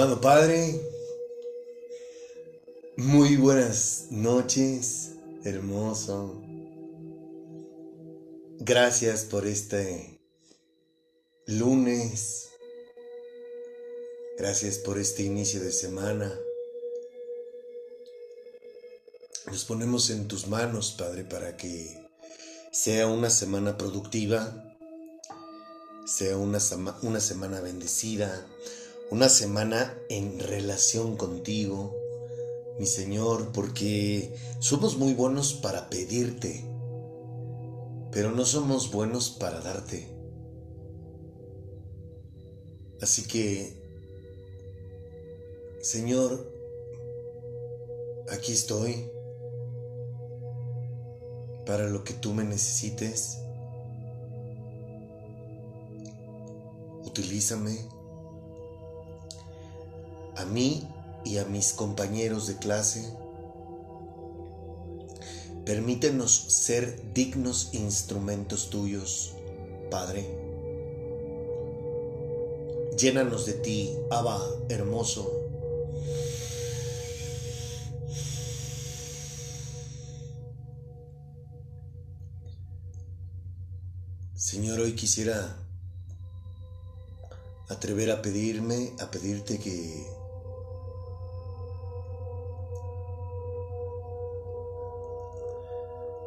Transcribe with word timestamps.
Amado 0.00 0.18
Padre, 0.18 0.80
muy 2.96 3.36
buenas 3.36 4.06
noches, 4.08 5.10
hermoso. 5.44 6.40
Gracias 8.60 9.26
por 9.26 9.46
este 9.46 10.18
lunes. 11.44 12.48
Gracias 14.38 14.78
por 14.78 14.98
este 14.98 15.22
inicio 15.24 15.60
de 15.60 15.70
semana. 15.70 16.34
Nos 19.48 19.66
ponemos 19.66 20.08
en 20.08 20.28
tus 20.28 20.46
manos, 20.48 20.92
Padre, 20.96 21.24
para 21.24 21.58
que 21.58 22.08
sea 22.72 23.06
una 23.06 23.28
semana 23.28 23.76
productiva, 23.76 24.78
sea 26.06 26.38
una, 26.38 26.58
una 27.02 27.20
semana 27.20 27.60
bendecida, 27.60 28.46
una 29.10 29.28
semana 29.28 29.98
en 30.08 30.38
relación 30.38 31.16
contigo, 31.16 31.96
mi 32.78 32.86
Señor, 32.86 33.50
porque 33.52 34.36
somos 34.60 34.96
muy 34.96 35.14
buenos 35.14 35.52
para 35.52 35.90
pedirte, 35.90 36.64
pero 38.12 38.30
no 38.30 38.44
somos 38.44 38.92
buenos 38.92 39.30
para 39.30 39.60
darte. 39.60 40.06
Así 43.02 43.24
que, 43.26 43.72
Señor, 45.82 46.48
aquí 48.30 48.52
estoy 48.52 49.10
para 51.66 51.88
lo 51.88 52.04
que 52.04 52.14
tú 52.14 52.32
me 52.32 52.44
necesites. 52.44 53.38
Utilízame 57.04 57.99
a 60.40 60.44
mí 60.46 60.88
y 61.24 61.38
a 61.38 61.44
mis 61.44 61.72
compañeros 61.72 62.46
de 62.46 62.56
clase. 62.56 63.14
Permítenos 65.64 66.32
ser 66.32 67.12
dignos 67.12 67.70
instrumentos 67.74 68.70
tuyos, 68.70 69.34
Padre. 69.90 70.26
Llénanos 72.98 73.46
de 73.46 73.52
ti, 73.54 73.96
Abba 74.10 74.40
hermoso. 74.68 75.30
Señor, 84.34 84.80
hoy 84.80 84.94
quisiera 84.94 85.56
atrever 87.68 88.10
a 88.10 88.20
pedirme, 88.20 88.92
a 89.00 89.10
pedirte 89.10 89.58
que 89.58 90.19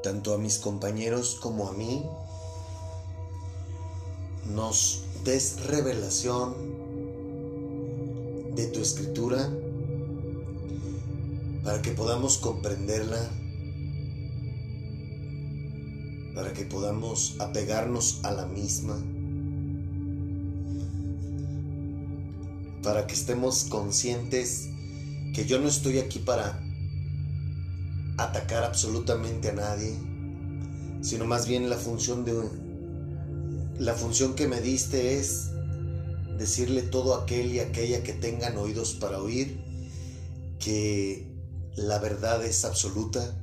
tanto 0.04 0.34
a 0.34 0.38
mis 0.38 0.60
compañeros 0.60 1.38
como 1.42 1.68
a 1.68 1.74
mí, 1.74 2.04
nos 4.54 5.06
des 5.24 5.66
revelación 5.66 6.54
de 8.54 8.68
tu 8.68 8.82
escritura 8.82 9.50
para 11.64 11.82
que 11.82 11.92
podamos 11.92 12.38
comprenderla, 12.38 13.32
para 16.36 16.52
que 16.52 16.66
podamos 16.66 17.38
apegarnos 17.40 18.20
a 18.24 18.32
la 18.32 18.46
misma, 18.46 19.02
para 22.84 23.08
que 23.08 23.14
estemos 23.14 23.64
conscientes 23.64 24.68
que 25.34 25.46
yo 25.46 25.60
no 25.60 25.70
estoy 25.70 26.00
aquí 26.00 26.20
para 26.20 26.62
atacar 28.18 28.64
absolutamente 28.64 29.50
a 29.50 29.54
nadie, 29.54 29.98
sino 31.02 31.26
más 31.26 31.48
bien 31.48 31.70
la 31.70 31.78
función 31.78 32.26
de 32.26 32.34
la 33.80 33.94
función 33.94 34.36
que 34.36 34.48
me 34.48 34.62
diste 34.62 35.18
es 35.20 35.50
decirle 36.38 36.84
todo 36.84 37.16
aquel 37.16 37.54
y 37.54 37.60
aquella 37.60 38.04
que 38.04 38.14
tengan 38.14 38.58
oídos 38.58 38.94
para 38.94 39.20
oír 39.20 39.60
que 40.60 41.28
la 41.76 42.00
verdad 42.00 42.44
es 42.46 42.66
absoluta 42.66 43.36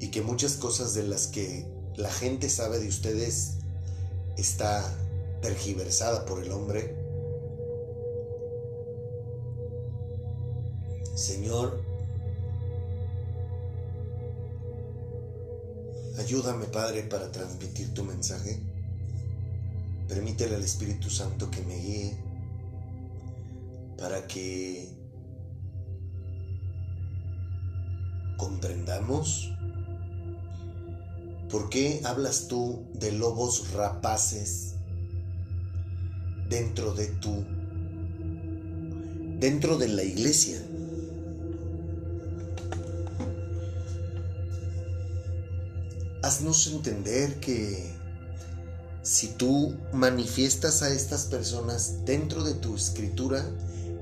y 0.00 0.08
que 0.08 0.22
muchas 0.22 0.54
cosas 0.54 0.94
de 0.94 1.04
las 1.04 1.26
que 1.26 1.66
la 1.96 2.10
gente 2.10 2.48
sabe 2.48 2.78
de 2.78 2.88
ustedes 2.88 3.54
está 4.36 4.84
tergiversada 5.40 6.24
por 6.26 6.42
el 6.42 6.52
hombre 6.52 6.99
Señor, 11.20 11.84
ayúdame 16.18 16.64
Padre 16.64 17.02
para 17.02 17.30
transmitir 17.30 17.92
tu 17.92 18.04
mensaje. 18.04 18.58
Permítele 20.08 20.56
al 20.56 20.62
Espíritu 20.62 21.10
Santo 21.10 21.50
que 21.50 21.60
me 21.60 21.76
guíe 21.76 22.16
para 23.98 24.26
que 24.26 24.88
comprendamos 28.38 29.52
por 31.50 31.68
qué 31.68 32.00
hablas 32.04 32.48
tú 32.48 32.86
de 32.94 33.12
lobos 33.12 33.74
rapaces 33.74 34.76
dentro 36.48 36.94
de 36.94 37.08
tu 37.08 37.44
dentro 39.38 39.76
de 39.76 39.88
la 39.88 40.02
iglesia. 40.02 40.62
Haznos 46.30 46.68
entender 46.68 47.40
que 47.40 47.92
si 49.02 49.32
tú 49.32 49.74
manifiestas 49.92 50.80
a 50.80 50.88
estas 50.88 51.24
personas 51.24 52.04
dentro 52.04 52.44
de 52.44 52.54
tu 52.54 52.76
escritura, 52.76 53.44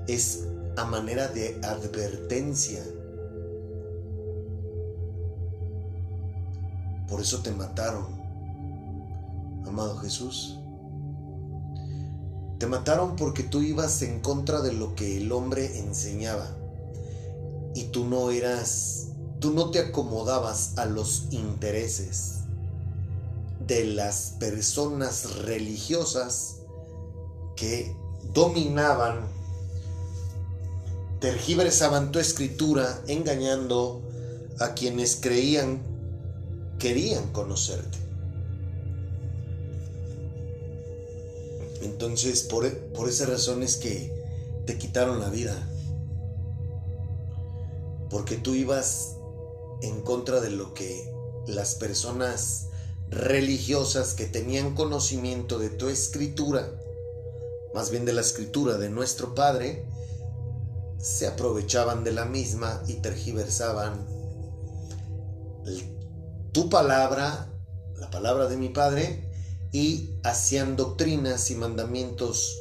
es 0.07 0.45
a 0.77 0.85
manera 0.85 1.29
de 1.29 1.59
advertencia. 1.63 2.85
Por 7.09 7.23
eso 7.23 7.39
te 7.39 7.51
mataron, 7.51 8.09
amado 9.67 9.97
Jesús. 9.97 10.59
Te 12.59 12.67
mataron 12.67 13.17
porque 13.17 13.43
tú 13.43 13.63
ibas 13.63 14.03
en 14.03 14.21
contra 14.21 14.61
de 14.61 14.75
lo 14.75 14.95
que 14.95 15.17
el 15.17 15.33
hombre 15.33 15.79
enseñaba 15.79 16.47
y 17.75 17.85
tú 17.85 18.05
no 18.05 18.31
eras 18.31 18.98
tú 19.41 19.53
no 19.53 19.71
te 19.71 19.79
acomodabas 19.79 20.77
a 20.79 20.85
los 20.85 21.25
intereses 21.31 22.39
de 23.67 23.85
las 23.85 24.35
personas 24.39 25.37
religiosas 25.43 26.57
que 27.55 27.95
dominaban, 28.33 29.27
tergiversaban 31.21 32.11
tu 32.11 32.19
escritura, 32.19 33.03
engañando 33.07 34.03
a 34.59 34.75
quienes 34.75 35.17
creían, 35.17 35.83
querían 36.79 37.31
conocerte. 37.33 37.99
Entonces, 41.83 42.43
por, 42.43 42.73
por 42.93 43.09
esa 43.09 43.27
razón 43.27 43.63
es 43.63 43.77
que 43.77 44.13
te 44.67 44.79
quitaron 44.79 45.21
la 45.21 45.31
vida. 45.31 45.55
Porque 48.11 48.37
tú 48.37 48.55
ibas 48.55 49.18
en 49.83 50.01
contra 50.03 50.41
de 50.41 50.51
lo 50.51 50.75
que 50.75 51.13
las 51.47 51.75
personas 51.75 52.69
religiosas 53.11 54.15
que 54.15 54.27
tenían 54.27 54.75
conocimiento 54.75 55.59
de 55.59 55.71
tu 55.71 55.89
escritura, 55.89 56.71
más 57.75 57.91
bien 57.91 58.05
de 58.05 58.13
la 58.13 58.21
escritura 58.21 58.77
de 58.77 58.91
nuestro 58.91 59.35
Padre, 59.35 59.87
se 60.99 61.27
aprovechaban 61.27 62.05
de 62.05 62.13
la 62.13 62.25
misma 62.25 62.83
y 62.87 62.95
tergiversaban 62.95 64.07
tu 66.53 66.69
palabra, 66.69 67.53
la 67.97 68.11
palabra 68.11 68.49
de 68.49 68.57
mi 68.57 68.69
Padre, 68.69 69.31
y 69.71 70.15
hacían 70.25 70.77
doctrinas 70.77 71.51
y 71.51 71.55
mandamientos 71.55 72.59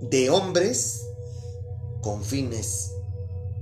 de 0.00 0.28
hombres 0.28 1.06
con 2.02 2.22
fines 2.22 2.92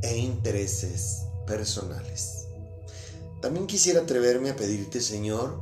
e 0.01 0.17
intereses 0.17 1.27
personales. 1.47 2.47
También 3.41 3.67
quisiera 3.67 4.03
atreverme 4.03 4.51
a 4.51 4.57
pedirte, 4.57 5.01
Señor, 5.01 5.61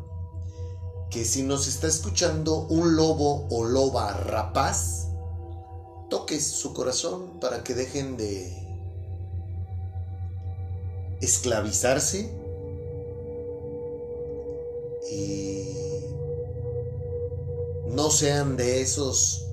que 1.10 1.24
si 1.24 1.42
nos 1.42 1.66
está 1.66 1.88
escuchando 1.88 2.66
un 2.68 2.94
lobo 2.94 3.48
o 3.48 3.64
loba 3.64 4.12
rapaz, 4.12 5.08
toques 6.08 6.46
su 6.46 6.74
corazón 6.74 7.40
para 7.40 7.64
que 7.64 7.74
dejen 7.74 8.16
de 8.16 8.60
esclavizarse 11.20 12.30
y 15.10 15.70
no 17.88 18.10
sean 18.10 18.56
de 18.56 18.80
esos 18.80 19.46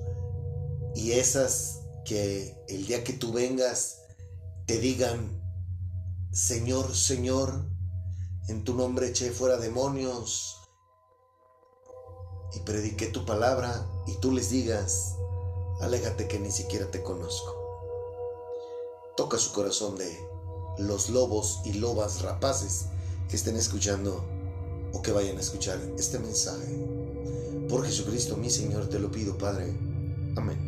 y 0.94 1.12
esas 1.12 1.80
que 2.04 2.56
el 2.68 2.86
día 2.86 3.04
que 3.04 3.12
tú 3.12 3.32
vengas 3.32 4.02
te 4.66 4.78
digan, 4.78 5.37
Señor, 6.32 6.94
Señor, 6.94 7.64
en 8.48 8.62
tu 8.62 8.74
nombre 8.74 9.08
eché 9.08 9.30
fuera 9.30 9.56
demonios 9.56 10.58
y 12.54 12.60
prediqué 12.60 13.06
tu 13.06 13.24
palabra 13.24 13.86
y 14.06 14.14
tú 14.16 14.32
les 14.32 14.50
digas, 14.50 15.14
alégate 15.80 16.28
que 16.28 16.38
ni 16.38 16.50
siquiera 16.50 16.90
te 16.90 17.02
conozco. 17.02 17.56
Toca 19.16 19.38
su 19.38 19.52
corazón 19.52 19.96
de 19.96 20.18
los 20.78 21.08
lobos 21.08 21.60
y 21.64 21.72
lobas 21.72 22.20
rapaces 22.20 22.86
que 23.30 23.36
estén 23.36 23.56
escuchando 23.56 24.22
o 24.92 25.00
que 25.00 25.12
vayan 25.12 25.38
a 25.38 25.40
escuchar 25.40 25.80
este 25.96 26.18
mensaje. 26.18 26.76
Por 27.70 27.86
Jesucristo 27.86 28.36
mi 28.36 28.50
Señor 28.50 28.88
te 28.88 28.98
lo 28.98 29.10
pido, 29.10 29.38
Padre. 29.38 29.74
Amén. 30.36 30.67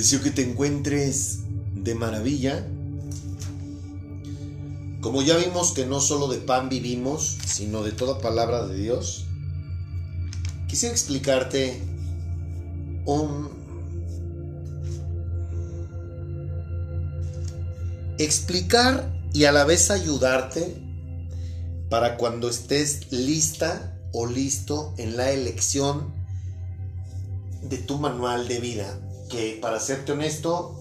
Deseo 0.00 0.22
que 0.22 0.30
te 0.30 0.40
encuentres 0.40 1.40
de 1.74 1.94
maravilla. 1.94 2.66
Como 5.02 5.20
ya 5.20 5.36
vimos 5.36 5.72
que 5.72 5.84
no 5.84 6.00
solo 6.00 6.28
de 6.28 6.38
pan 6.38 6.70
vivimos, 6.70 7.36
sino 7.44 7.82
de 7.82 7.92
toda 7.92 8.18
palabra 8.18 8.66
de 8.66 8.76
Dios, 8.76 9.26
quisiera 10.68 10.94
explicarte 10.94 11.82
un... 13.04 13.50
Explicar 18.16 19.12
y 19.34 19.44
a 19.44 19.52
la 19.52 19.66
vez 19.66 19.90
ayudarte 19.90 20.82
para 21.90 22.16
cuando 22.16 22.48
estés 22.48 23.12
lista 23.12 24.00
o 24.14 24.24
listo 24.24 24.94
en 24.96 25.18
la 25.18 25.30
elección 25.30 26.14
de 27.64 27.76
tu 27.76 27.98
manual 27.98 28.48
de 28.48 28.60
vida. 28.60 28.98
Que 29.30 29.58
para 29.62 29.78
serte 29.80 30.12
honesto, 30.12 30.76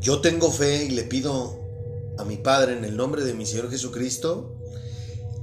yo 0.00 0.20
tengo 0.20 0.50
fe 0.50 0.84
y 0.84 0.90
le 0.90 1.04
pido 1.04 1.58
a 2.18 2.24
mi 2.24 2.36
Padre 2.36 2.76
en 2.76 2.84
el 2.84 2.96
nombre 2.96 3.24
de 3.24 3.34
mi 3.34 3.46
Señor 3.46 3.70
Jesucristo 3.70 4.54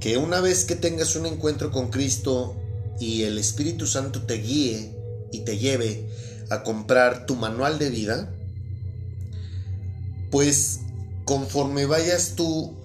que 0.00 0.18
una 0.18 0.40
vez 0.40 0.64
que 0.64 0.76
tengas 0.76 1.16
un 1.16 1.26
encuentro 1.26 1.70
con 1.70 1.90
Cristo 1.90 2.54
y 3.00 3.22
el 3.22 3.38
Espíritu 3.38 3.86
Santo 3.86 4.22
te 4.22 4.34
guíe 4.34 4.94
y 5.32 5.40
te 5.40 5.58
lleve 5.58 6.08
a 6.50 6.62
comprar 6.62 7.26
tu 7.26 7.34
manual 7.34 7.78
de 7.78 7.90
vida, 7.90 8.32
pues 10.30 10.80
conforme 11.24 11.86
vayas 11.86 12.34
tú 12.36 12.76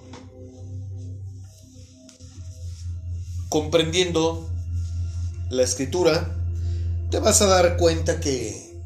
comprendiendo 3.48 4.48
la 5.50 5.62
escritura, 5.62 6.41
te 7.12 7.18
vas 7.18 7.42
a 7.42 7.46
dar 7.46 7.76
cuenta 7.76 8.20
que 8.20 8.82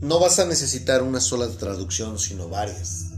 no 0.00 0.20
vas 0.20 0.38
a 0.38 0.44
necesitar 0.44 1.02
una 1.02 1.20
sola 1.20 1.48
traducción, 1.48 2.18
sino 2.18 2.50
varias. 2.50 3.12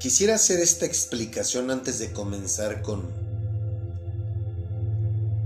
Quisiera 0.00 0.34
hacer 0.34 0.58
esta 0.58 0.84
explicación 0.84 1.70
antes 1.70 2.00
de 2.00 2.12
comenzar 2.12 2.82
con 2.82 3.08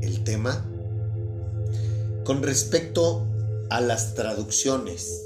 el 0.01 0.25
tema 0.25 0.65
con 2.25 2.43
respecto 2.43 3.27
a 3.69 3.83
las 3.83 4.15
traducciones. 4.15 5.26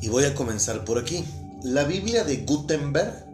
Y 0.00 0.08
voy 0.08 0.24
a 0.24 0.34
comenzar 0.34 0.84
por 0.84 0.98
aquí. 0.98 1.24
La 1.62 1.84
Biblia 1.84 2.24
de 2.24 2.38
Gutenberg, 2.38 3.26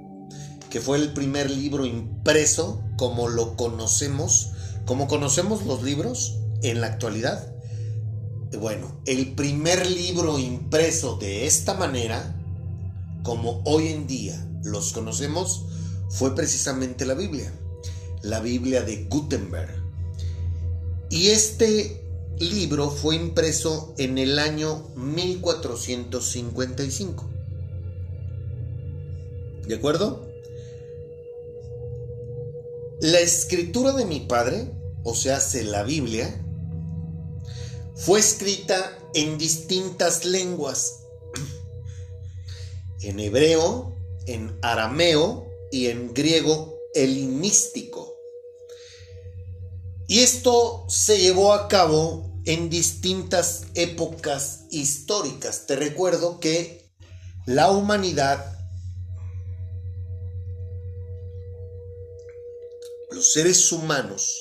que 0.71 0.81
fue 0.81 0.99
el 0.99 1.13
primer 1.13 1.51
libro 1.51 1.85
impreso 1.85 2.83
como 2.97 3.29
lo 3.29 3.57
conocemos, 3.57 4.53
como 4.87 5.09
conocemos 5.09 5.65
los 5.67 5.83
libros 5.83 6.39
en 6.63 6.81
la 6.81 6.89
actualidad. 6.89 7.53
Bueno, 8.59 9.01
el 9.07 9.35
primer 9.35 9.87
libro 9.91 10.39
impreso 10.39 11.17
de 11.17 11.47
esta 11.47 11.75
manera 11.75 12.35
como 13.23 13.63
hoy 13.65 13.89
en 13.89 14.07
día 14.07 14.47
los 14.63 14.93
conocemos 14.93 15.65
fue 16.09 16.35
precisamente 16.35 17.05
la 17.05 17.15
Biblia, 17.15 17.53
la 18.23 18.41
Biblia 18.41 18.83
de 18.83 19.05
Gutenberg. 19.05 19.83
Y 21.11 21.29
este 21.29 22.04
libro 22.39 22.91
fue 22.91 23.17
impreso 23.17 23.95
en 23.99 24.19
el 24.19 24.39
año 24.39 24.89
1455. 24.97 27.29
¿De 29.67 29.75
acuerdo? 29.75 30.29
La 33.01 33.19
escritura 33.21 33.93
de 33.93 34.05
mi 34.05 34.21
padre, 34.21 34.71
o 35.03 35.15
sea, 35.15 35.41
la 35.65 35.83
Biblia, 35.83 36.41
fue 37.95 38.21
escrita 38.21 38.97
en 39.15 39.39
distintas 39.39 40.25
lenguas 40.25 41.05
en 43.05 43.21
hebreo, 43.21 43.97
en 44.27 44.59
arameo 44.63 45.47
y 45.71 45.87
en 45.87 46.15
griego 46.15 46.79
helenístico. 46.95 48.14
Y 50.07 50.21
esto 50.21 50.85
se 50.89 51.19
llevó 51.19 51.53
a 51.55 51.69
cabo 51.69 52.41
en 52.45 52.69
distintas 52.69 53.65
épocas 53.75 54.65
históricas. 54.71 55.67
Te 55.67 55.77
recuerdo 55.77 56.41
que 56.41 56.91
la 57.47 57.71
humanidad, 57.71 58.59
los 63.11 63.33
seres 63.33 63.73
humanos, 63.73 64.35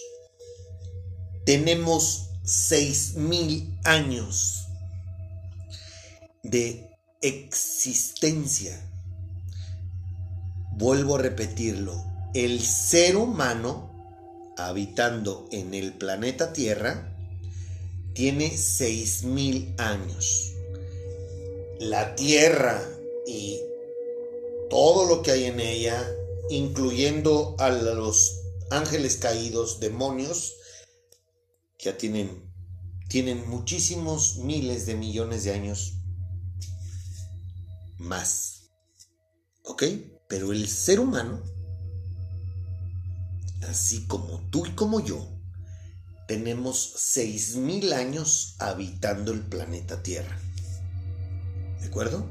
tenemos 1.46 2.30
seis 2.44 3.16
mil 3.16 3.80
años 3.86 4.68
de 6.44 6.90
existencia. 7.22 8.90
Vuelvo 10.74 11.16
a 11.16 11.20
repetirlo, 11.20 12.04
el 12.34 12.62
ser 12.62 13.16
humano 13.16 13.93
habitando 14.58 15.48
en 15.52 15.74
el 15.74 15.94
planeta 15.94 16.54
Tierra 16.54 17.16
tiene 18.14 18.52
6.000 18.52 19.80
años. 19.80 20.54
La 21.80 22.16
Tierra 22.16 22.82
y 23.26 23.60
todo 24.70 25.06
lo 25.06 25.22
que 25.22 25.32
hay 25.32 25.46
en 25.46 25.60
ella, 25.60 26.06
incluyendo 26.50 27.56
a 27.60 27.70
los 27.70 28.40
ángeles 28.70 29.18
caídos, 29.18 29.80
demonios, 29.80 30.56
ya 31.80 31.98
tienen, 31.98 32.52
tienen 33.10 33.48
muchísimos 33.50 34.38
miles 34.38 34.86
de 34.86 34.96
millones 34.96 35.44
de 35.44 35.54
años 35.54 35.94
más. 37.98 38.70
¿Ok? 39.64 39.84
Pero 40.28 40.52
el 40.52 40.68
ser 40.68 41.00
humano, 41.00 41.42
así 43.70 44.06
como 44.08 44.40
tú 44.50 44.66
y 44.66 44.72
como 44.72 45.00
yo, 45.00 45.28
tenemos 46.28 46.96
6.000 47.16 47.94
años 47.94 48.56
habitando 48.60 49.32
el 49.32 49.42
planeta 49.42 50.02
Tierra. 50.04 50.40
¿De 51.82 51.88
acuerdo? 51.88 52.26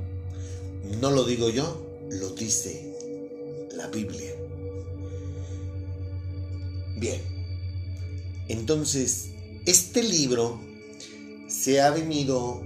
No 1.00 1.10
lo 1.10 1.24
digo 1.24 1.50
yo, 1.50 1.86
lo 2.10 2.30
dice 2.30 3.68
la 3.76 3.86
Biblia. 3.88 4.34
Bien, 6.98 7.20
entonces, 8.48 9.30
este 9.66 10.02
libro 10.02 10.60
se 11.48 11.80
ha 11.80 11.90
venido, 11.90 12.62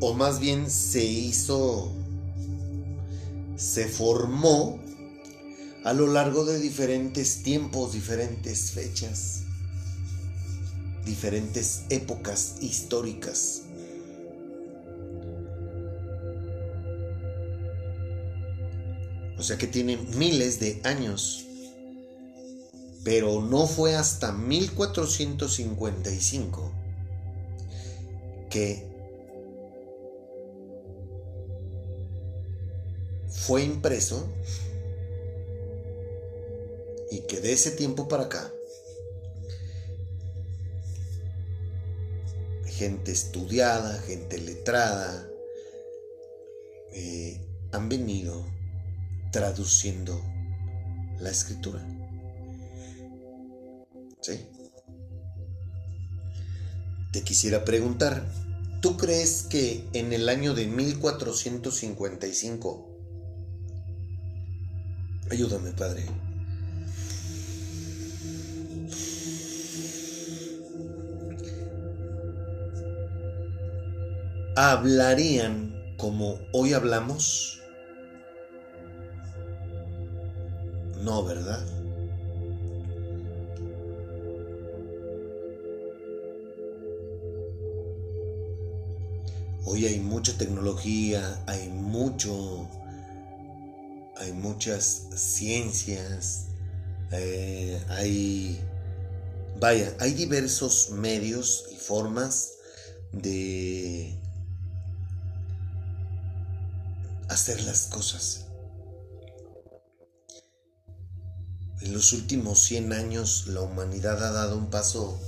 o 0.00 0.14
más 0.14 0.40
bien 0.40 0.70
se 0.70 1.04
hizo 1.04 1.94
se 3.58 3.88
formó 3.88 4.80
a 5.84 5.92
lo 5.92 6.06
largo 6.06 6.44
de 6.44 6.58
diferentes 6.58 7.42
tiempos, 7.42 7.92
diferentes 7.92 8.72
fechas, 8.72 9.42
diferentes 11.04 11.84
épocas 11.88 12.56
históricas. 12.60 13.62
O 19.38 19.42
sea 19.42 19.56
que 19.56 19.68
tiene 19.68 19.96
miles 19.96 20.60
de 20.60 20.80
años. 20.84 21.46
Pero 23.04 23.40
no 23.40 23.66
fue 23.66 23.94
hasta 23.94 24.32
1455 24.32 26.72
que 28.50 28.86
fue 33.28 33.64
impreso 33.64 34.28
y 37.10 37.20
que 37.20 37.40
de 37.40 37.52
ese 37.52 37.70
tiempo 37.70 38.08
para 38.08 38.24
acá, 38.24 38.52
gente 42.66 43.10
estudiada, 43.10 43.98
gente 44.02 44.38
letrada, 44.38 45.26
eh, 46.92 47.40
han 47.72 47.88
venido 47.88 48.44
traduciendo 49.32 50.22
la 51.18 51.30
escritura. 51.30 51.82
¿Sí? 54.20 54.46
Te 57.12 57.22
quisiera 57.22 57.64
preguntar, 57.64 58.26
¿tú 58.80 58.96
crees 58.96 59.42
que 59.42 59.88
en 59.92 60.12
el 60.12 60.28
año 60.28 60.54
de 60.54 60.66
1455, 60.66 62.88
ayúdame 65.30 65.72
Padre, 65.72 66.04
hablarían 74.58 75.94
como 75.96 76.40
hoy 76.52 76.72
hablamos? 76.72 77.60
No, 81.00 81.24
¿verdad? 81.24 81.64
Hoy 89.64 89.86
hay 89.86 90.00
mucha 90.00 90.36
tecnología, 90.36 91.40
hay 91.46 91.68
mucho, 91.68 92.68
hay 94.16 94.32
muchas 94.32 95.06
ciencias, 95.14 96.46
eh, 97.12 97.80
hay, 97.90 98.60
vaya, 99.60 99.94
hay 100.00 100.14
diversos 100.14 100.90
medios 100.90 101.66
y 101.70 101.76
formas 101.76 102.54
de 103.12 104.18
hacer 107.38 107.62
las 107.62 107.86
cosas. 107.86 108.46
En 111.80 111.92
los 111.92 112.12
últimos 112.12 112.64
100 112.64 112.92
años 112.92 113.46
la 113.46 113.60
humanidad 113.60 114.20
ha 114.24 114.32
dado 114.32 114.58
un 114.58 114.70
paso 114.70 115.20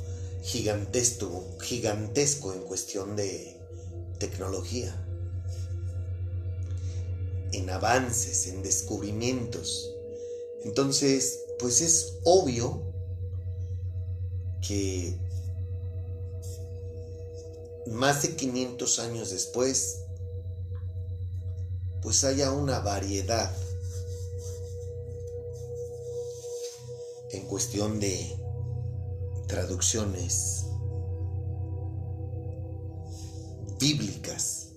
gigantesco, 0.42 1.56
gigantesco 1.60 2.52
en 2.52 2.62
cuestión 2.62 3.14
de 3.14 3.56
tecnología, 4.18 4.92
en 7.52 7.70
avances, 7.70 8.48
en 8.48 8.64
descubrimientos. 8.64 9.94
Entonces, 10.64 11.38
pues 11.60 11.80
es 11.80 12.14
obvio 12.24 12.92
que 14.66 15.16
más 17.86 18.22
de 18.22 18.34
500 18.34 18.98
años 18.98 19.30
después, 19.30 20.00
pues 22.02 22.24
haya 22.24 22.52
una 22.52 22.80
variedad 22.80 23.54
en 27.32 27.46
cuestión 27.46 28.00
de 28.00 28.36
traducciones 29.46 30.64
bíblicas. 33.78 34.68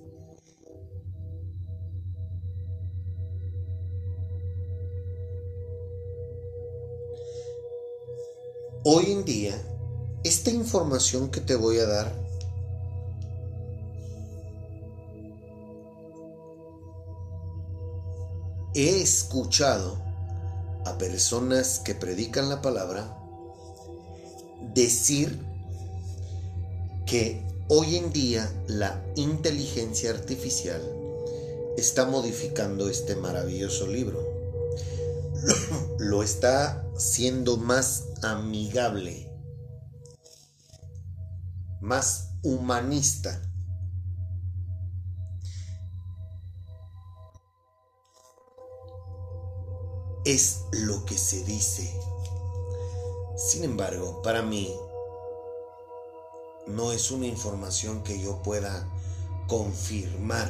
Hoy 8.85 9.11
en 9.11 9.23
día, 9.23 9.55
esta 10.23 10.51
información 10.51 11.31
que 11.31 11.39
te 11.39 11.55
voy 11.55 11.79
a 11.79 11.85
dar 11.85 12.13
he 18.73 19.01
escuchado 19.01 20.01
a 20.85 20.97
personas 20.97 21.79
que 21.79 21.95
predican 21.95 22.49
la 22.49 22.61
palabra 22.61 23.17
decir 24.73 25.39
que 27.05 27.43
Hoy 27.69 27.95
en 27.95 28.11
día 28.11 28.51
la 28.67 29.01
inteligencia 29.15 30.09
artificial 30.09 30.81
está 31.77 32.05
modificando 32.05 32.89
este 32.89 33.15
maravilloso 33.15 33.87
libro. 33.87 34.21
Lo 35.97 36.23
está 36.23 36.85
siendo 36.97 37.55
más 37.55 38.03
amigable, 38.21 39.31
más 41.79 42.31
humanista. 42.43 43.41
Es 50.25 50.61
lo 50.71 51.03
que 51.03 51.17
se 51.17 51.43
dice. 51.43 51.93
Sin 53.35 53.65
embargo, 53.65 54.21
para 54.21 54.41
mí, 54.41 54.73
no 56.65 56.93
es 56.93 57.11
una 57.11 57.27
información 57.27 58.03
que 58.03 58.21
yo 58.21 58.41
pueda 58.41 58.87
confirmar, 59.47 60.49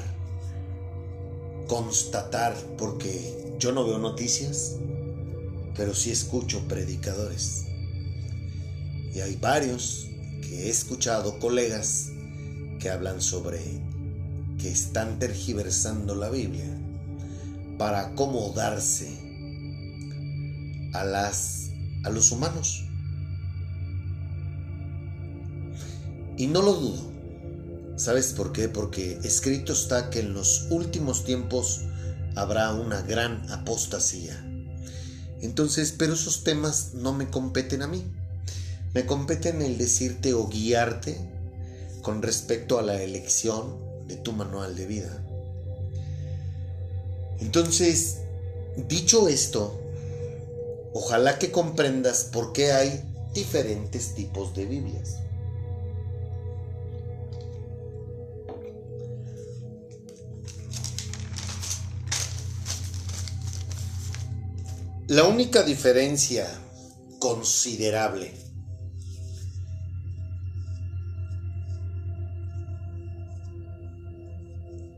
constatar, 1.67 2.55
porque 2.77 3.55
yo 3.57 3.71
no 3.71 3.83
veo 3.83 3.97
noticias, 3.97 4.75
pero 5.75 5.95
sí 5.95 6.11
escucho 6.11 6.67
predicadores. 6.67 7.63
Y 9.11 9.21
hay 9.21 9.37
varios 9.37 10.05
que 10.41 10.67
he 10.67 10.69
escuchado, 10.69 11.39
colegas, 11.39 12.09
que 12.79 12.91
hablan 12.91 13.23
sobre 13.23 13.59
que 14.59 14.69
están 14.69 15.17
tergiversando 15.17 16.13
la 16.13 16.29
Biblia 16.29 16.69
para 17.79 18.01
acomodarse 18.01 19.22
a 20.93 21.03
las 21.03 21.69
a 22.03 22.09
los 22.09 22.31
humanos. 22.31 22.83
Y 26.37 26.47
no 26.47 26.61
lo 26.61 26.73
dudo. 26.73 27.13
¿Sabes 27.95 28.33
por 28.33 28.51
qué? 28.51 28.69
Porque 28.69 29.19
escrito 29.23 29.73
está 29.73 30.09
que 30.09 30.19
en 30.19 30.33
los 30.33 30.67
últimos 30.69 31.23
tiempos 31.23 31.81
habrá 32.35 32.73
una 32.73 33.01
gran 33.01 33.49
apostasía. 33.51 34.43
Entonces, 35.41 35.93
pero 35.97 36.13
esos 36.13 36.43
temas 36.43 36.93
no 36.93 37.13
me 37.13 37.29
competen 37.29 37.81
a 37.81 37.87
mí. 37.87 38.03
Me 38.93 39.05
competen 39.05 39.61
el 39.61 39.77
decirte 39.77 40.33
o 40.33 40.47
guiarte 40.47 41.17
con 42.01 42.21
respecto 42.21 42.79
a 42.79 42.81
la 42.81 43.01
elección 43.01 43.77
de 44.07 44.15
tu 44.17 44.33
manual 44.33 44.75
de 44.75 44.87
vida. 44.87 45.23
Entonces, 47.39 48.19
dicho 48.87 49.27
esto, 49.27 49.82
ojalá 50.93 51.39
que 51.39 51.51
comprendas 51.51 52.25
por 52.31 52.53
qué 52.53 52.71
hay 52.71 53.03
diferentes 53.33 54.13
tipos 54.13 54.53
de 54.53 54.65
Biblias. 54.65 55.17
La 65.07 65.25
única 65.25 65.63
diferencia 65.63 66.47
considerable 67.19 68.33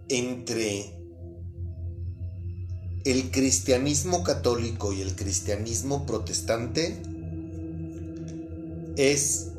entre 0.07 0.94
el 3.05 3.29
cristianismo 3.29 4.23
católico 4.23 4.91
y 4.91 5.01
el 5.01 5.15
cristianismo 5.15 6.07
protestante 6.07 7.03
es 8.97 9.49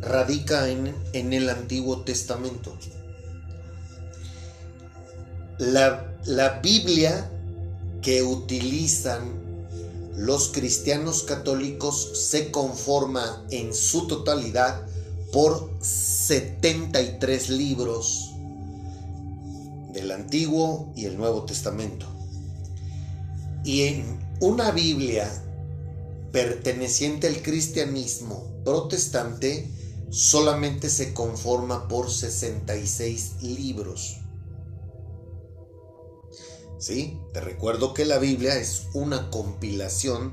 radica 0.00 0.70
en, 0.70 1.32
el 1.34 1.50
Antiguo 1.50 2.00
Testamento. 2.00 2.74
La, 5.58 6.16
la 6.24 6.60
Biblia 6.60 7.30
que 8.00 8.22
utilizan 8.22 9.38
los 10.16 10.48
cristianos 10.48 11.24
católicos 11.24 12.10
se 12.14 12.50
conforma 12.50 13.44
en 13.50 13.74
su 13.74 14.06
totalidad 14.06 14.86
por 15.30 15.70
73 15.82 17.50
libros 17.50 18.29
del 20.10 20.20
Antiguo 20.22 20.92
y 20.96 21.06
el 21.06 21.16
Nuevo 21.16 21.44
Testamento. 21.44 22.06
Y 23.64 23.82
en 23.82 24.18
una 24.40 24.70
Biblia 24.70 25.30
perteneciente 26.32 27.26
al 27.26 27.42
cristianismo 27.42 28.62
protestante 28.64 29.68
solamente 30.10 30.88
se 30.90 31.12
conforma 31.12 31.88
por 31.88 32.10
66 32.10 33.42
libros. 33.42 34.18
¿Sí? 36.78 37.18
Te 37.32 37.40
recuerdo 37.40 37.92
que 37.92 38.04
la 38.06 38.18
Biblia 38.18 38.56
es 38.56 38.86
una 38.94 39.30
compilación 39.30 40.32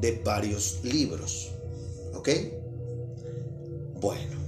de 0.00 0.22
varios 0.24 0.80
libros. 0.82 1.52
¿Ok? 2.14 2.30
Bueno. 4.00 4.43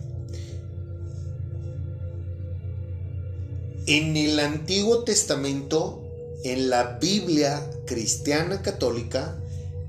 En 3.88 4.16
el 4.16 4.40
Antiguo 4.40 5.04
Testamento, 5.04 6.02
en 6.42 6.70
la 6.70 6.98
Biblia 6.98 7.70
cristiana 7.86 8.60
católica, 8.60 9.38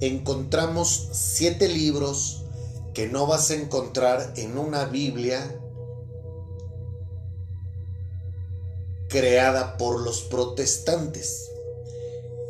encontramos 0.01 1.09
siete 1.13 1.67
libros 1.67 2.43
que 2.93 3.07
no 3.07 3.25
vas 3.25 3.49
a 3.49 3.55
encontrar 3.55 4.33
en 4.35 4.59
una 4.59 4.85
Biblia 4.85 5.59
creada 9.09 9.77
por 9.77 9.99
los 10.01 10.21
protestantes 10.21 11.49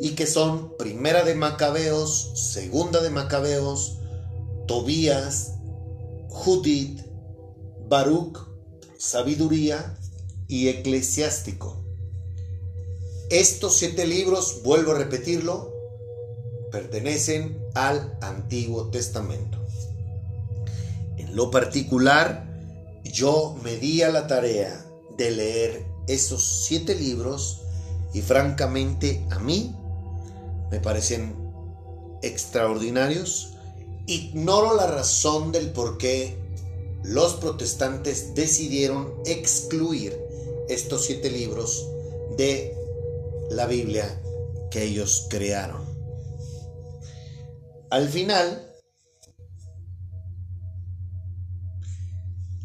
y 0.02 0.16
que 0.16 0.28
son 0.28 0.76
Primera 0.78 1.24
de 1.24 1.36
Macabeos, 1.36 2.52
Segunda 2.52 3.02
de 3.02 3.10
Macabeos, 3.10 4.00
Tobías, 4.68 5.54
Judith, 6.28 7.06
Baruch, 7.88 8.38
Sabiduría 8.98 9.98
y 10.48 10.70
Eclesiástico. 10.70 11.84
Estos 13.30 13.78
siete 13.78 14.08
libros, 14.08 14.62
vuelvo 14.64 14.92
a 14.92 14.98
repetirlo, 14.98 15.74
pertenecen 16.72 17.58
al 17.76 18.18
Antiguo 18.22 18.90
Testamento. 18.90 19.58
En 21.18 21.36
lo 21.36 21.52
particular, 21.52 22.48
yo 23.04 23.58
me 23.64 23.76
di 23.78 24.02
a 24.02 24.10
la 24.10 24.28
tarea 24.28 24.86
de 25.18 25.32
leer 25.32 25.86
esos 26.08 26.66
siete 26.68 26.96
libros 26.96 27.64
y 28.14 28.22
francamente 28.22 29.26
a 29.30 29.40
mí 29.40 29.76
me 30.72 30.80
parecen 30.80 31.36
extraordinarios. 32.22 33.54
Ignoro 34.06 34.76
la 34.76 34.88
razón 34.88 35.52
del 35.52 35.72
por 35.72 35.98
qué 35.98 36.38
los 37.04 37.36
protestantes 37.36 38.34
decidieron 38.36 39.14
excluir 39.26 40.27
estos 40.70 41.06
siete 41.06 41.30
libros 41.30 41.88
de 42.38 42.76
la 43.50 43.66
Biblia 43.66 44.22
que 44.72 44.84
ellos 44.84 45.28
crearon. 45.30 45.86
Al 47.90 48.10
final, 48.10 48.68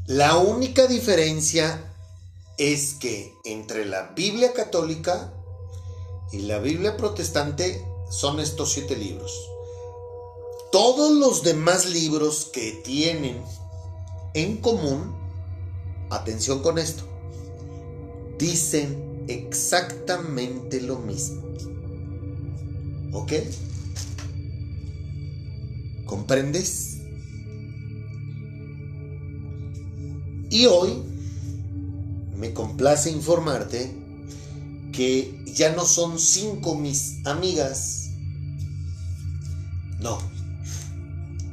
la 0.07 0.37
única 0.39 0.87
diferencia 0.89 1.95
es 2.59 2.95
que 2.95 3.33
entre 3.45 3.85
la 3.85 4.09
Biblia 4.17 4.53
católica 4.53 5.33
y 6.33 6.41
la 6.41 6.59
Biblia 6.59 6.97
protestante 6.97 7.85
son 8.11 8.41
estos 8.41 8.73
siete 8.73 8.97
libros. 8.97 9.33
Todos 10.73 11.13
los 11.13 11.43
demás 11.43 11.87
libros 11.87 12.51
que 12.53 12.73
tienen 12.85 13.43
en 14.35 14.57
común, 14.57 15.15
atención 16.11 16.63
con 16.63 16.79
esto, 16.79 17.05
dicen 18.43 19.25
exactamente 19.29 20.81
lo 20.81 20.99
mismo. 20.99 21.43
¿Ok? 23.13 23.35
¿Comprendes? 26.07 26.99
Y 30.51 30.67
hoy 30.67 30.91
me 32.37 32.53
complace 32.53 33.11
informarte 33.13 33.95
que 34.91 35.45
ya 35.47 35.73
no 35.77 35.85
son 35.85 36.19
cinco 36.19 36.75
mis 36.75 37.25
amigas. 37.25 38.11
No, 40.01 40.19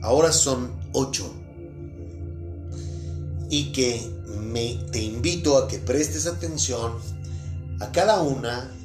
ahora 0.01 0.31
son 0.31 0.71
ocho. 0.93 1.31
Y 3.51 3.71
que 3.73 4.18
me, 4.37 4.75
te 4.91 4.99
invito 4.99 5.57
a 5.57 5.67
que 5.67 5.79
prestes 5.79 6.25
atención 6.25 6.93
a 7.79 7.91
cada 7.91 8.21
una. 8.21 8.75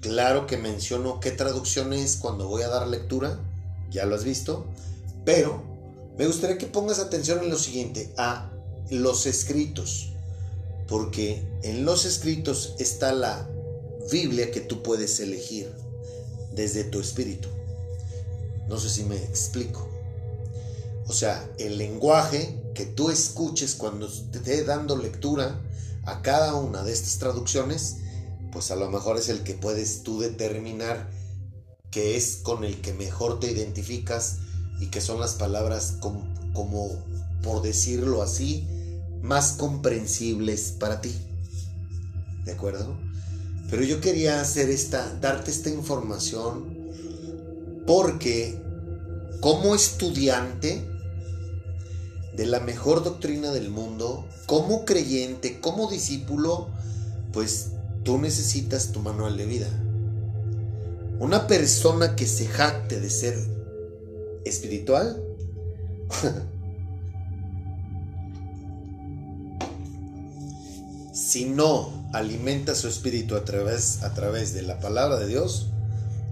Claro 0.00 0.46
que 0.46 0.56
menciono 0.56 1.20
qué 1.20 1.30
traducción 1.30 1.92
es 1.92 2.16
cuando 2.16 2.48
voy 2.48 2.62
a 2.62 2.68
dar 2.68 2.88
lectura, 2.88 3.38
ya 3.90 4.06
lo 4.06 4.14
has 4.14 4.24
visto, 4.24 4.66
pero 5.24 5.62
me 6.16 6.26
gustaría 6.26 6.58
que 6.58 6.66
pongas 6.66 6.98
atención 6.98 7.40
en 7.40 7.50
lo 7.50 7.58
siguiente, 7.58 8.12
a 8.16 8.50
los 8.90 9.26
escritos, 9.26 10.12
porque 10.88 11.42
en 11.62 11.84
los 11.84 12.04
escritos 12.04 12.74
está 12.78 13.12
la 13.12 13.46
Biblia 14.10 14.50
que 14.50 14.60
tú 14.60 14.82
puedes 14.82 15.20
elegir 15.20 15.70
desde 16.52 16.84
tu 16.84 17.00
espíritu. 17.00 17.48
No 18.68 18.78
sé 18.78 18.88
si 18.88 19.04
me 19.04 19.16
explico. 19.16 19.88
O 21.06 21.12
sea, 21.12 21.48
el 21.58 21.76
lenguaje 21.76 22.59
que 22.74 22.86
tú 22.86 23.10
escuches 23.10 23.74
cuando 23.74 24.08
te 24.08 24.38
esté 24.38 24.64
dando 24.64 24.96
lectura 24.96 25.60
a 26.04 26.22
cada 26.22 26.54
una 26.54 26.82
de 26.82 26.92
estas 26.92 27.18
traducciones, 27.18 27.96
pues 28.52 28.70
a 28.70 28.76
lo 28.76 28.90
mejor 28.90 29.16
es 29.16 29.28
el 29.28 29.42
que 29.42 29.54
puedes 29.54 30.02
tú 30.02 30.20
determinar 30.20 31.10
que 31.90 32.16
es 32.16 32.36
con 32.42 32.64
el 32.64 32.80
que 32.80 32.92
mejor 32.94 33.40
te 33.40 33.50
identificas 33.50 34.38
y 34.80 34.86
que 34.86 35.00
son 35.00 35.20
las 35.20 35.34
palabras 35.34 35.96
como, 36.00 36.26
como 36.52 36.88
por 37.42 37.62
decirlo 37.62 38.22
así, 38.22 38.66
más 39.22 39.52
comprensibles 39.52 40.74
para 40.78 41.00
ti. 41.00 41.14
¿De 42.44 42.52
acuerdo? 42.52 42.96
Pero 43.68 43.82
yo 43.84 44.00
quería 44.00 44.40
hacer 44.40 44.70
esta, 44.70 45.14
darte 45.20 45.50
esta 45.50 45.70
información 45.70 46.80
porque 47.86 48.60
como 49.40 49.74
estudiante 49.74 50.89
de 52.36 52.46
la 52.46 52.60
mejor 52.60 53.02
doctrina 53.02 53.50
del 53.50 53.70
mundo, 53.70 54.26
como 54.46 54.84
creyente, 54.84 55.60
como 55.60 55.90
discípulo, 55.90 56.68
pues 57.32 57.72
tú 58.04 58.18
necesitas 58.18 58.92
tu 58.92 59.00
manual 59.00 59.36
de 59.36 59.46
vida. 59.46 59.68
Una 61.18 61.46
persona 61.46 62.16
que 62.16 62.26
se 62.26 62.46
jacte 62.46 63.00
de 63.00 63.10
ser 63.10 63.36
espiritual 64.44 65.22
si 71.12 71.44
no 71.44 72.08
alimenta 72.12 72.74
su 72.74 72.88
espíritu 72.88 73.36
a 73.36 73.44
través, 73.44 74.02
a 74.02 74.14
través 74.14 74.52
de 74.54 74.62
la 74.62 74.80
palabra 74.80 75.18
de 75.18 75.28
Dios, 75.28 75.68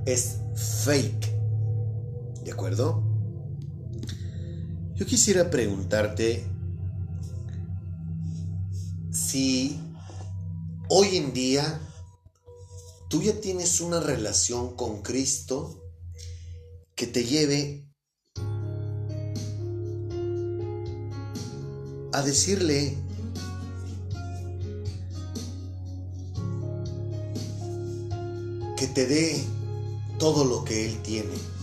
es 0.07 0.39
fake. 0.85 1.33
¿De 2.45 2.53
acuerdo? 2.53 3.08
Yo 4.99 5.07
quisiera 5.07 5.49
preguntarte 5.49 6.45
si 9.13 9.79
hoy 10.89 11.17
en 11.17 11.33
día 11.33 11.81
tú 13.09 13.23
ya 13.23 13.41
tienes 13.41 13.81
una 13.81 14.01
relación 14.01 14.75
con 14.75 15.03
Cristo 15.03 15.81
que 16.97 17.07
te 17.07 17.23
lleve 17.23 17.89
a 22.13 22.23
decirle 22.23 22.99
que 28.77 28.89
te 28.89 29.07
dé 29.07 29.45
todo 30.19 30.45
lo 30.45 30.65
que 30.65 30.87
Él 30.87 31.01
tiene. 31.03 31.58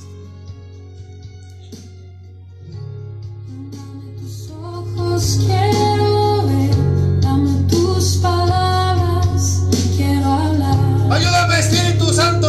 Ayúdame 11.10 11.60
Espíritu 11.60 12.12
Santo 12.14 12.45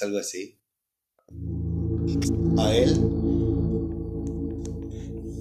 algo 0.00 0.16
así? 0.18 0.58
¿A 2.56 2.74
él? 2.74 2.98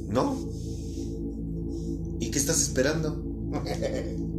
¿No? 0.09 0.37
¿Y 2.19 2.29
qué 2.31 2.39
estás 2.39 2.61
esperando? 2.61 3.23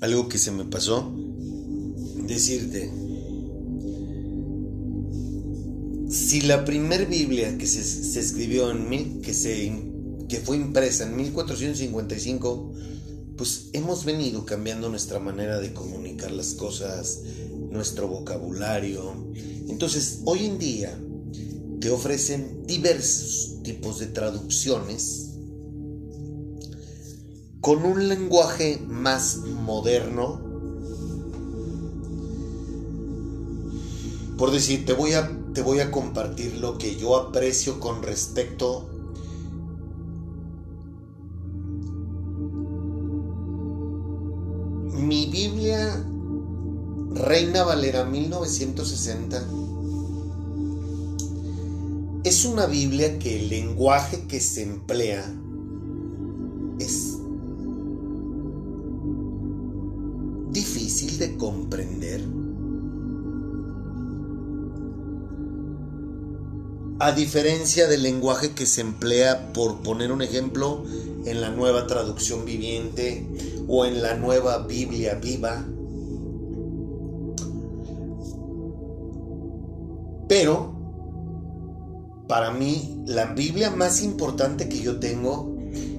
Algo 0.00 0.28
que 0.28 0.38
se 0.38 0.50
me 0.52 0.64
pasó. 0.64 1.12
Decirte. 2.26 2.90
Si 6.08 6.40
la 6.42 6.64
primer 6.64 7.06
Biblia 7.06 7.58
que 7.58 7.66
se, 7.66 7.82
se 7.82 8.20
escribió 8.20 8.70
en 8.70 8.88
mil, 8.88 9.20
que 9.20 9.34
se 9.34 9.82
que 10.28 10.38
fue 10.40 10.56
impresa 10.56 11.04
en 11.04 11.16
1455 11.16 12.72
pues 13.36 13.68
hemos 13.72 14.04
venido 14.04 14.46
cambiando 14.46 14.88
nuestra 14.88 15.18
manera 15.18 15.60
de 15.60 15.72
comunicar 15.74 16.30
las 16.30 16.54
cosas, 16.54 17.20
nuestro 17.70 18.08
vocabulario. 18.08 19.12
Entonces, 19.68 20.20
hoy 20.24 20.46
en 20.46 20.58
día 20.58 20.98
te 21.80 21.90
ofrecen 21.90 22.66
diversos 22.66 23.58
tipos 23.62 23.98
de 23.98 24.06
traducciones 24.06 25.34
con 27.60 27.84
un 27.84 28.08
lenguaje 28.08 28.80
más 28.86 29.38
moderno. 29.38 30.40
Por 34.38 34.50
decir, 34.50 34.86
te 34.86 34.92
voy 34.92 35.12
a, 35.12 35.30
te 35.52 35.62
voy 35.62 35.80
a 35.80 35.90
compartir 35.90 36.54
lo 36.54 36.78
que 36.78 36.96
yo 36.96 37.16
aprecio 37.16 37.80
con 37.80 38.02
respecto 38.02 38.95
Reina 47.14 47.64
Valera 47.64 48.04
1960 48.04 49.42
es 52.24 52.44
una 52.44 52.66
Biblia 52.66 53.18
que 53.18 53.40
el 53.40 53.48
lenguaje 53.48 54.26
que 54.26 54.40
se 54.40 54.62
emplea 54.62 55.24
es 56.78 57.18
difícil 60.50 61.18
de 61.18 61.36
comprender. 61.36 62.05
A 66.98 67.12
diferencia 67.12 67.88
del 67.88 68.02
lenguaje 68.02 68.52
que 68.52 68.64
se 68.64 68.80
emplea, 68.80 69.52
por 69.52 69.82
poner 69.82 70.12
un 70.12 70.22
ejemplo, 70.22 70.82
en 71.26 71.42
la 71.42 71.50
nueva 71.50 71.86
traducción 71.86 72.46
viviente 72.46 73.26
o 73.68 73.84
en 73.84 74.00
la 74.00 74.14
nueva 74.14 74.66
Biblia 74.66 75.16
viva. 75.16 75.62
Pero, 80.26 80.74
para 82.26 82.50
mí, 82.50 83.02
la 83.06 83.26
Biblia 83.26 83.70
más 83.70 84.02
importante 84.02 84.68
que 84.68 84.80
yo 84.80 84.98
tengo 84.98 85.54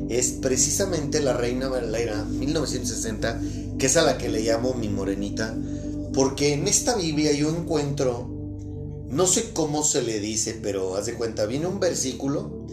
es 0.10 0.32
precisamente 0.32 1.22
la 1.22 1.34
Reina 1.34 1.68
Valera 1.68 2.24
1960, 2.24 3.40
que 3.78 3.86
es 3.86 3.98
a 3.98 4.02
la 4.02 4.18
que 4.18 4.30
le 4.30 4.42
llamo 4.42 4.74
mi 4.74 4.90
morenita, 4.90 5.56
porque 6.14 6.54
en 6.54 6.68
esta 6.68 6.96
Biblia 6.96 7.34
yo 7.34 7.50
encuentro, 7.50 8.37
no 9.10 9.26
sé 9.26 9.52
cómo 9.54 9.84
se 9.84 10.02
le 10.02 10.20
dice, 10.20 10.60
pero 10.62 10.96
haz 10.96 11.06
de 11.06 11.14
cuenta, 11.14 11.46
viene 11.46 11.68
un 11.68 11.80
versículo 11.80 12.68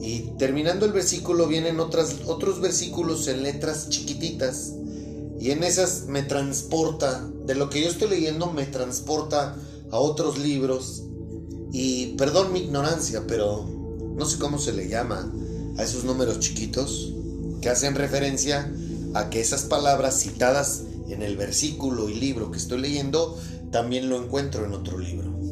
y 0.00 0.32
terminando 0.38 0.84
el 0.84 0.92
versículo 0.92 1.46
vienen 1.46 1.80
otros 1.80 2.60
versículos 2.60 3.26
en 3.26 3.42
letras 3.42 3.88
chiquititas. 3.88 4.74
Y 5.40 5.50
en 5.50 5.64
esas 5.64 6.06
me 6.06 6.22
transporta, 6.22 7.26
de 7.46 7.54
lo 7.54 7.70
que 7.70 7.82
yo 7.82 7.88
estoy 7.88 8.10
leyendo, 8.10 8.52
me 8.52 8.66
transporta 8.66 9.56
a 9.90 9.98
otros 9.98 10.38
libros. 10.38 11.04
Y 11.72 12.14
perdón 12.16 12.52
mi 12.52 12.60
ignorancia, 12.60 13.24
pero 13.26 13.66
no 14.14 14.26
sé 14.26 14.38
cómo 14.38 14.58
se 14.58 14.72
le 14.72 14.88
llama 14.88 15.32
a 15.76 15.82
esos 15.82 16.04
números 16.04 16.38
chiquitos 16.38 17.12
que 17.60 17.70
hacen 17.70 17.94
referencia 17.94 18.70
a 19.14 19.30
que 19.30 19.40
esas 19.40 19.62
palabras 19.62 20.20
citadas 20.20 20.82
en 21.08 21.22
el 21.22 21.36
versículo 21.36 22.08
y 22.08 22.14
libro 22.14 22.50
que 22.50 22.58
estoy 22.58 22.80
leyendo 22.80 23.38
también 23.70 24.08
lo 24.08 24.22
encuentro 24.22 24.64
en 24.64 24.72
otro 24.72 24.98
libro. 24.98 25.43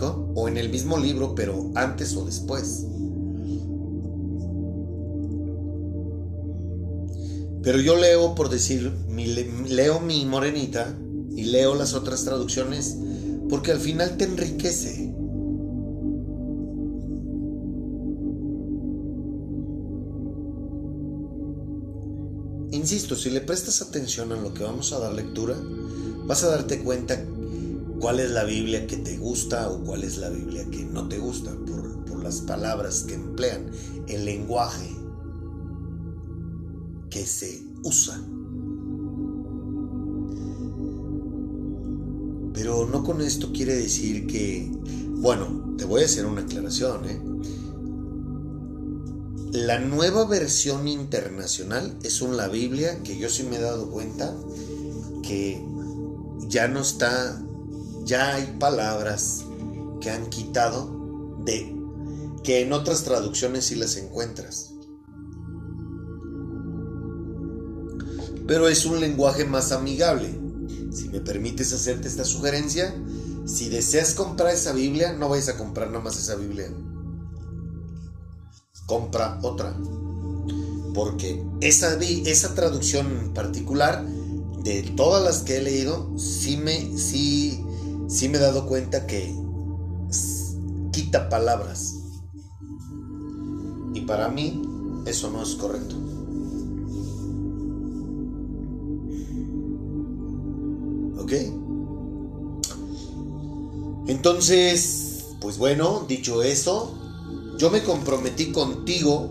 ¿Me, 0.00 0.08
ex- 0.08 0.24
¿Me 0.24 0.26
explico? 0.26 0.32
O 0.34 0.48
en 0.48 0.56
el 0.56 0.68
mismo 0.70 0.98
libro, 0.98 1.34
pero 1.34 1.70
antes 1.74 2.16
o 2.16 2.24
después. 2.24 2.86
Pero 7.62 7.78
yo 7.80 7.96
leo, 7.96 8.34
por 8.34 8.48
decir, 8.48 8.90
leo 9.68 10.00
mi 10.00 10.24
morenita 10.26 10.96
y 11.36 11.44
leo 11.44 11.74
las 11.74 11.94
otras 11.94 12.24
traducciones 12.24 12.96
porque 13.48 13.72
al 13.72 13.80
final 13.80 14.16
te 14.16 14.24
enriquece. 14.24 15.14
Insisto, 22.72 23.16
si 23.16 23.30
le 23.30 23.40
prestas 23.40 23.82
atención 23.82 24.32
a 24.32 24.36
lo 24.36 24.54
que 24.54 24.62
vamos 24.62 24.92
a 24.92 24.98
dar 24.98 25.12
lectura, 25.12 25.56
vas 26.26 26.44
a 26.44 26.48
darte 26.50 26.80
cuenta 26.82 27.24
cuál 28.00 28.18
es 28.20 28.30
la 28.30 28.44
Biblia 28.44 28.86
que 28.86 28.96
te 28.96 29.18
gusta 29.18 29.70
o 29.70 29.84
cuál 29.84 30.02
es 30.04 30.18
la 30.18 30.30
Biblia 30.30 30.64
que 30.70 30.84
no 30.84 31.08
te 31.08 31.18
gusta 31.18 31.52
por, 31.52 32.04
por 32.04 32.22
las 32.22 32.40
palabras 32.40 33.04
que 33.06 33.14
emplean, 33.14 33.70
el 34.08 34.24
lenguaje 34.24 34.90
que 37.10 37.26
se 37.26 37.62
usa. 37.84 38.20
Pero 42.54 42.86
no 42.86 43.04
con 43.04 43.20
esto 43.20 43.52
quiere 43.52 43.74
decir 43.76 44.26
que, 44.26 44.70
bueno, 45.16 45.74
te 45.76 45.84
voy 45.84 46.02
a 46.02 46.06
hacer 46.06 46.26
una 46.26 46.42
aclaración, 46.42 47.08
¿eh? 47.08 47.20
La 49.52 49.80
nueva 49.80 50.26
versión 50.26 50.86
internacional 50.86 51.96
es 52.04 52.22
una 52.22 52.46
Biblia 52.46 53.02
que 53.02 53.18
yo 53.18 53.28
sí 53.28 53.42
me 53.42 53.56
he 53.56 53.60
dado 53.60 53.90
cuenta 53.90 54.32
que 55.22 55.60
ya 56.48 56.68
no 56.68 56.80
está, 56.80 57.42
ya 58.04 58.34
hay 58.34 58.56
palabras 58.58 59.44
que 60.00 60.10
han 60.10 60.28
quitado 60.30 61.36
de 61.44 61.76
que 62.42 62.62
en 62.62 62.72
otras 62.72 63.04
traducciones 63.04 63.66
sí 63.66 63.74
las 63.74 63.96
encuentras. 63.96 64.70
pero 68.50 68.66
es 68.66 68.84
un 68.84 68.98
lenguaje 68.98 69.44
más 69.44 69.70
amigable. 69.70 70.36
Si 70.90 71.08
me 71.08 71.20
permites 71.20 71.72
hacerte 71.72 72.08
esta 72.08 72.24
sugerencia, 72.24 72.92
si 73.46 73.68
deseas 73.68 74.14
comprar 74.14 74.52
esa 74.52 74.72
Biblia, 74.72 75.12
no 75.12 75.28
vayas 75.28 75.50
a 75.50 75.56
comprar 75.56 75.86
nada 75.86 76.02
más 76.02 76.18
esa 76.18 76.34
Biblia. 76.34 76.68
Compra 78.86 79.38
otra. 79.42 79.78
Porque 80.92 81.40
esa, 81.60 81.96
esa 82.00 82.56
traducción 82.56 83.06
en 83.20 83.32
particular, 83.32 84.04
de 84.64 84.82
todas 84.96 85.22
las 85.22 85.44
que 85.44 85.58
he 85.58 85.62
leído, 85.62 86.18
sí 86.18 86.56
me, 86.56 86.98
sí, 86.98 87.59
sí 88.10 88.28
me 88.28 88.38
he 88.38 88.40
dado 88.40 88.66
cuenta 88.66 89.06
que 89.06 89.32
quita 90.92 91.28
palabras. 91.28 91.94
Y 93.94 94.00
para 94.02 94.28
mí 94.28 94.62
eso 95.06 95.30
no 95.30 95.42
es 95.42 95.54
correcto. 95.54 95.94
¿Ok? 101.22 101.32
Entonces, 104.08 105.26
pues 105.40 105.56
bueno, 105.56 106.04
dicho 106.08 106.42
eso, 106.42 106.98
yo 107.58 107.70
me 107.70 107.84
comprometí 107.84 108.50
contigo 108.50 109.30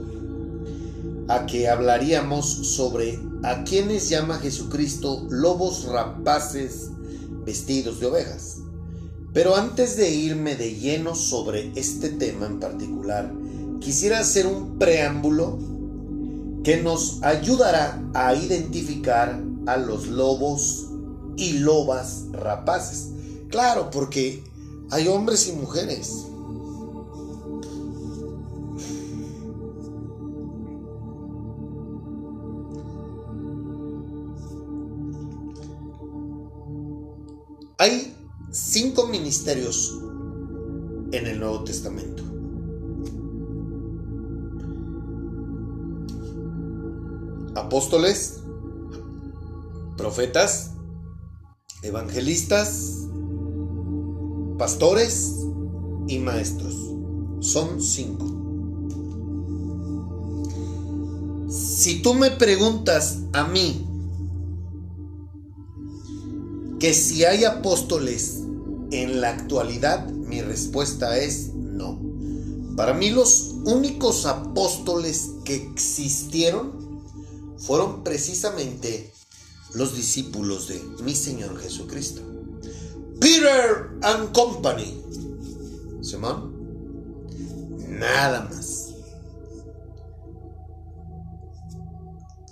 a 1.27 1.45
que 1.45 1.67
hablaríamos 1.67 2.47
sobre 2.47 3.19
a 3.43 3.63
quienes 3.65 4.09
llama 4.09 4.39
Jesucristo 4.39 5.27
lobos 5.29 5.85
rapaces 5.85 6.91
vestidos 7.45 7.99
de 7.99 8.05
ovejas. 8.07 8.59
Pero 9.39 9.55
antes 9.55 9.95
de 9.95 10.11
irme 10.11 10.57
de 10.57 10.75
lleno 10.75 11.15
sobre 11.15 11.71
este 11.79 12.09
tema 12.09 12.45
en 12.45 12.59
particular, 12.59 13.31
quisiera 13.79 14.19
hacer 14.19 14.45
un 14.45 14.77
preámbulo 14.77 15.57
que 16.61 16.75
nos 16.83 17.23
ayudará 17.23 18.03
a 18.13 18.35
identificar 18.35 19.41
a 19.65 19.77
los 19.77 20.07
lobos 20.07 20.87
y 21.37 21.53
lobas 21.59 22.25
rapaces. 22.33 23.11
Claro, 23.47 23.89
porque 23.91 24.43
hay 24.91 25.07
hombres 25.07 25.47
y 25.47 25.53
mujeres. 25.53 26.25
Hay 37.77 38.08
cinco 38.59 39.07
ministerios 39.07 39.97
en 41.11 41.27
el 41.27 41.39
Nuevo 41.39 41.63
Testamento. 41.63 42.23
Apóstoles, 47.55 48.41
profetas, 49.97 50.71
evangelistas, 51.83 53.07
pastores 54.57 55.35
y 56.07 56.19
maestros. 56.19 56.75
Son 57.39 57.81
cinco. 57.81 58.25
Si 61.49 62.01
tú 62.01 62.13
me 62.13 62.29
preguntas 62.31 63.19
a 63.33 63.45
mí 63.45 63.85
que 66.79 66.93
si 66.93 67.25
hay 67.25 67.45
apóstoles 67.45 68.38
en 68.91 69.21
la 69.21 69.29
actualidad, 69.29 70.07
mi 70.09 70.41
respuesta 70.41 71.17
es 71.17 71.53
no. 71.53 71.99
Para 72.75 72.93
mí 72.93 73.09
los 73.09 73.55
únicos 73.65 74.25
apóstoles 74.25 75.31
que 75.43 75.55
existieron 75.55 77.03
fueron 77.57 78.03
precisamente 78.03 79.11
los 79.73 79.95
discípulos 79.95 80.67
de 80.67 80.81
mi 81.03 81.15
Señor 81.15 81.59
Jesucristo. 81.59 82.21
Peter 83.19 83.89
and 84.01 84.31
Company. 84.31 85.01
Simón. 86.01 86.55
Nada 87.87 88.43
más. 88.49 88.93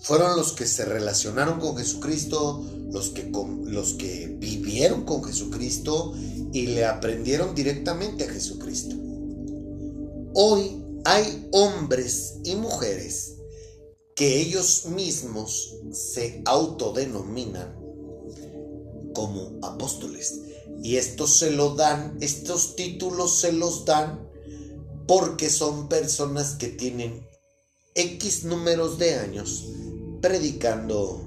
Fueron 0.01 0.37
los 0.37 0.53
que 0.53 0.65
se 0.65 0.85
relacionaron 0.85 1.59
con 1.59 1.77
Jesucristo, 1.77 2.63
los 2.91 3.09
que, 3.09 3.29
los 3.65 3.93
que 3.93 4.35
vivieron 4.39 5.03
con 5.03 5.23
Jesucristo 5.23 6.13
y 6.53 6.67
le 6.67 6.85
aprendieron 6.85 7.53
directamente 7.53 8.25
a 8.25 8.29
Jesucristo. 8.29 8.95
Hoy 10.33 10.83
hay 11.05 11.47
hombres 11.51 12.35
y 12.43 12.55
mujeres 12.55 13.35
que 14.15 14.39
ellos 14.39 14.85
mismos 14.87 15.75
se 15.91 16.41
autodenominan 16.45 17.75
como 19.13 19.59
apóstoles. 19.61 20.41
Y 20.83 20.97
estos 20.97 21.37
se 21.37 21.51
lo 21.51 21.75
dan, 21.75 22.17
estos 22.21 22.75
títulos 22.75 23.39
se 23.39 23.51
los 23.51 23.85
dan 23.85 24.27
porque 25.07 25.49
son 25.49 25.87
personas 25.87 26.55
que 26.55 26.67
tienen 26.67 27.25
X 27.95 28.43
números 28.43 28.99
de 28.99 29.15
años 29.15 29.65
predicando 30.21 31.26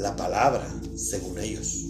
la 0.00 0.16
palabra 0.16 0.66
según 0.96 1.38
ellos. 1.38 1.84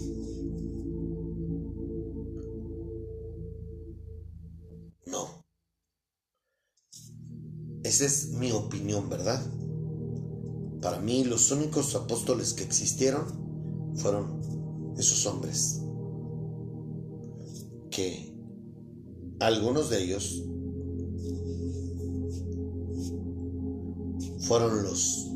No. 5.05 5.45
Esa 7.83 8.05
es 8.05 8.31
mi 8.31 8.51
opinión, 8.51 9.09
¿verdad? 9.09 9.41
Para 10.81 10.99
mí 10.99 11.23
los 11.23 11.51
únicos 11.51 11.95
apóstoles 11.95 12.53
que 12.53 12.63
existieron 12.63 13.25
fueron 13.95 14.41
esos 14.97 15.25
hombres 15.25 15.81
que 17.91 18.33
algunos 19.39 19.89
de 19.89 20.03
ellos 20.03 20.43
fueron 24.39 24.83
los 24.83 25.30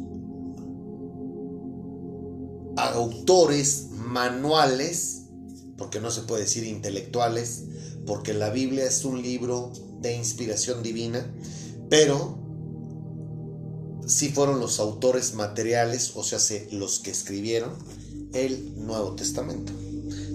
autores 2.96 3.88
manuales, 3.92 5.24
porque 5.78 6.00
no 6.00 6.12
se 6.12 6.22
puede 6.22 6.44
decir 6.44 6.64
intelectuales, 6.64 7.64
porque 8.06 8.34
la 8.34 8.50
Biblia 8.50 8.86
es 8.86 9.06
un 9.06 9.22
libro 9.22 9.72
de 10.02 10.16
inspiración 10.16 10.84
divina, 10.84 11.26
pero 11.90 12.40
sí 14.08 14.30
fueron 14.30 14.60
los 14.60 14.80
autores 14.80 15.34
materiales, 15.34 16.12
o 16.16 16.24
sea, 16.24 16.40
los 16.72 17.00
que 17.00 17.12
escribieron 17.12 17.74
el 18.34 18.86
Nuevo 18.86 19.16
Testamento, 19.16 19.74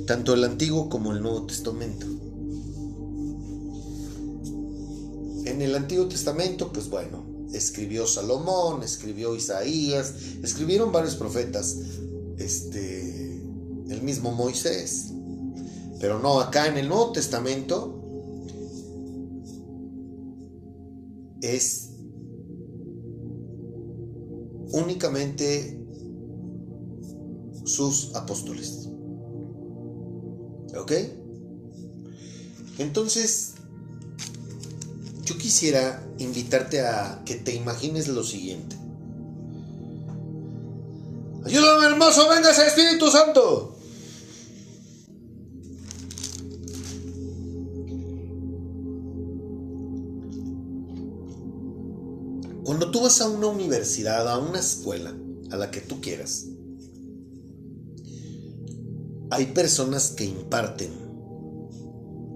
tanto 0.07 0.35
el 0.35 0.45
Antiguo 0.45 0.89
como 0.89 1.13
el 1.13 1.23
Nuevo 1.23 1.47
Testamento. 1.47 2.07
En 5.47 5.63
el 5.63 5.75
Antiguo 5.75 6.07
Testamento, 6.07 6.73
pues 6.73 6.89
bueno, 6.89 7.25
escribió 7.53 8.07
Salomón, 8.07 8.83
escribió 8.83 9.35
Isaías, 9.35 10.15
escribieron 10.43 10.93
varios 10.93 11.17
profetas, 11.17 11.77
este, 12.41 13.43
el 13.89 14.03
mismo 14.03 14.33
Moisés. 14.33 15.13
Pero 16.01 16.19
no, 16.19 16.41
acá 16.41 16.67
en 16.67 16.79
el 16.79 16.89
Nuevo 16.89 17.13
Testamento 17.13 17.97
es 21.43 21.91
únicamente 24.73 25.79
sus 27.65 28.15
apóstoles. 28.15 28.89
¿Ok? 30.77 30.93
Entonces, 32.79 33.55
yo 35.25 35.37
quisiera 35.37 36.03
invitarte 36.19 36.81
a 36.81 37.23
que 37.27 37.35
te 37.35 37.55
imagines 37.55 38.09
lo 38.09 38.25
siguiente. 38.25 38.77
Ayúdame 41.51 41.87
hermoso, 41.87 42.29
venga 42.29 42.53
ese 42.53 42.65
Espíritu 42.65 43.11
Santo. 43.11 43.75
Cuando 52.63 52.93
tú 52.93 53.01
vas 53.01 53.21
a 53.21 53.29
una 53.29 53.49
universidad, 53.49 54.29
a 54.29 54.39
una 54.39 54.61
escuela, 54.61 55.13
a 55.51 55.57
la 55.57 55.73
que 55.73 55.81
tú 55.81 56.01
quieras, 56.01 56.47
hay 59.31 59.47
personas 59.47 60.13
que 60.13 60.27
imparten 60.27 60.93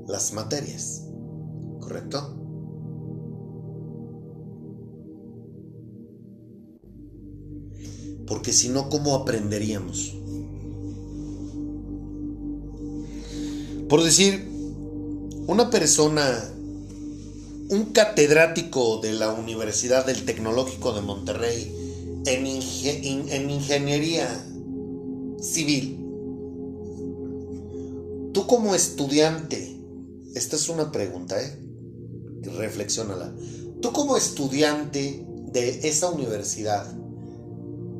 las 0.08 0.32
materias, 0.32 1.04
¿correcto? 1.78 2.43
Porque 8.26 8.52
si 8.52 8.68
no, 8.68 8.88
¿cómo 8.88 9.14
aprenderíamos? 9.14 10.14
Por 13.88 14.02
decir, 14.02 14.48
una 15.46 15.70
persona, 15.70 16.52
un 17.68 17.92
catedrático 17.92 18.98
de 18.98 19.12
la 19.12 19.32
Universidad 19.32 20.06
del 20.06 20.24
Tecnológico 20.24 20.92
de 20.92 21.02
Monterrey, 21.02 21.70
en, 22.26 22.46
en 23.30 23.50
ingeniería 23.50 24.26
civil, 25.40 25.98
tú 28.32 28.46
como 28.46 28.74
estudiante, 28.74 29.78
esta 30.34 30.56
es 30.56 30.68
una 30.68 30.90
pregunta, 30.90 31.40
¿eh? 31.40 31.60
Reflexiónala. 32.42 33.34
Tú 33.80 33.92
como 33.92 34.16
estudiante 34.16 35.24
de 35.52 35.88
esa 35.88 36.10
universidad, 36.10 36.92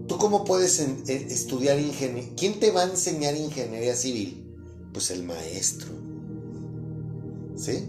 ¿tú 0.06 0.18
cómo 0.18 0.44
puedes 0.44 0.80
eh, 0.80 0.96
estudiar 1.06 1.78
ingeniería? 1.78 2.32
¿Quién 2.36 2.60
te 2.60 2.70
va 2.70 2.82
a 2.82 2.90
enseñar 2.90 3.36
ingeniería 3.36 3.94
civil? 3.94 4.44
Pues 4.92 5.10
el 5.10 5.24
maestro. 5.24 5.88
¿Sí? 7.56 7.88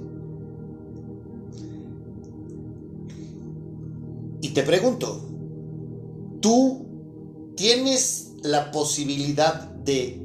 Y 4.41 4.49
te 4.49 4.63
pregunto, 4.63 5.27
¿tú 6.39 6.85
tienes 7.55 8.31
la 8.43 8.71
posibilidad 8.71 9.69
de 9.71 10.21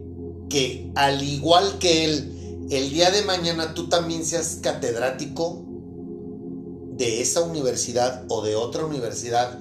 que 0.49 0.91
al 0.95 1.23
igual 1.23 1.79
que 1.79 2.05
él, 2.05 2.67
el 2.71 2.91
día 2.91 3.11
de 3.11 3.23
mañana 3.23 3.73
tú 3.73 3.89
también 3.89 4.25
seas 4.25 4.59
catedrático 4.61 5.65
de 6.97 7.23
esa 7.23 7.41
universidad 7.41 8.27
o 8.29 8.43
de 8.43 8.57
otra 8.57 8.85
universidad 8.85 9.59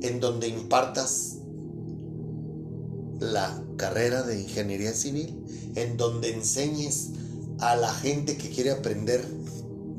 en 0.00 0.20
donde 0.20 0.48
impartas 0.48 1.37
la 3.20 3.62
carrera 3.76 4.22
de 4.22 4.40
ingeniería 4.40 4.92
civil, 4.92 5.44
en 5.74 5.96
donde 5.96 6.32
enseñes 6.32 7.10
a 7.58 7.76
la 7.76 7.92
gente 7.92 8.36
que 8.36 8.50
quiere 8.50 8.70
aprender 8.70 9.24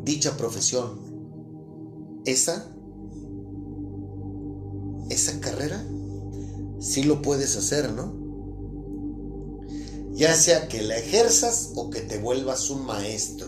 dicha 0.03 0.37
profesión, 0.37 0.99
esa, 2.25 2.71
esa 5.09 5.39
carrera, 5.39 5.85
sí 6.79 7.03
lo 7.03 7.21
puedes 7.21 7.55
hacer, 7.57 7.91
¿no? 7.91 8.17
Ya 10.13 10.33
sea 10.33 10.67
que 10.67 10.81
la 10.81 10.97
ejerzas 10.97 11.71
o 11.75 11.89
que 11.89 12.01
te 12.01 12.19
vuelvas 12.19 12.69
un 12.69 12.85
maestro. 12.85 13.47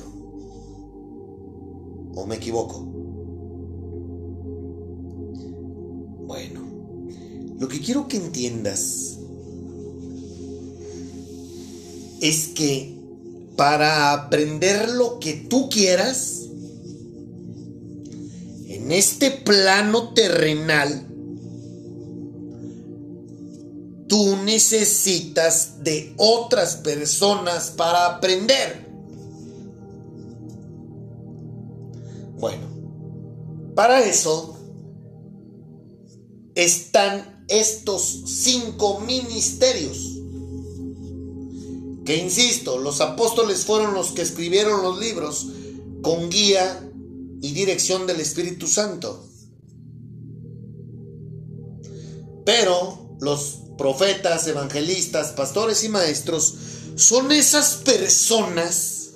¿O 2.16 2.26
me 2.26 2.36
equivoco? 2.36 2.80
Bueno, 6.28 6.62
lo 7.60 7.68
que 7.68 7.82
quiero 7.82 8.08
que 8.08 8.18
entiendas 8.18 9.21
es 12.22 12.50
que 12.50 12.98
para 13.58 14.14
aprender 14.14 14.90
lo 14.92 15.20
que 15.20 15.34
tú 15.34 15.70
quieras, 15.70 16.44
en 18.68 18.92
este 18.92 19.32
plano 19.32 20.14
terrenal, 20.14 21.08
tú 24.08 24.38
necesitas 24.44 25.84
de 25.84 26.14
otras 26.18 26.78
personas 26.78 27.72
para 27.72 28.06
aprender. 28.06 28.88
Bueno, 32.38 32.68
para 33.76 34.06
eso 34.06 34.58
están 36.56 37.46
estos 37.48 38.24
cinco 38.26 39.00
ministerios. 39.02 40.21
Insisto, 42.18 42.78
los 42.78 43.02
apóstoles 43.02 43.66
fueron 43.66 43.94
los 43.94 44.12
que 44.12 44.22
escribieron 44.22 44.82
los 44.82 45.00
libros 45.00 45.48
con 46.02 46.30
guía 46.30 46.90
y 47.42 47.52
dirección 47.52 48.08
del 48.08 48.20
Espíritu 48.20 48.68
Santo. 48.68 49.28
Pero 52.46 53.18
los 53.20 53.60
profetas, 53.78 54.48
evangelistas, 54.48 55.32
pastores 55.32 55.84
y 55.84 55.90
maestros 55.90 56.56
son 56.96 57.32
esas 57.32 57.76
personas 57.76 59.12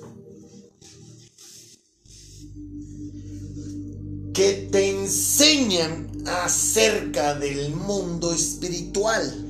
que 4.32 4.68
te 4.70 4.90
enseñan 4.90 6.22
acerca 6.26 7.34
del 7.34 7.74
mundo 7.74 8.32
espiritual. 8.32 9.44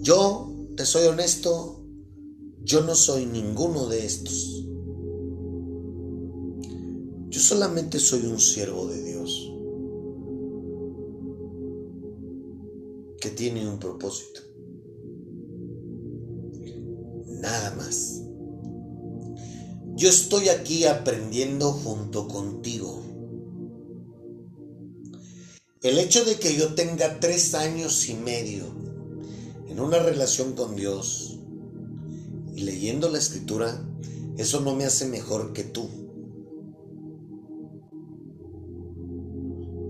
Yo, 0.00 0.55
te 0.76 0.84
soy 0.84 1.06
honesto, 1.06 1.82
yo 2.62 2.82
no 2.82 2.94
soy 2.94 3.24
ninguno 3.24 3.86
de 3.86 4.04
estos. 4.04 4.66
Yo 7.28 7.40
solamente 7.40 7.98
soy 7.98 8.26
un 8.26 8.38
siervo 8.38 8.86
de 8.86 9.02
Dios 9.02 9.52
que 13.20 13.30
tiene 13.30 13.66
un 13.66 13.78
propósito. 13.78 14.40
Nada 17.40 17.74
más. 17.76 18.22
Yo 19.94 20.10
estoy 20.10 20.50
aquí 20.50 20.84
aprendiendo 20.84 21.72
junto 21.72 22.28
contigo. 22.28 23.02
El 25.80 25.98
hecho 25.98 26.24
de 26.26 26.36
que 26.36 26.54
yo 26.54 26.74
tenga 26.74 27.18
tres 27.18 27.54
años 27.54 28.08
y 28.10 28.14
medio 28.14 28.85
en 29.76 29.82
una 29.82 29.98
relación 29.98 30.54
con 30.54 30.74
Dios 30.74 31.38
y 32.54 32.62
leyendo 32.62 33.10
la 33.10 33.18
escritura, 33.18 33.78
eso 34.38 34.62
no 34.62 34.74
me 34.74 34.86
hace 34.86 35.06
mejor 35.06 35.52
que 35.52 35.64
tú. 35.64 35.86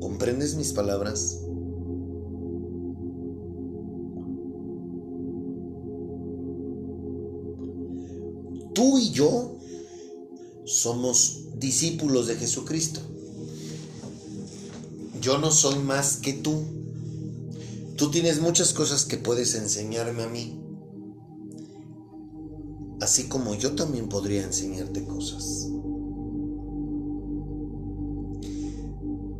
¿Comprendes 0.00 0.56
mis 0.56 0.72
palabras? 0.72 1.40
Tú 8.74 8.98
y 8.98 9.12
yo 9.12 9.56
somos 10.64 11.44
discípulos 11.60 12.26
de 12.26 12.34
Jesucristo. 12.34 12.98
Yo 15.20 15.38
no 15.38 15.52
soy 15.52 15.78
más 15.78 16.16
que 16.16 16.32
tú. 16.32 16.64
Tú 17.96 18.10
tienes 18.10 18.40
muchas 18.40 18.74
cosas 18.74 19.04
que 19.06 19.16
puedes 19.16 19.54
enseñarme 19.54 20.24
a 20.24 20.28
mí. 20.28 20.60
Así 23.00 23.28
como 23.28 23.54
yo 23.54 23.74
también 23.74 24.08
podría 24.08 24.42
enseñarte 24.42 25.04
cosas. 25.04 25.68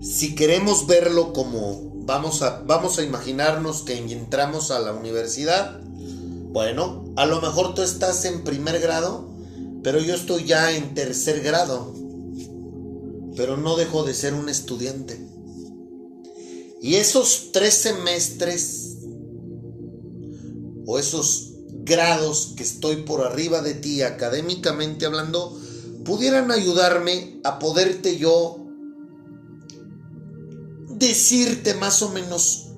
Si 0.01 0.35
queremos 0.35 0.87
verlo 0.87 1.33
como 1.33 1.93
vamos 2.07 2.41
a, 2.43 2.63
vamos 2.63 2.99
a 2.99 3.03
imaginarnos 3.03 3.83
que 3.83 3.99
entramos 3.99 4.71
a 4.71 4.79
la 4.79 4.93
universidad, 4.93 5.81
bueno, 5.83 7.05
a 7.17 7.27
lo 7.27 7.43
mejor 7.43 7.75
tú 7.75 7.83
estás 7.83 8.25
en 8.25 8.45
primer 8.45 8.81
grado, 8.81 9.29
pero 9.83 10.01
yo 10.01 10.15
estoy 10.15 10.45
ya 10.45 10.73
en 10.73 10.95
tercer 10.95 11.43
grado. 11.43 11.93
Pero 13.37 13.59
no 13.59 13.77
dejo 13.77 14.05
de 14.05 14.15
ser 14.15 14.33
un 14.33 14.49
estudiante. 14.49 15.36
Y 16.81 16.97
esos 16.97 17.51
tres 17.53 17.74
semestres 17.74 18.99
o 20.87 20.99
esos 20.99 21.55
grados 21.87 22.55
que 22.57 22.62
estoy 22.62 23.03
por 23.03 23.24
arriba 23.24 23.62
de 23.62 23.74
ti 23.74 24.03
académicamente 24.03 25.07
hablando, 25.07 25.59
pudieran 26.05 26.51
ayudarme 26.51 27.41
a 27.45 27.59
poderte 27.59 28.18
yo 28.18 28.64
decirte 30.89 31.74
más 31.74 32.03
o 32.03 32.11
menos 32.11 32.68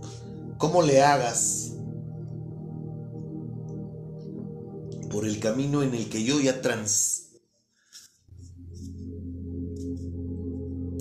cómo 0.59 0.83
le 0.83 1.03
hagas 1.03 1.73
por 5.11 5.27
el 5.27 5.41
camino 5.41 5.83
en 5.83 5.95
el 5.95 6.09
que 6.09 6.25
yo 6.25 6.41
ya 6.41 6.61
trans 6.61 7.31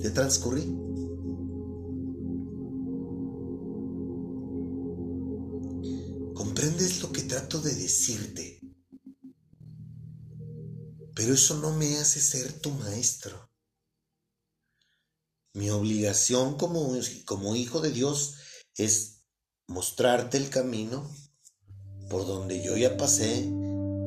te 0.01 0.09
transcurrí. 0.11 0.86
¿Comprendes 6.37 7.01
lo 7.01 7.11
que 7.11 7.23
trato 7.23 7.59
de 7.61 7.73
decirte? 7.73 8.61
Pero 11.15 11.33
eso 11.33 11.57
no 11.57 11.75
me 11.75 11.97
hace 11.97 12.19
ser 12.21 12.53
tu 12.53 12.69
maestro. 12.69 13.49
Mi 15.55 15.71
obligación 15.71 16.55
como, 16.55 16.95
como 17.25 17.55
hijo 17.55 17.81
de 17.81 17.89
Dios 17.89 18.35
es 18.75 19.23
mostrarte 19.65 20.37
el 20.37 20.51
camino 20.51 21.11
por 22.07 22.27
donde 22.27 22.63
yo 22.63 22.77
ya 22.77 22.97
pasé 22.97 23.49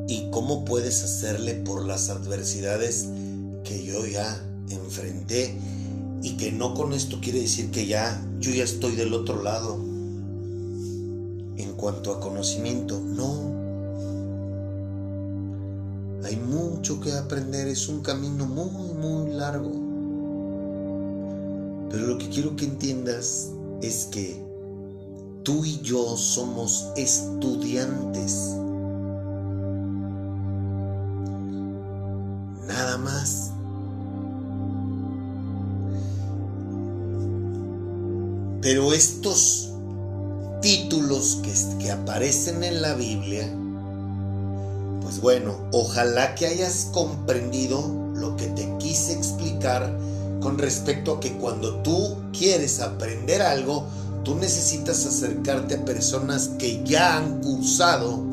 y 0.07 0.31
cómo 0.31 0.65
puedes 0.65 1.03
hacerle 1.03 1.55
por 1.55 1.85
las 1.85 2.11
adversidades 2.11 3.09
que 3.65 3.85
yo 3.85 4.07
ya 4.07 4.41
enfrenté 4.69 5.59
y 6.23 6.37
que 6.37 6.53
no 6.53 6.75
con 6.75 6.93
esto 6.93 7.21
quiere 7.21 7.41
decir 7.41 7.73
que 7.73 7.89
ya 7.89 8.25
yo 8.39 8.53
ya 8.53 8.63
estoy 8.63 8.95
del 8.95 9.15
otro 9.15 9.43
lado 9.43 9.90
en 11.63 11.75
cuanto 11.75 12.13
a 12.13 12.21
conocimiento, 12.21 13.01
no. 13.01 13.61
Hay 16.25 16.37
mucho 16.37 17.01
que 17.01 17.13
aprender, 17.13 17.69
es 17.69 17.89
un 17.89 18.03
camino 18.03 18.47
muy, 18.47 18.93
muy 18.95 19.33
largo. 19.33 19.71
Pero 21.91 22.07
lo 22.07 22.19
que 22.19 22.29
quiero 22.29 22.55
que 22.57 22.67
entiendas 22.67 23.51
es 23.83 24.07
que 24.07 24.41
tú 25.43 25.65
y 25.65 25.81
yo 25.81 26.17
somos 26.17 26.87
estudiantes. 26.97 28.55
Nada 32.69 32.99
más. 32.99 33.53
Pero 38.61 38.93
estos 38.93 39.70
títulos 40.61 41.41
que, 41.43 41.53
que 41.79 41.91
aparecen 41.91 42.63
en 42.63 42.83
la 42.83 42.95
Biblia, 42.95 43.49
pues 45.03 45.21
bueno, 45.21 45.59
ojalá 45.73 46.35
que 46.35 46.47
hayas 46.47 46.89
comprendido 46.93 48.13
lo 48.15 48.37
que 48.37 48.47
te 48.49 48.69
quise 48.79 49.13
explicar 49.13 49.99
con 50.41 50.59
respecto 50.59 51.15
a 51.15 51.21
que 51.21 51.33
cuando 51.33 51.77
tú 51.83 52.17
quieres 52.33 52.81
aprender 52.81 53.43
algo, 53.43 53.87
tú 54.25 54.35
necesitas 54.37 55.07
acercarte 55.07 55.75
a 55.75 55.85
personas 55.85 56.49
que 56.59 56.83
ya 56.85 57.17
han 57.17 57.41
cursado 57.41 58.25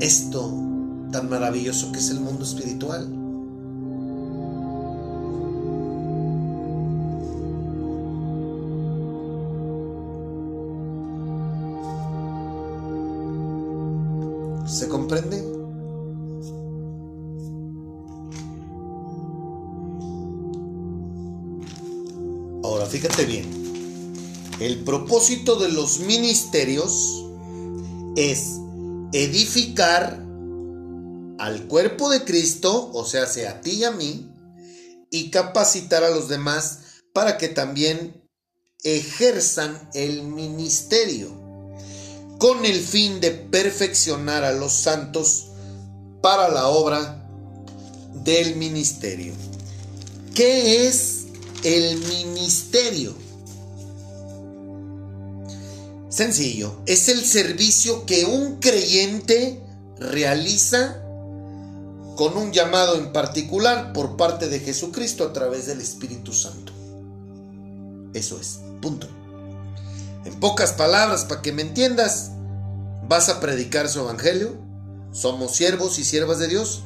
esto 0.00 0.52
tan 1.12 1.28
maravilloso 1.28 1.92
que 1.92 1.98
es 1.98 2.10
el 2.10 2.20
mundo 2.20 2.44
espiritual. 2.44 3.21
Propósito 24.92 25.56
de 25.56 25.70
los 25.70 26.00
ministerios 26.00 27.24
es 28.14 28.58
edificar 29.14 30.22
al 31.38 31.66
cuerpo 31.66 32.10
de 32.10 32.24
Cristo, 32.24 32.90
o 32.92 33.06
sea, 33.06 33.26
sea 33.26 33.52
a 33.52 33.60
ti 33.62 33.70
y 33.70 33.84
a 33.84 33.90
mí, 33.90 34.30
y 35.10 35.30
capacitar 35.30 36.04
a 36.04 36.10
los 36.10 36.28
demás 36.28 36.80
para 37.14 37.38
que 37.38 37.48
también 37.48 38.22
ejerzan 38.82 39.88
el 39.94 40.24
ministerio 40.24 41.30
con 42.36 42.66
el 42.66 42.78
fin 42.78 43.18
de 43.22 43.30
perfeccionar 43.30 44.44
a 44.44 44.52
los 44.52 44.74
santos 44.74 45.46
para 46.20 46.50
la 46.50 46.68
obra 46.68 47.26
del 48.12 48.56
ministerio. 48.56 49.32
¿Qué 50.34 50.86
es 50.86 51.22
el 51.62 51.96
ministerio? 51.96 53.21
Sencillo, 56.12 56.76
es 56.84 57.08
el 57.08 57.24
servicio 57.24 58.04
que 58.04 58.26
un 58.26 58.56
creyente 58.56 59.62
realiza 59.98 61.00
con 62.16 62.36
un 62.36 62.52
llamado 62.52 62.96
en 62.96 63.14
particular 63.14 63.94
por 63.94 64.18
parte 64.18 64.50
de 64.50 64.60
Jesucristo 64.60 65.24
a 65.24 65.32
través 65.32 65.64
del 65.64 65.80
Espíritu 65.80 66.34
Santo. 66.34 66.70
Eso 68.12 68.38
es, 68.38 68.60
punto. 68.82 69.08
En 70.26 70.38
pocas 70.38 70.74
palabras, 70.74 71.24
para 71.24 71.40
que 71.40 71.52
me 71.52 71.62
entiendas, 71.62 72.32
vas 73.08 73.30
a 73.30 73.40
predicar 73.40 73.88
su 73.88 74.00
evangelio. 74.00 74.58
Somos 75.12 75.56
siervos 75.56 75.98
y 75.98 76.04
siervas 76.04 76.38
de 76.38 76.48
Dios, 76.48 76.82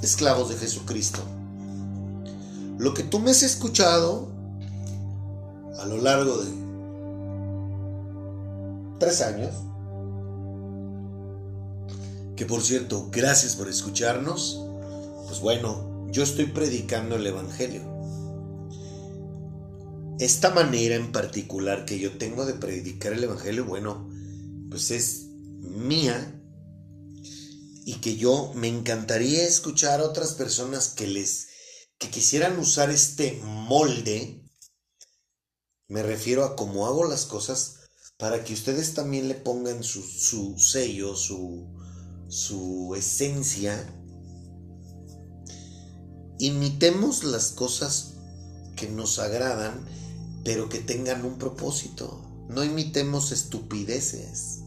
esclavos 0.00 0.48
de 0.48 0.56
Jesucristo. 0.56 1.20
Lo 2.78 2.94
que 2.94 3.02
tú 3.02 3.18
me 3.18 3.32
has 3.32 3.42
escuchado 3.42 4.30
a 5.78 5.84
lo 5.84 5.98
largo 5.98 6.38
de 6.38 6.69
tres 9.00 9.22
años, 9.22 9.52
que 12.36 12.46
por 12.46 12.62
cierto, 12.62 13.08
gracias 13.10 13.56
por 13.56 13.68
escucharnos, 13.68 14.60
pues 15.26 15.40
bueno, 15.40 16.06
yo 16.12 16.22
estoy 16.22 16.46
predicando 16.46 17.16
el 17.16 17.26
Evangelio. 17.26 17.82
Esta 20.20 20.50
manera 20.50 20.94
en 20.96 21.12
particular 21.12 21.86
que 21.86 21.98
yo 21.98 22.18
tengo 22.18 22.44
de 22.44 22.54
predicar 22.54 23.14
el 23.14 23.24
Evangelio, 23.24 23.64
bueno, 23.64 24.08
pues 24.70 24.90
es 24.90 25.26
mía 25.60 26.40
y 27.84 27.94
que 27.94 28.16
yo 28.16 28.52
me 28.54 28.68
encantaría 28.68 29.44
escuchar 29.44 30.00
a 30.00 30.04
otras 30.04 30.34
personas 30.34 30.88
que 30.88 31.06
les 31.06 31.48
que 31.98 32.10
quisieran 32.10 32.58
usar 32.58 32.90
este 32.90 33.40
molde. 33.44 34.42
Me 35.88 36.02
refiero 36.02 36.44
a 36.44 36.54
cómo 36.54 36.86
hago 36.86 37.04
las 37.04 37.24
cosas 37.26 37.79
para 38.20 38.44
que 38.44 38.52
ustedes 38.52 38.92
también 38.92 39.28
le 39.28 39.34
pongan 39.34 39.82
su, 39.82 40.58
sello, 40.58 41.16
su, 41.16 41.66
su 42.28 42.94
esencia. 42.94 43.74
Imitemos 46.38 47.24
las 47.24 47.52
cosas 47.52 48.16
que 48.76 48.90
nos 48.90 49.18
agradan, 49.18 49.86
pero 50.44 50.68
que 50.68 50.80
tengan 50.80 51.24
un 51.24 51.38
propósito. 51.38 52.20
No 52.50 52.62
imitemos 52.62 53.32
estupideces. 53.32 54.64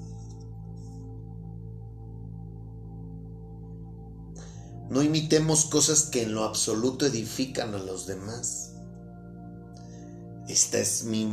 No 4.90 5.04
imitemos 5.04 5.66
cosas 5.66 6.04
que 6.04 6.24
en 6.24 6.34
lo 6.34 6.44
absoluto 6.44 7.06
edifican 7.06 7.76
a 7.76 7.80
los 7.80 8.08
demás. 8.08 8.72
Esta 10.48 10.80
es 10.80 11.04
mi 11.04 11.32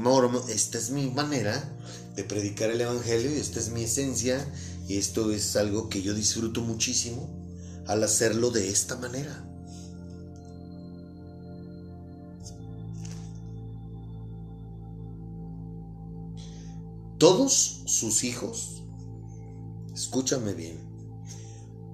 esta 0.49 0.79
es 0.79 0.91
mi 0.91 1.11
manera 1.11 1.77
de 2.17 2.25
predicar 2.25 2.71
el 2.71 2.81
evangelio 2.81 3.35
y 3.35 3.39
esta 3.39 3.61
es 3.61 3.71
mi 3.71 3.85
esencia 3.85 4.45
y 4.89 4.97
esto 4.97 5.31
es 5.33 5.57
algo 5.57 5.89
que 5.89 6.03
yo 6.03 6.15
disfruto 6.15 6.61
muchísimo 6.63 7.29
al 7.87 8.03
hacerlo 8.03 8.51
de 8.51 8.69
esta 8.69 8.97
manera. 8.97 9.47
Todos 17.19 17.83
sus 17.87 18.25
hijos, 18.25 18.83
escúchame 19.93 20.55
bien, 20.55 20.79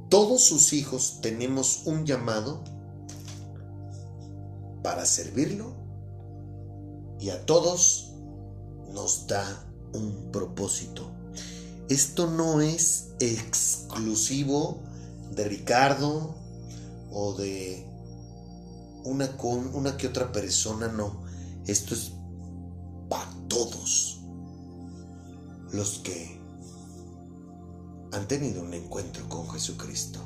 todos 0.09 0.45
sus 0.45 0.73
hijos 0.73 1.19
tenemos 1.21 1.83
un 1.87 2.07
llamado 2.07 2.63
para 4.85 5.05
servirlo 5.05 5.75
y 7.19 7.31
a 7.31 7.45
todos 7.45 8.13
nos 8.93 9.27
da 9.27 9.66
un 9.97 10.31
propósito. 10.33 11.11
Esto 11.89 12.29
no 12.29 12.61
es 12.61 13.11
exclusivo 13.21 14.83
de 15.35 15.45
Ricardo 15.45 16.35
o 17.11 17.35
de 17.35 17.87
una, 19.05 19.31
una 19.73 19.97
que 19.97 20.09
otra 20.09 20.33
persona, 20.33 20.89
no. 20.89 21.23
Esto 21.67 21.95
es 21.95 22.13
para 23.09 23.31
todos 23.49 24.21
los 25.73 25.99
que 25.99 26.41
han 28.13 28.27
tenido 28.27 28.63
un 28.63 28.75
encuentro 28.75 29.29
con 29.29 29.49
Jesucristo. 29.51 30.21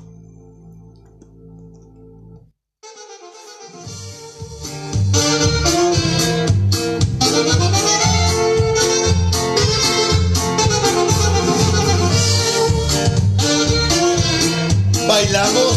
Bailamos 15.21 15.77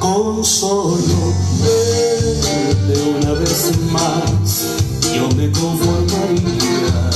con 0.00 0.44
solo 0.44 0.98
verte 1.62 3.00
una 3.16 3.32
vez 3.34 3.70
más, 3.92 4.64
yo 5.14 5.28
me 5.36 5.52
conformaría 5.52 7.10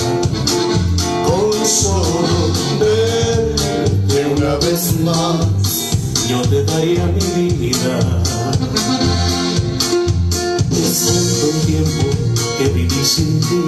solo 1.65 2.53
verte 2.79 4.27
una 4.37 4.55
vez 4.59 5.01
más, 5.01 5.89
yo 6.29 6.41
te 6.43 6.63
daría 6.63 7.05
mi 7.07 7.49
vida. 7.51 8.23
Es 10.71 11.05
tanto 11.05 11.47
tiempo 11.67 12.05
que 12.59 12.69
viví 12.69 13.05
sin 13.05 13.41
ti, 13.41 13.61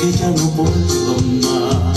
que 0.00 0.18
ya 0.18 0.30
no 0.30 0.48
puedo 0.52 1.20
más. 1.42 1.93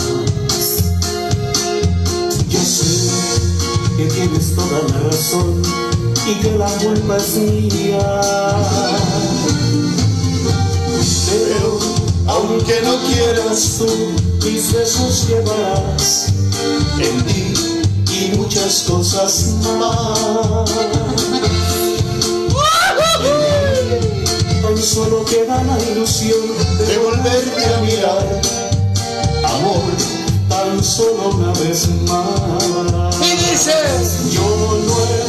Que 3.98 4.06
tienes 4.06 4.56
toda 4.56 4.84
la 4.90 5.10
razón 5.10 5.62
y 6.28 6.36
que 6.36 6.52
la 6.58 6.68
culpa 6.78 7.18
es 7.18 7.36
mía. 7.38 8.22
Pero 11.30 11.80
aunque 12.28 12.82
no 12.84 12.98
quieras 13.08 13.80
tú, 13.80 13.88
mis 14.46 14.72
besos 14.72 15.28
llevarás 15.28 16.28
en 17.00 17.26
ti 17.26 17.54
y 18.14 18.38
muchas 18.38 18.84
cosas 18.84 19.56
más. 19.80 21.08
solo 24.88 25.26
queda 25.26 25.64
la 25.64 25.78
ilusión 25.92 26.40
De 26.88 26.98
volverte 27.00 27.66
a 27.66 27.78
mirar. 27.82 28.42
Amor, 29.44 30.17
tan 30.68 30.84
solo 30.84 31.30
una 31.30 31.54
vez 31.54 31.88
más. 32.10 33.18
Y 33.22 33.32
dices, 33.38 34.34
Yo 34.34 34.42
no 34.86 34.94
he 35.06 35.27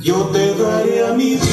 Yo 0.00 0.30
te 0.32 0.54
daré 0.54 1.04
a 1.04 1.12
mi 1.14 1.34
vida. 1.34 1.50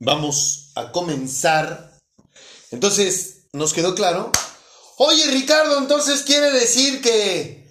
Vamos 0.00 0.70
a 0.74 0.92
comenzar. 0.92 1.98
Entonces, 2.70 3.46
¿nos 3.54 3.72
quedó 3.72 3.94
claro? 3.94 4.30
Oye, 4.98 5.30
Ricardo, 5.30 5.78
entonces 5.78 6.24
quiere 6.24 6.52
decir 6.52 7.00
que 7.00 7.63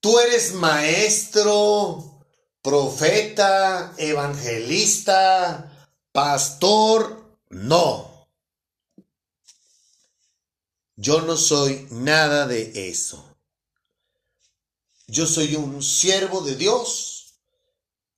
tú 0.00 0.18
eres 0.18 0.54
maestro, 0.54 2.24
profeta, 2.62 3.94
evangelista, 3.98 5.88
pastor. 6.12 7.38
No. 7.48 8.28
Yo 10.96 11.22
no 11.22 11.36
soy 11.36 11.86
nada 11.90 12.46
de 12.46 12.88
eso. 12.90 13.24
Yo 15.06 15.26
soy 15.26 15.56
un 15.56 15.82
siervo 15.82 16.42
de 16.42 16.54
Dios 16.56 17.34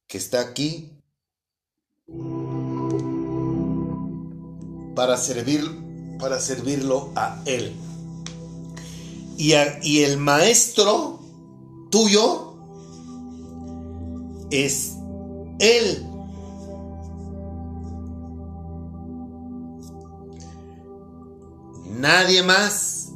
que 0.07 0.19
está 0.19 0.41
aquí 0.41 0.91
para 4.95 5.17
servir 5.17 5.83
para 6.23 6.39
servirlo 6.39 7.11
a 7.17 7.43
él. 7.47 7.75
Y, 9.37 9.55
y 9.83 10.05
el 10.05 10.19
maestro 10.19 11.22
tuyo 11.93 12.55
es 14.51 14.97
él. 15.61 16.09
Nadie 22.01 22.43
más. 22.43 23.13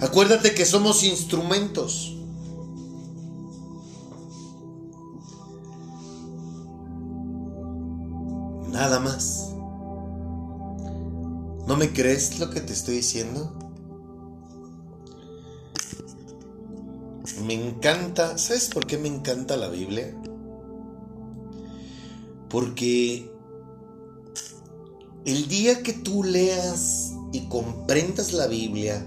Acuérdate 0.00 0.54
que 0.54 0.64
somos 0.64 1.04
instrumentos. 1.04 2.16
Nada 8.72 9.00
más. 9.00 9.52
¿No 11.66 11.76
me 11.76 11.92
crees 11.92 12.38
lo 12.38 12.50
que 12.50 12.60
te 12.60 12.72
estoy 12.72 12.96
diciendo? 12.96 13.65
Me 17.44 17.54
encanta, 17.54 18.38
¿sabes 18.38 18.68
por 18.68 18.86
qué 18.86 18.98
me 18.98 19.08
encanta 19.08 19.56
la 19.56 19.68
Biblia? 19.68 20.14
Porque 22.48 23.30
el 25.24 25.48
día 25.48 25.82
que 25.82 25.92
tú 25.92 26.22
leas 26.22 27.12
y 27.32 27.48
comprendas 27.48 28.32
la 28.32 28.46
Biblia 28.46 29.04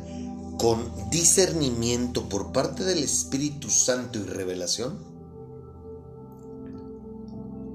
con 0.57 0.91
discernimiento 1.09 2.27
por 2.27 2.51
parte 2.51 2.83
del 2.83 3.03
Espíritu 3.03 3.69
Santo 3.69 4.19
y 4.19 4.23
revelación, 4.23 4.99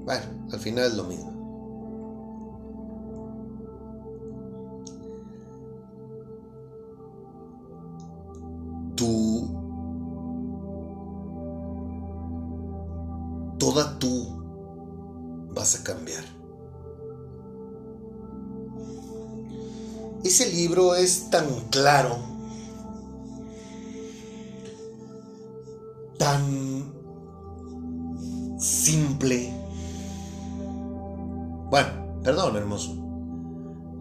bueno, 0.05 0.47
al 0.51 0.59
final 0.59 0.85
es 0.85 0.93
lo 0.93 1.05
mismo. 1.05 1.34
Es 20.95 21.29
tan 21.29 21.47
claro, 21.69 22.17
tan 26.17 26.91
simple. 28.59 29.53
Bueno, 31.69 32.19
perdón, 32.23 32.57
hermoso. 32.57 32.93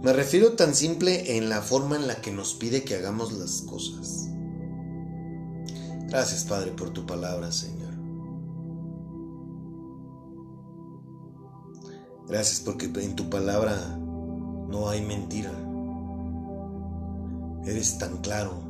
Me 0.02 0.12
refiero 0.12 0.52
tan 0.52 0.74
simple 0.74 1.36
en 1.36 1.48
la 1.48 1.62
forma 1.62 1.96
en 1.96 2.08
la 2.08 2.16
que 2.16 2.32
nos 2.32 2.54
pide 2.54 2.82
que 2.84 2.96
hagamos 2.96 3.32
las 3.32 3.62
cosas. 3.62 4.28
Gracias, 6.08 6.44
Padre, 6.44 6.72
por 6.72 6.90
tu 6.90 7.06
palabra, 7.06 7.52
Señor. 7.52 7.94
Gracias 12.26 12.60
porque 12.60 12.86
en 12.86 13.14
tu 13.14 13.30
palabra 13.30 13.76
no 14.68 14.88
hay 14.88 15.02
mentira. 15.02 15.63
Eres 17.66 17.98
tan 17.98 18.18
claro 18.18 18.62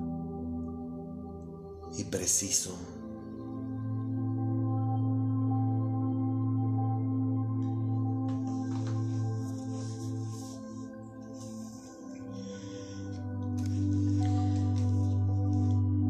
y 1.98 2.04
preciso. 2.04 2.76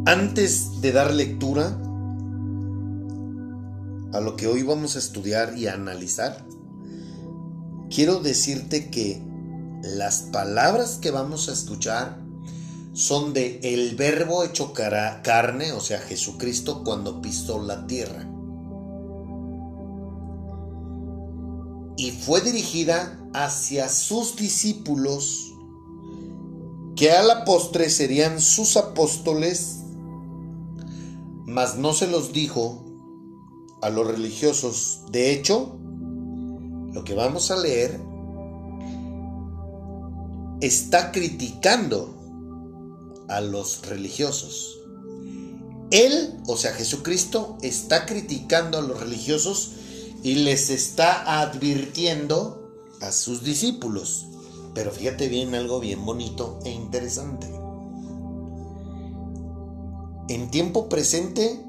Antes 0.06 0.82
de 0.82 0.92
dar 0.92 1.14
lectura 1.14 1.80
a 4.12 4.20
lo 4.20 4.36
que 4.36 4.46
hoy 4.46 4.62
vamos 4.62 4.96
a 4.96 4.98
estudiar 4.98 5.56
y 5.56 5.66
analizar, 5.66 6.44
quiero 7.88 8.20
decirte 8.20 8.90
que 8.90 9.22
las 9.82 10.20
palabras 10.22 10.98
que 11.00 11.10
vamos 11.10 11.48
a 11.48 11.52
escuchar 11.52 12.23
son 12.94 13.32
de 13.32 13.58
el 13.64 13.96
verbo 13.96 14.44
hecho 14.44 14.72
cara- 14.72 15.20
carne, 15.22 15.72
o 15.72 15.80
sea, 15.80 15.98
Jesucristo 15.98 16.84
cuando 16.84 17.20
pisó 17.20 17.60
la 17.60 17.86
tierra. 17.88 18.30
Y 21.96 22.12
fue 22.12 22.40
dirigida 22.40 23.20
hacia 23.34 23.88
sus 23.88 24.36
discípulos, 24.36 25.52
que 26.94 27.10
a 27.10 27.24
la 27.24 27.44
postre 27.44 27.90
serían 27.90 28.40
sus 28.40 28.76
apóstoles, 28.76 29.80
mas 31.46 31.76
no 31.76 31.92
se 31.92 32.06
los 32.06 32.32
dijo 32.32 32.84
a 33.82 33.90
los 33.90 34.06
religiosos. 34.06 35.02
De 35.10 35.32
hecho, 35.32 35.76
lo 36.92 37.02
que 37.02 37.14
vamos 37.14 37.50
a 37.50 37.56
leer 37.56 38.00
está 40.60 41.10
criticando 41.10 42.23
a 43.28 43.40
los 43.40 43.86
religiosos. 43.86 44.78
Él, 45.90 46.40
o 46.46 46.56
sea, 46.56 46.72
Jesucristo, 46.72 47.56
está 47.62 48.06
criticando 48.06 48.78
a 48.78 48.82
los 48.82 49.00
religiosos 49.00 49.72
y 50.22 50.36
les 50.36 50.70
está 50.70 51.40
advirtiendo 51.40 52.72
a 53.00 53.12
sus 53.12 53.44
discípulos. 53.44 54.26
Pero 54.74 54.90
fíjate 54.90 55.28
bien 55.28 55.54
algo 55.54 55.78
bien 55.78 56.04
bonito 56.04 56.58
e 56.64 56.70
interesante. 56.70 57.46
En 60.28 60.50
tiempo 60.50 60.88
presente 60.88 61.60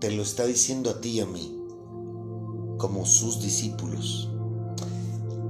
te 0.00 0.10
lo 0.10 0.22
está 0.22 0.46
diciendo 0.46 0.90
a 0.90 1.00
ti 1.00 1.10
y 1.10 1.20
a 1.20 1.26
mí, 1.26 1.58
como 2.78 3.06
sus 3.06 3.40
discípulos. 3.40 4.28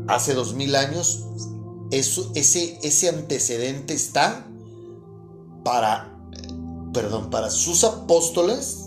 Hace 0.06 0.34
dos 0.34 0.54
mil 0.54 0.76
años, 0.76 1.24
ese, 1.90 2.78
ese 2.82 3.08
antecedente 3.08 3.94
está 3.94 4.46
para, 5.66 6.16
perdón, 6.92 7.28
para 7.28 7.50
sus 7.50 7.82
apóstoles 7.82 8.86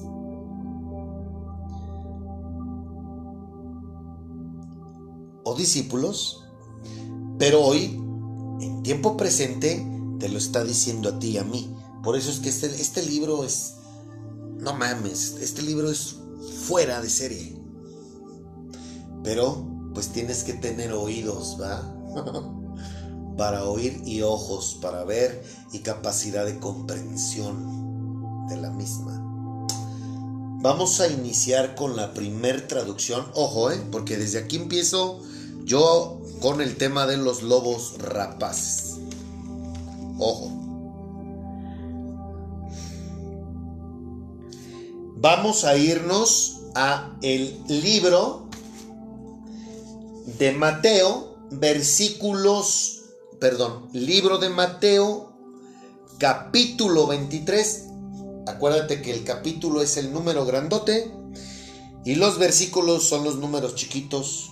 o 5.43 5.55
discípulos, 5.57 6.45
pero 7.37 7.65
hoy, 7.65 8.01
en 8.61 8.81
tiempo 8.81 9.17
presente, 9.17 9.85
te 10.21 10.29
lo 10.29 10.37
está 10.37 10.63
diciendo 10.63 11.09
a 11.09 11.19
ti 11.19 11.31
y 11.31 11.37
a 11.37 11.43
mí. 11.43 11.69
Por 12.01 12.15
eso 12.15 12.31
es 12.31 12.39
que 12.39 12.47
este, 12.47 12.67
este 12.67 13.03
libro 13.03 13.43
es, 13.43 13.75
no 14.57 14.73
mames, 14.73 15.35
este 15.41 15.61
libro 15.61 15.91
es 15.91 16.15
fuera 16.65 17.01
de 17.01 17.09
serie. 17.09 17.61
Pero, 19.21 19.67
pues 19.93 20.13
tienes 20.13 20.45
que 20.45 20.53
tener 20.53 20.93
oídos, 20.93 21.57
¿va? 21.59 21.93
para 23.39 23.63
oír 23.63 24.01
y 24.05 24.21
ojos 24.21 24.77
para 24.81 25.05
ver 25.05 25.41
y 25.71 25.79
capacidad 25.79 26.45
de 26.45 26.59
comprensión 26.59 28.47
de 28.49 28.57
la 28.57 28.69
misma. 28.69 29.15
Vamos 30.61 30.99
a 30.99 31.07
iniciar 31.07 31.73
con 31.73 31.95
la 31.95 32.13
primer 32.13 32.67
traducción. 32.67 33.25
Ojo, 33.35 33.71
¿eh? 33.71 33.81
porque 33.93 34.17
desde 34.17 34.39
aquí 34.39 34.57
empiezo 34.57 35.21
yo 35.63 36.19
con 36.41 36.59
el 36.59 36.75
tema 36.75 37.07
de 37.07 37.15
los 37.15 37.41
lobos 37.41 37.95
rapaces. 37.99 38.97
Ojo. 40.17 40.51
Vamos 45.15 45.63
a 45.63 45.77
irnos 45.77 46.57
a 46.75 47.15
el 47.21 47.57
libro 47.69 48.49
de 50.37 50.51
Mateo, 50.51 51.37
versículos 51.51 52.98
perdón, 53.39 53.87
libro 53.93 54.37
de 54.37 54.49
Mateo, 54.49 55.33
capítulo 56.17 57.07
23. 57.07 57.85
Acuérdate 58.47 59.01
que 59.01 59.13
el 59.13 59.23
capítulo 59.23 59.81
es 59.81 59.97
el 59.97 60.11
número 60.11 60.45
grandote 60.45 61.11
y 62.05 62.15
los 62.15 62.37
versículos 62.37 63.07
son 63.07 63.23
los 63.23 63.37
números 63.37 63.75
chiquitos. 63.75 64.51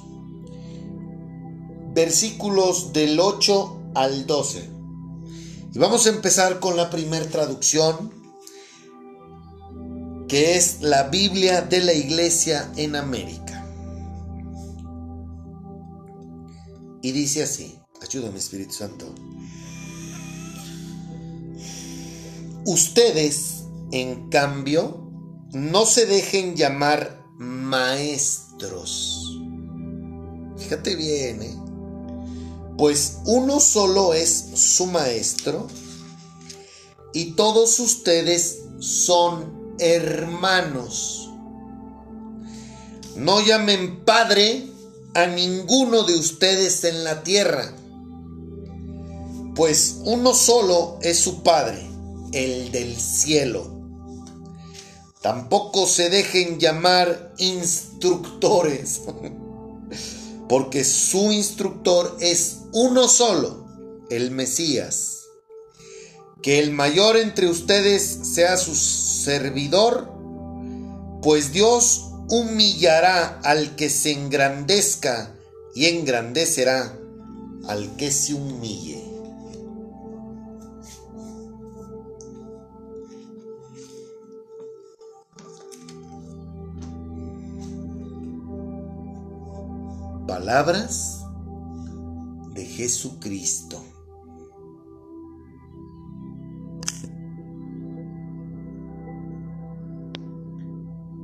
Versículos 1.94 2.94
del 2.94 3.20
8 3.20 3.92
al 3.96 4.26
12. 4.26 4.70
Y 5.74 5.80
vamos 5.80 6.06
a 6.06 6.10
empezar 6.10 6.60
con 6.60 6.78
la 6.78 6.90
primera 6.90 7.26
traducción, 7.28 8.14
que 10.28 10.56
es 10.56 10.82
la 10.82 11.04
Biblia 11.04 11.62
de 11.62 11.82
la 11.82 11.94
Iglesia 11.94 12.72
en 12.78 12.96
América. 12.96 13.66
Y 17.02 17.12
dice 17.12 17.44
así. 17.44 17.77
Ayúdame, 18.02 18.38
Espíritu 18.38 18.74
Santo. 18.74 19.14
Ustedes, 22.66 23.64
en 23.92 24.30
cambio, 24.30 25.10
no 25.54 25.86
se 25.86 26.06
dejen 26.06 26.56
llamar 26.56 27.26
maestros. 27.38 29.40
Fíjate 30.58 30.96
bien, 30.96 31.42
¿eh? 31.42 31.58
Pues 32.78 33.20
uno 33.26 33.60
solo 33.60 34.14
es 34.14 34.50
su 34.56 34.86
maestro 34.86 35.68
y 37.14 37.32
todos 37.32 37.80
ustedes 37.80 38.60
son 38.80 39.76
hermanos. 39.80 41.30
No 43.16 43.42
llamen 43.42 44.04
padre 44.06 44.68
a 45.16 45.26
ninguno 45.26 46.04
de 46.04 46.16
ustedes 46.16 46.84
en 46.84 47.04
la 47.04 47.24
tierra 47.24 47.74
pues 49.58 50.02
uno 50.04 50.36
solo 50.36 51.00
es 51.02 51.18
su 51.18 51.42
Padre, 51.42 51.82
el 52.32 52.72
del 52.72 52.96
cielo. 52.96 53.68
Tampoco 55.20 55.88
se 55.88 56.12
dejen 56.12 56.60
llamar 56.60 57.34
instructores, 57.40 59.02
porque 60.48 60.84
su 60.84 61.32
instructor 61.32 62.18
es 62.20 62.58
uno 62.72 63.08
solo, 63.08 63.66
el 64.12 64.30
Mesías. 64.30 65.24
Que 66.44 66.60
el 66.60 66.72
mayor 66.72 67.18
entre 67.18 67.50
ustedes 67.50 68.04
sea 68.04 68.58
su 68.58 68.76
servidor, 68.76 70.14
pues 71.24 71.52
Dios 71.52 72.12
humillará 72.30 73.40
al 73.44 73.76
que 73.76 73.90
se 73.90 74.12
engrandezca 74.12 75.36
y 75.74 75.88
engrandecerá 75.88 76.96
al 77.68 77.96
que 77.98 78.12
se 78.12 78.36
humille. 78.36 79.07
Palabras 90.28 91.26
de 92.54 92.66
Jesucristo. 92.66 93.82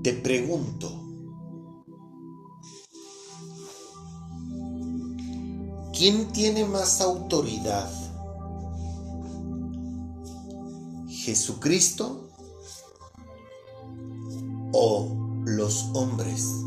Te 0.03 0.13
pregunto, 0.13 0.89
¿quién 5.97 6.31
tiene 6.31 6.65
más 6.65 7.01
autoridad? 7.01 7.89
¿Jesucristo 11.07 12.29
o 14.73 15.43
los 15.45 15.89
hombres? 15.93 16.63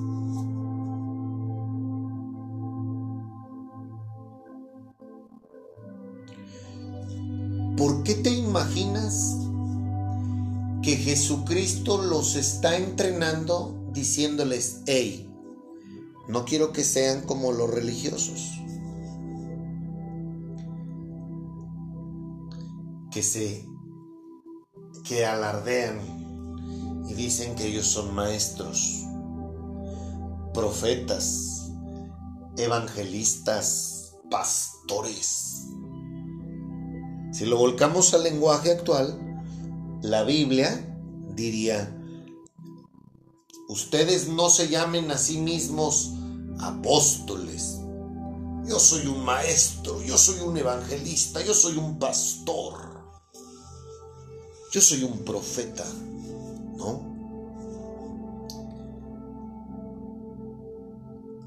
¿Por 7.77 8.05
qué 8.05 8.15
te 8.15 8.31
imaginas 8.31 9.37
que 10.83 10.97
Jesucristo 10.97 11.99
los 11.99 12.35
está 12.35 12.77
entrenando 12.79 13.91
diciéndoles, 13.93 14.81
hey, 14.87 15.31
no 16.27 16.47
quiero 16.47 16.73
que 16.73 16.85
sean 16.85 17.23
como 17.27 17.53
los 17.53 17.69
religiosos? 17.69 18.59
Que 23.11 23.23
se, 23.23 23.69
que 25.05 25.27
alardean 25.27 26.01
y 27.11 27.13
dicen 27.13 27.55
que 27.57 27.67
ellos 27.67 27.87
son 27.87 28.15
maestros, 28.15 29.05
profetas, 30.55 31.73
evangelistas, 32.57 34.17
pastores 34.31 35.67
si 37.37 37.45
lo 37.45 37.59
volcamos 37.59 38.15
al 38.15 38.23
lenguaje 38.23 38.71
actual, 38.71 39.15
la 40.01 40.23
Biblia 40.23 40.71
diría, 41.35 41.95
ustedes 43.69 44.29
no 44.29 44.49
se 44.49 44.69
llamen 44.69 45.11
a 45.11 45.19
sí 45.19 45.37
mismos 45.37 46.13
apóstoles. 46.59 47.81
Yo 48.67 48.79
soy 48.81 49.07
un 49.07 49.23
maestro, 49.23 50.03
yo 50.03 50.17
soy 50.17 50.41
un 50.41 50.57
evangelista, 50.57 51.45
yo 51.45 51.53
soy 51.53 51.77
un 51.77 51.99
pastor, 51.99 53.05
yo 54.73 54.81
soy 54.81 55.03
un 55.03 55.19
profeta, 55.19 55.85
¿no? 56.79 57.15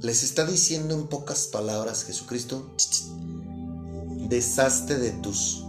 Les 0.01 0.21
está 0.21 0.45
diciendo 0.45 0.93
en 0.93 1.07
pocas 1.07 1.47
palabras 1.47 2.03
Jesucristo, 2.03 2.75
deshazte 4.29 4.95
de 4.99 5.09
tus 5.13 5.63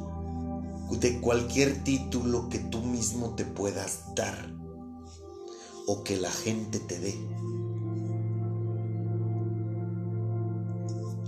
de 0.99 1.21
cualquier 1.21 1.85
título 1.85 2.49
que 2.49 2.59
tú 2.59 2.83
mismo 2.83 3.35
te 3.35 3.45
puedas 3.45 4.15
dar 4.15 4.53
o 5.87 6.03
que 6.03 6.17
la 6.17 6.31
gente 6.31 6.79
te 6.79 6.99
dé. 6.99 7.15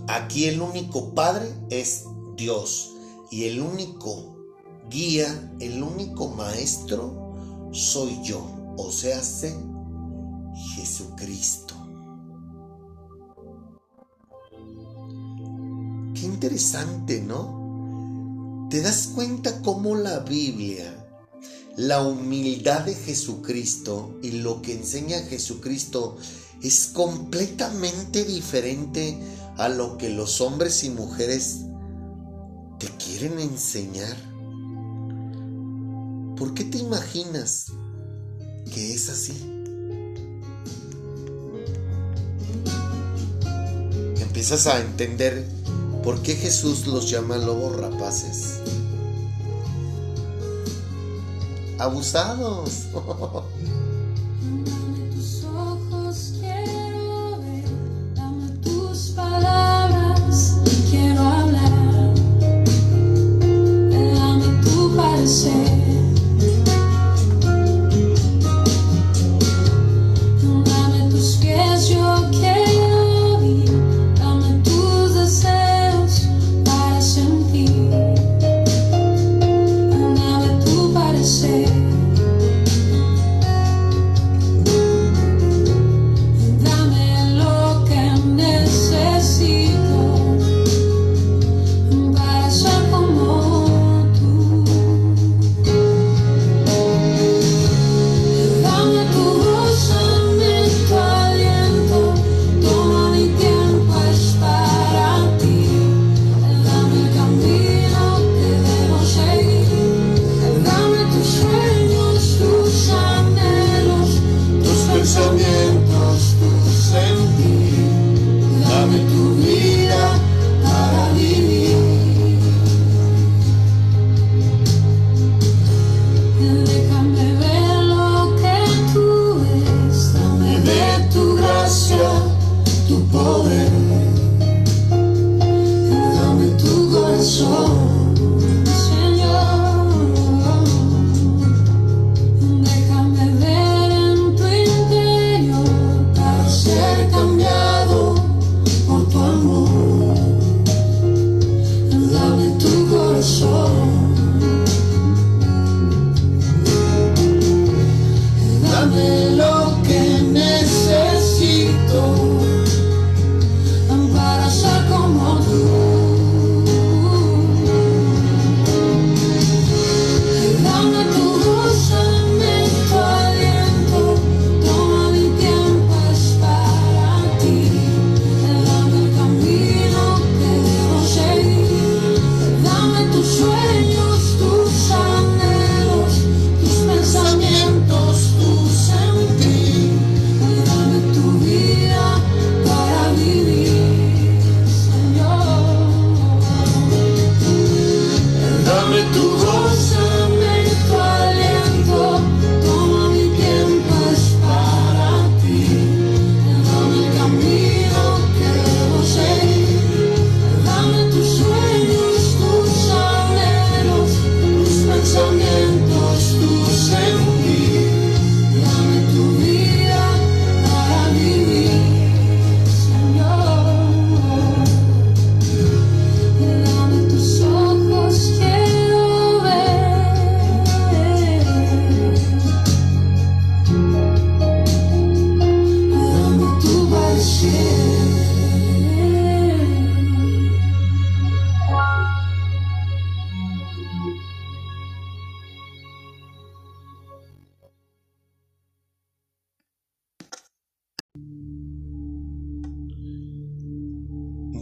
Aquí 0.08 0.46
el 0.46 0.60
único 0.60 1.14
Padre 1.14 1.48
es 1.70 2.04
Dios. 2.36 2.88
y 3.30 3.44
el 3.44 3.62
único 3.62 4.36
guía, 4.90 5.54
el 5.58 5.82
único 5.82 6.28
maestro 6.28 7.32
soy 7.72 8.22
yo, 8.22 8.44
o 8.76 8.92
sea, 8.92 9.22
sé 9.22 9.56
Jesucristo. 10.74 11.74
Qué 16.14 16.26
interesante, 16.26 17.22
¿no? 17.22 17.61
¿Te 18.72 18.80
das 18.80 19.10
cuenta 19.14 19.60
cómo 19.60 19.96
la 19.96 20.20
Biblia, 20.20 20.96
la 21.76 22.00
humildad 22.00 22.86
de 22.86 22.94
Jesucristo 22.94 24.18
y 24.22 24.30
lo 24.30 24.62
que 24.62 24.72
enseña 24.72 25.18
Jesucristo 25.24 26.16
es 26.62 26.86
completamente 26.86 28.24
diferente 28.24 29.18
a 29.58 29.68
lo 29.68 29.98
que 29.98 30.08
los 30.08 30.40
hombres 30.40 30.84
y 30.84 30.88
mujeres 30.88 31.66
te 32.78 32.86
quieren 32.96 33.40
enseñar? 33.40 34.16
¿Por 36.38 36.54
qué 36.54 36.64
te 36.64 36.78
imaginas 36.78 37.66
que 38.72 38.94
es 38.94 39.10
así? 39.10 39.34
Empiezas 44.18 44.66
a 44.66 44.80
entender 44.80 45.61
por 46.02 46.20
qué 46.22 46.34
Jesús 46.34 46.86
los 46.86 47.08
llama 47.10 47.36
lobos 47.36 47.76
rapaces. 47.76 48.60
Abusados. 51.78 52.86
Dame 64.14 65.81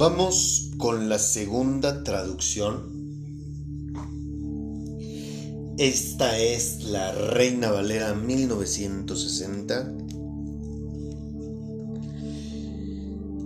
Vamos 0.00 0.70
con 0.78 1.10
la 1.10 1.18
segunda 1.18 2.02
traducción. 2.02 2.90
Esta 5.76 6.38
es 6.38 6.84
la 6.84 7.12
Reina 7.12 7.70
Valera 7.70 8.14
1960. 8.14 9.92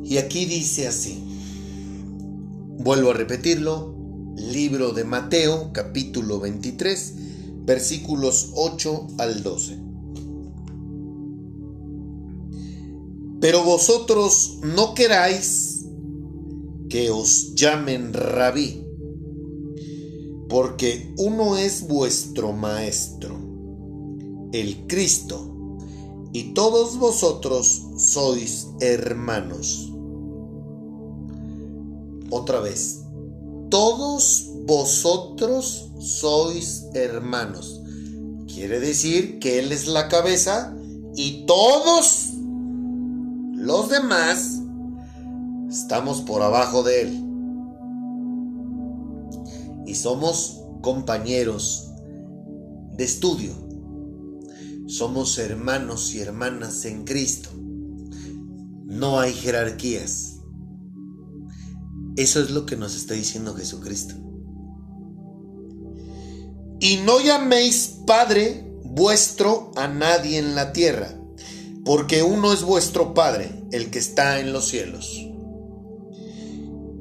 Y 0.04 0.18
aquí 0.18 0.44
dice 0.44 0.86
así. 0.86 1.24
Vuelvo 2.78 3.10
a 3.10 3.14
repetirlo. 3.14 3.92
Libro 4.36 4.92
de 4.92 5.02
Mateo, 5.02 5.72
capítulo 5.72 6.38
23, 6.38 7.14
versículos 7.64 8.52
8 8.54 9.08
al 9.18 9.42
12. 9.42 9.78
Pero 13.40 13.64
vosotros 13.64 14.60
no 14.62 14.94
queráis 14.94 15.73
que 16.94 17.10
os 17.10 17.56
llamen 17.56 18.12
rabí, 18.12 18.86
porque 20.48 21.12
uno 21.18 21.56
es 21.56 21.88
vuestro 21.88 22.52
maestro, 22.52 23.36
el 24.52 24.86
Cristo, 24.86 25.76
y 26.32 26.54
todos 26.54 26.96
vosotros 26.96 27.82
sois 27.96 28.68
hermanos. 28.78 29.92
Otra 32.30 32.60
vez, 32.60 33.00
todos 33.70 34.50
vosotros 34.64 35.90
sois 35.98 36.84
hermanos. 36.94 37.80
Quiere 38.46 38.78
decir 38.78 39.40
que 39.40 39.58
Él 39.58 39.72
es 39.72 39.88
la 39.88 40.06
cabeza 40.06 40.76
y 41.16 41.44
todos 41.44 42.34
los 43.56 43.88
demás 43.88 44.53
estamos 45.74 46.20
por 46.20 46.42
abajo 46.42 46.84
de 46.84 47.02
Él. 47.02 47.24
Y 49.86 49.96
somos 49.96 50.62
compañeros 50.80 51.90
de 52.96 53.04
estudio. 53.04 53.52
Somos 54.86 55.36
hermanos 55.38 56.14
y 56.14 56.20
hermanas 56.20 56.84
en 56.84 57.04
Cristo. 57.04 57.50
No 58.84 59.18
hay 59.18 59.32
jerarquías. 59.32 60.38
Eso 62.16 62.40
es 62.40 62.50
lo 62.50 62.64
que 62.66 62.76
nos 62.76 62.94
está 62.94 63.14
diciendo 63.14 63.54
Jesucristo. 63.54 64.14
Y 66.78 66.98
no 67.04 67.20
llaméis 67.20 67.96
Padre 68.06 68.72
vuestro 68.84 69.72
a 69.74 69.88
nadie 69.88 70.38
en 70.38 70.54
la 70.54 70.72
tierra, 70.72 71.18
porque 71.84 72.22
uno 72.22 72.52
es 72.52 72.62
vuestro 72.62 73.14
Padre, 73.14 73.64
el 73.72 73.90
que 73.90 73.98
está 73.98 74.38
en 74.38 74.52
los 74.52 74.68
cielos. 74.68 75.33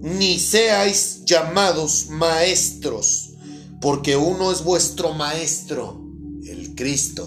Ni 0.04 0.38
seáis 0.38 1.24
llamados 1.24 2.10
maestros, 2.10 3.36
porque 3.80 4.18
uno 4.18 4.51
es 4.51 4.62
vuestro 4.62 5.14
Maestro, 5.14 5.97
el 6.45 6.76
Cristo. 6.76 7.26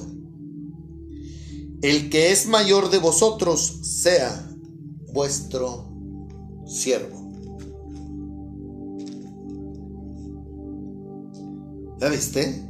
El 1.81 2.11
que 2.11 2.33
es 2.33 2.47
mayor 2.47 2.91
de 2.91 2.99
vosotros 2.99 3.79
sea 3.81 4.47
vuestro 5.15 5.91
siervo. 6.67 7.33
¿Ya 11.99 12.11
viste? 12.11 12.63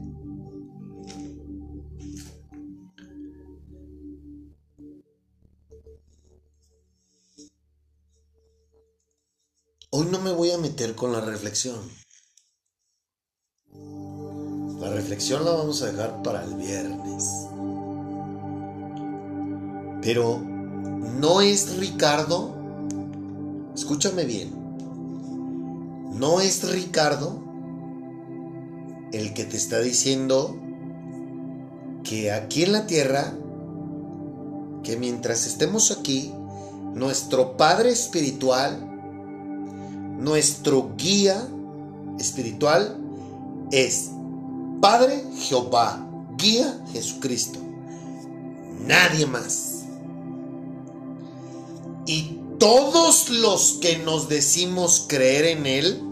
Hoy 9.98 10.08
no 10.12 10.20
me 10.20 10.30
voy 10.30 10.50
a 10.50 10.58
meter 10.58 10.94
con 10.94 11.10
la 11.10 11.22
reflexión. 11.22 11.80
La 14.78 14.90
reflexión 14.90 15.42
la 15.42 15.52
vamos 15.52 15.80
a 15.80 15.86
dejar 15.86 16.22
para 16.22 16.44
el 16.44 16.54
viernes. 16.56 17.24
Pero 20.02 20.38
no 20.38 21.40
es 21.40 21.78
Ricardo, 21.78 22.54
escúchame 23.74 24.26
bien, 24.26 24.52
no 26.12 26.42
es 26.42 26.70
Ricardo 26.70 27.42
el 29.14 29.32
que 29.32 29.46
te 29.46 29.56
está 29.56 29.80
diciendo 29.80 30.60
que 32.04 32.32
aquí 32.32 32.64
en 32.64 32.72
la 32.72 32.86
tierra, 32.86 33.32
que 34.84 34.98
mientras 34.98 35.46
estemos 35.46 35.90
aquí, 35.90 36.34
nuestro 36.92 37.56
Padre 37.56 37.92
Espiritual, 37.92 38.92
nuestro 40.18 40.94
guía 40.96 41.48
espiritual 42.18 42.98
es 43.70 44.10
Padre 44.80 45.24
Jehová, 45.38 46.06
guía 46.36 46.82
Jesucristo. 46.92 47.58
Nadie 48.86 49.26
más. 49.26 49.84
Y 52.06 52.38
todos 52.58 53.30
los 53.30 53.78
que 53.80 53.98
nos 53.98 54.28
decimos 54.28 55.06
creer 55.08 55.44
en 55.58 55.66
Él, 55.66 56.02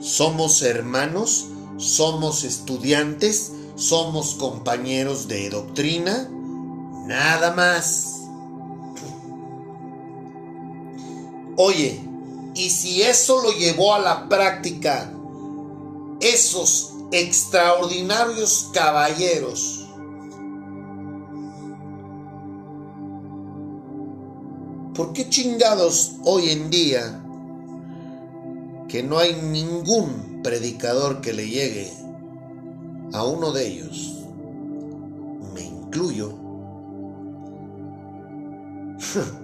somos 0.00 0.62
hermanos, 0.62 1.46
somos 1.78 2.44
estudiantes, 2.44 3.52
somos 3.74 4.34
compañeros 4.34 5.28
de 5.28 5.50
doctrina, 5.50 6.28
nada 7.06 7.52
más. 7.54 8.20
Oye, 11.56 12.11
y 12.54 12.70
si 12.70 13.02
eso 13.02 13.42
lo 13.42 13.52
llevó 13.52 13.94
a 13.94 13.98
la 13.98 14.28
práctica 14.28 15.12
esos 16.20 16.94
extraordinarios 17.10 18.70
caballeros, 18.72 19.86
¿por 24.94 25.12
qué 25.12 25.28
chingados 25.28 26.12
hoy 26.24 26.50
en 26.50 26.70
día 26.70 27.22
que 28.88 29.02
no 29.02 29.18
hay 29.18 29.34
ningún 29.34 30.42
predicador 30.42 31.20
que 31.22 31.32
le 31.32 31.48
llegue 31.48 31.90
a 33.12 33.24
uno 33.24 33.52
de 33.52 33.66
ellos, 33.66 34.24
me 35.54 35.62
incluyo, 35.62 36.34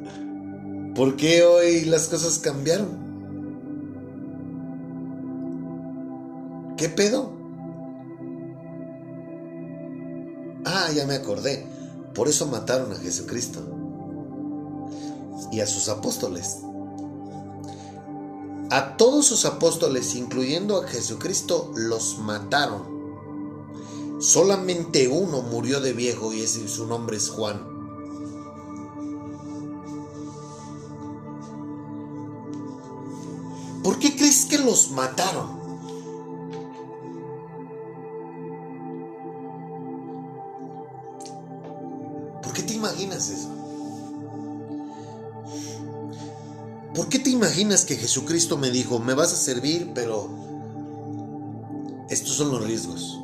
¿por 0.99 1.15
qué 1.15 1.45
hoy 1.45 1.85
las 1.85 2.09
cosas 2.09 2.41
cambiaron? 2.41 2.89
¿Qué 6.77 6.89
pedo? 6.89 7.31
Ah, 10.65 10.89
ya 10.93 11.07
me 11.07 11.15
acordé. 11.15 11.65
Por 12.17 12.27
eso 12.27 12.49
mataron 12.49 12.91
a 12.91 12.97
Jesucristo 12.97 13.61
y 15.53 15.61
a 15.61 15.69
sus 15.69 15.89
apóstoles. 15.89 16.57
A 18.73 18.97
todos 18.97 19.25
sus 19.25 19.45
apóstoles, 19.45 20.17
incluyendo 20.17 20.83
a 20.83 20.89
Jesucristo, 20.89 21.73
los 21.77 22.19
mataron. 22.19 22.83
Solamente 24.19 25.07
uno 25.07 25.43
murió 25.43 25.81
de 25.81 25.93
viejo 25.93 26.33
y 26.33 26.45
su 26.45 26.89
nombre 26.89 27.19
es 27.19 27.31
Juan. 27.31 27.78
¿Por 33.89 33.99
qué 33.99 34.15
crees 34.15 34.45
que 34.45 34.59
los 34.59 34.91
mataron? 34.91 35.49
¿Por 42.43 42.53
qué 42.53 42.63
te 42.65 42.75
imaginas 42.75 43.31
eso? 43.31 43.49
¿Por 46.95 47.09
qué 47.09 47.19
te 47.19 47.31
imaginas 47.31 47.87
que 47.87 47.97
Jesucristo 47.97 48.59
me 48.59 48.71
dijo, 48.71 48.99
me 48.99 49.15
vas 49.15 49.33
a 49.33 49.37
servir, 49.37 49.93
pero 49.95 50.29
estos 52.11 52.35
son 52.35 52.51
los 52.51 52.63
riesgos? 52.63 53.19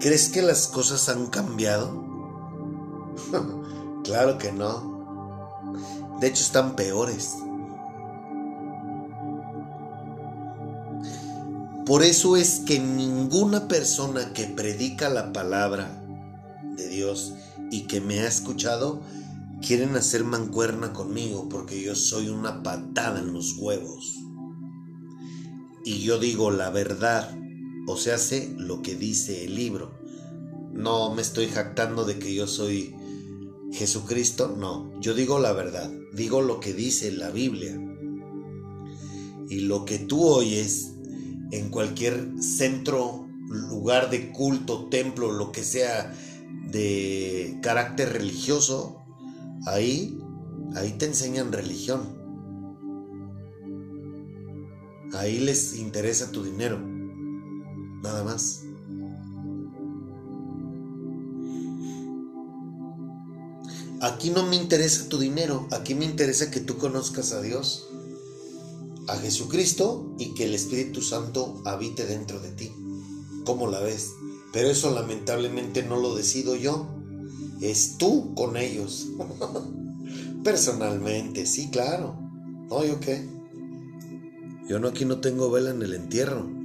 ¿Crees 0.00 0.30
que 0.30 0.40
las 0.40 0.68
cosas 0.68 1.06
han 1.10 1.26
cambiado? 1.26 2.02
claro 4.10 4.38
que 4.38 4.50
no. 4.50 5.70
De 6.20 6.26
hecho, 6.26 6.42
están 6.42 6.74
peores. 6.74 7.36
Por 11.86 12.02
eso 12.02 12.36
es 12.36 12.60
que 12.66 12.80
ninguna 12.80 13.68
persona 13.68 14.32
que 14.32 14.46
predica 14.46 15.08
la 15.10 15.32
palabra 15.32 16.02
de 16.76 16.88
Dios 16.88 17.34
y 17.70 17.82
que 17.82 18.00
me 18.00 18.18
ha 18.18 18.26
escuchado 18.26 19.00
quieren 19.64 19.94
hacer 19.94 20.24
mancuerna 20.24 20.92
conmigo 20.92 21.48
porque 21.48 21.80
yo 21.80 21.94
soy 21.94 22.30
una 22.30 22.64
patada 22.64 23.20
en 23.20 23.32
los 23.32 23.56
huevos. 23.58 24.16
Y 25.84 26.00
yo 26.00 26.18
digo 26.18 26.50
la 26.50 26.70
verdad, 26.70 27.32
o 27.86 27.96
se 27.96 28.12
hace 28.12 28.52
lo 28.58 28.82
que 28.82 28.96
dice 28.96 29.44
el 29.44 29.54
libro. 29.54 29.92
No 30.72 31.14
me 31.14 31.22
estoy 31.22 31.46
jactando 31.46 32.04
de 32.04 32.18
que 32.18 32.34
yo 32.34 32.48
soy 32.48 32.96
Jesucristo, 33.72 34.54
no, 34.56 34.98
yo 35.00 35.14
digo 35.14 35.38
la 35.38 35.52
verdad, 35.52 35.90
digo 36.12 36.42
lo 36.42 36.60
que 36.60 36.74
dice 36.74 37.12
la 37.12 37.30
Biblia. 37.30 37.78
Y 39.48 39.60
lo 39.60 39.84
que 39.84 39.98
tú 39.98 40.24
oyes 40.24 40.92
en 41.50 41.70
cualquier 41.70 42.30
centro, 42.40 43.26
lugar 43.48 44.10
de 44.10 44.30
culto, 44.30 44.88
templo, 44.88 45.32
lo 45.32 45.50
que 45.50 45.64
sea, 45.64 46.14
de 46.70 47.58
carácter 47.62 48.12
religioso, 48.12 49.02
ahí, 49.66 50.18
ahí 50.74 50.92
te 50.92 51.06
enseñan 51.06 51.52
religión. 51.52 52.20
Ahí 55.12 55.40
les 55.40 55.76
interesa 55.76 56.30
tu 56.30 56.44
dinero. 56.44 56.78
Nada 58.02 58.22
más. 58.22 58.64
Aquí 64.00 64.30
no 64.30 64.46
me 64.46 64.56
interesa 64.56 65.08
tu 65.08 65.18
dinero, 65.18 65.68
aquí 65.72 65.94
me 65.94 66.06
interesa 66.06 66.50
que 66.50 66.60
tú 66.60 66.78
conozcas 66.78 67.32
a 67.32 67.42
Dios, 67.42 67.88
a 69.08 69.16
Jesucristo 69.18 70.14
y 70.18 70.32
que 70.32 70.44
el 70.44 70.54
Espíritu 70.54 71.02
Santo 71.02 71.60
habite 71.66 72.06
dentro 72.06 72.40
de 72.40 72.50
ti. 72.50 72.72
¿Cómo 73.44 73.66
la 73.66 73.80
ves? 73.80 74.12
Pero 74.52 74.70
eso 74.70 74.90
lamentablemente 74.90 75.82
no 75.82 75.96
lo 75.96 76.14
decido 76.14 76.56
yo. 76.56 76.88
Es 77.60 77.98
tú 77.98 78.34
con 78.34 78.56
ellos. 78.56 79.08
Personalmente, 80.44 81.44
sí, 81.44 81.68
claro. 81.70 82.16
No, 82.70 82.82
¿yo 82.84 83.00
qué? 83.00 83.28
Yo 84.66 84.78
no 84.78 84.88
aquí 84.88 85.04
no 85.04 85.20
tengo 85.20 85.50
vela 85.50 85.70
en 85.70 85.82
el 85.82 85.92
entierro. 85.92 86.59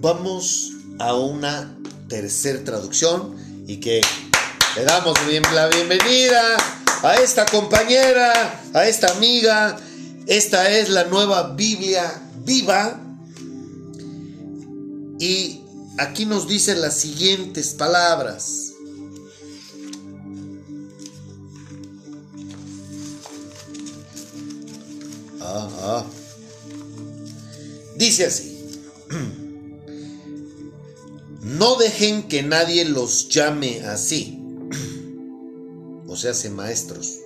Vamos 0.00 0.74
a 1.00 1.14
una 1.16 1.76
tercer 2.08 2.64
traducción 2.64 3.34
y 3.66 3.78
que 3.80 4.00
le 4.76 4.84
damos 4.84 5.18
la 5.52 5.66
bienvenida 5.66 6.56
a 7.02 7.16
esta 7.16 7.44
compañera, 7.44 8.62
a 8.74 8.86
esta 8.86 9.10
amiga. 9.10 9.76
Esta 10.28 10.70
es 10.70 10.88
la 10.88 11.04
nueva 11.04 11.54
Biblia 11.54 12.22
viva. 12.44 13.00
Y 15.18 15.62
aquí 15.98 16.26
nos 16.26 16.46
dice 16.46 16.76
las 16.76 16.94
siguientes 16.94 17.74
palabras. 17.74 18.74
Dice 27.96 28.26
así. 28.26 28.54
No 31.40 31.76
dejen 31.76 32.24
que 32.24 32.42
nadie 32.42 32.84
los 32.84 33.28
llame 33.28 33.82
así. 33.82 34.42
O 36.06 36.16
sea, 36.16 36.34
se 36.34 36.50
maestros. 36.50 37.18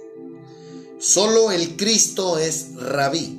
Solo 0.98 1.50
el 1.50 1.76
Cristo 1.76 2.38
es 2.38 2.74
rabí. 2.76 3.38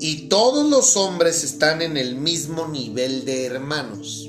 Y 0.00 0.28
todos 0.28 0.68
los 0.68 0.96
hombres 0.96 1.44
están 1.44 1.82
en 1.82 1.96
el 1.96 2.16
mismo 2.16 2.68
nivel 2.68 3.24
de 3.24 3.46
hermanos. 3.46 4.28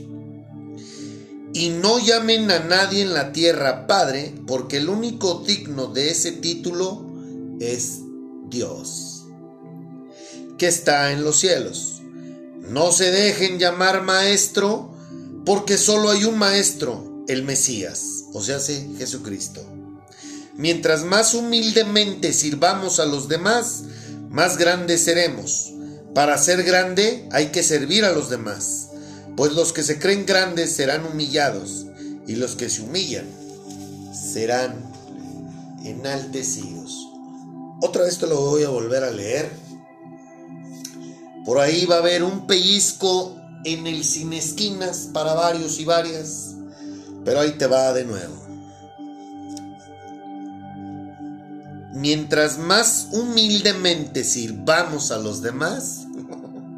Y 1.53 1.70
no 1.70 1.99
llamen 1.99 2.51
a 2.51 2.60
nadie 2.60 3.01
en 3.01 3.14
la 3.14 3.32
tierra 3.32 3.88
Padre, 3.88 4.36
porque 4.45 4.78
el 4.78 4.89
único 4.89 5.43
digno 5.45 5.88
de 5.88 6.12
ese 6.12 6.32
título 6.32 7.05
es 7.60 7.99
Dios, 8.49 9.26
que 10.57 10.68
está 10.68 11.12
en 11.12 11.24
los 11.24 11.38
cielos. 11.38 12.01
No 12.62 12.91
se 12.91 13.12
dejen 13.12 13.57
llamar 13.57 14.03
maestro, 14.03 14.93
porque 15.46 15.78
solo 15.78 16.10
hay 16.10 16.26
un 16.26 16.38
maestro, 16.38 17.24
el 17.28 17.44
Mesías, 17.44 18.26
o 18.34 18.42
sea, 18.42 18.60
Jesucristo. 18.60 19.66
Mientras 20.56 21.04
más 21.04 21.34
humildemente 21.34 22.34
sirvamos 22.34 23.00
a 23.00 23.06
los 23.06 23.28
demás, 23.28 23.84
más 24.30 24.58
grandes 24.58 25.02
seremos. 25.02 25.74
Para 26.14 26.38
ser 26.38 26.64
grande 26.64 27.28
hay 27.32 27.48
que 27.48 27.64
servir 27.64 28.04
a 28.04 28.12
los 28.12 28.30
demás, 28.30 28.90
pues 29.38 29.54
los 29.54 29.74
que 29.74 29.84
se 29.84 30.00
creen 30.00 30.26
grandes 30.26 30.76
serán 30.76 31.06
humillados, 31.06 31.86
y 32.28 32.36
los 32.36 32.56
que 32.56 32.70
se 32.70 32.82
humillan 32.82 33.26
serán 34.14 34.76
enaltecidos. 35.84 37.08
Otra 37.82 38.04
vez 38.04 38.18
te 38.18 38.28
lo 38.28 38.42
voy 38.42 38.64
a 38.64 38.70
volver 38.70 39.04
a 39.04 39.12
leer. 39.12 39.50
Por 41.46 41.60
ahí 41.60 41.86
va 41.86 41.96
a 41.96 42.00
haber 42.00 42.24
un 42.24 42.46
pellizco 42.46 43.39
en 43.64 43.88
el 43.88 44.03
sin 44.03 44.34
esquinas 44.34 45.10
para 45.14 45.34
varios 45.34 45.80
y 45.80 45.86
varias, 45.86 46.55
pero 47.26 47.41
ahí 47.41 47.51
te 47.51 47.68
va 47.68 47.93
de 47.93 48.05
nuevo. 48.05 48.36
Mientras 51.93 52.57
más 52.57 53.07
humildemente 53.12 54.24
sirvamos 54.24 55.12
a 55.12 55.18
los 55.18 55.41
demás, 55.41 56.05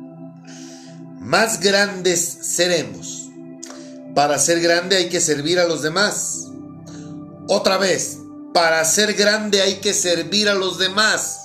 más 1.19 1.59
grandes 1.59 2.19
seremos. 2.19 3.29
Para 4.15 4.39
ser 4.39 4.59
grande 4.61 4.97
hay 4.97 5.09
que 5.09 5.21
servir 5.21 5.59
a 5.59 5.67
los 5.67 5.83
demás. 5.83 6.47
Otra 7.47 7.77
vez, 7.77 8.17
para 8.53 8.83
ser 8.83 9.13
grande 9.13 9.61
hay 9.61 9.75
que 9.75 9.93
servir 9.93 10.49
a 10.49 10.55
los 10.55 10.79
demás. 10.79 11.41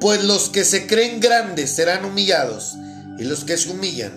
Pues 0.00 0.24
los 0.24 0.50
que 0.50 0.64
se 0.64 0.86
creen 0.86 1.20
grandes 1.20 1.70
serán 1.70 2.04
humillados 2.04 2.76
y 3.18 3.24
los 3.24 3.44
que 3.44 3.56
se 3.56 3.70
humillan 3.70 4.12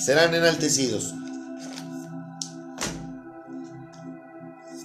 serán 0.00 0.34
enaltecidos. 0.34 1.14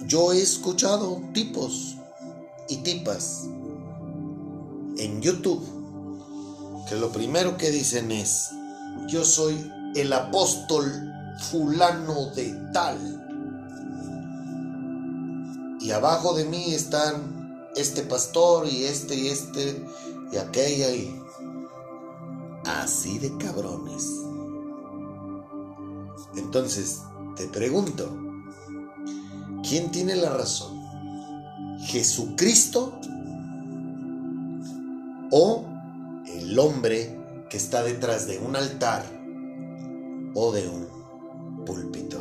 Yo 0.06 0.32
he 0.32 0.40
escuchado 0.40 1.22
tipos 1.32 1.96
y 2.68 2.78
tipas 2.78 3.42
en 4.98 5.20
YouTube 5.20 5.64
que 6.88 6.96
lo 6.96 7.12
primero 7.12 7.56
que 7.56 7.70
dicen 7.70 8.10
es, 8.10 8.50
yo 9.06 9.24
soy 9.24 9.70
el 9.94 10.12
apóstol 10.12 10.84
fulano 11.50 12.26
de 12.34 12.54
tal. 12.72 12.98
Y 15.80 15.90
abajo 15.92 16.34
de 16.34 16.44
mí 16.44 16.74
están 16.74 17.68
este 17.76 18.02
pastor 18.02 18.66
y 18.66 18.84
este 18.84 19.14
y 19.14 19.28
este 19.28 19.84
y 20.32 20.36
aquella 20.36 20.90
y 20.90 21.19
así 22.78 23.18
de 23.18 23.36
cabrones. 23.36 24.06
Entonces, 26.36 27.02
te 27.36 27.46
pregunto, 27.48 28.16
¿quién 29.68 29.90
tiene 29.90 30.16
la 30.16 30.30
razón? 30.30 30.80
¿Jesucristo 31.86 32.98
o 35.30 35.64
el 36.26 36.58
hombre 36.58 37.18
que 37.48 37.56
está 37.56 37.82
detrás 37.82 38.26
de 38.26 38.38
un 38.38 38.56
altar 38.56 39.04
o 40.34 40.52
de 40.52 40.68
un 40.68 41.64
púlpito? 41.64 42.18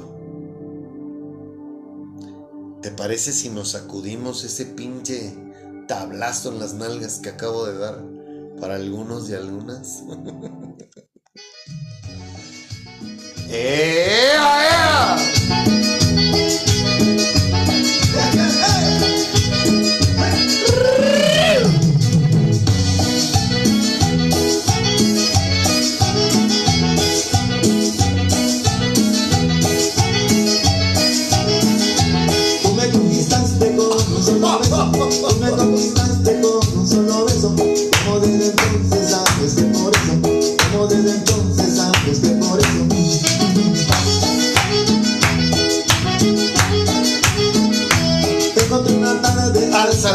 ¿Te 2.82 2.92
parece 2.92 3.34
si 3.34 3.50
nos 3.50 3.72
sacudimos 3.72 4.44
ese 4.44 4.66
pinche 4.66 5.36
tablazo 5.88 6.52
en 6.52 6.60
las 6.60 6.74
nalgas 6.76 7.20
que 7.20 7.30
acabo 7.30 7.66
de 7.66 7.78
dar 7.78 8.19
para 8.60 8.76
algunos 8.76 9.30
y 9.30 9.36
algunas? 9.36 10.04
¡Ea, 13.52 14.59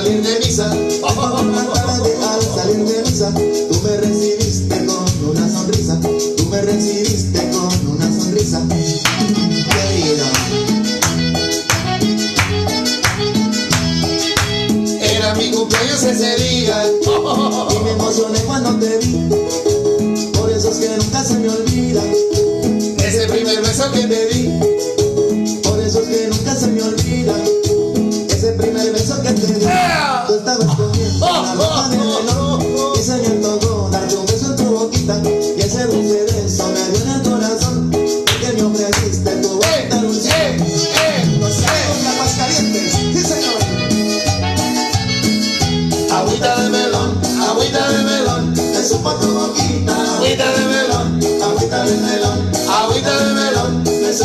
salir 0.04 0.20
de 0.20 0.28
misa, 0.28 0.43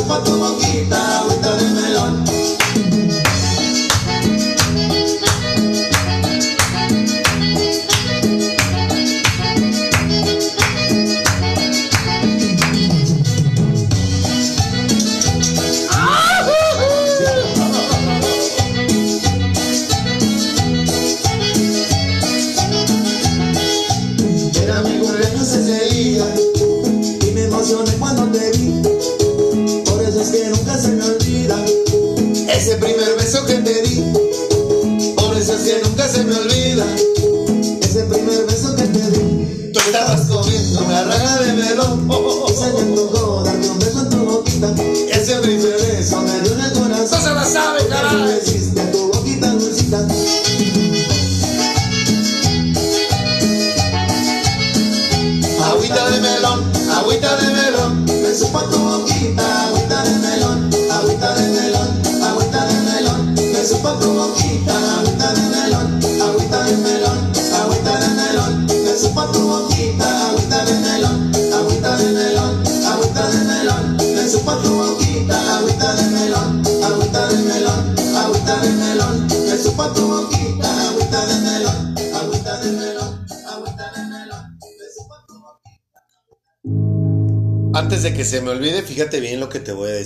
Supo 0.10 0.24
tu 0.26 0.40
boquita 0.42 0.98
Agüita 1.22 1.89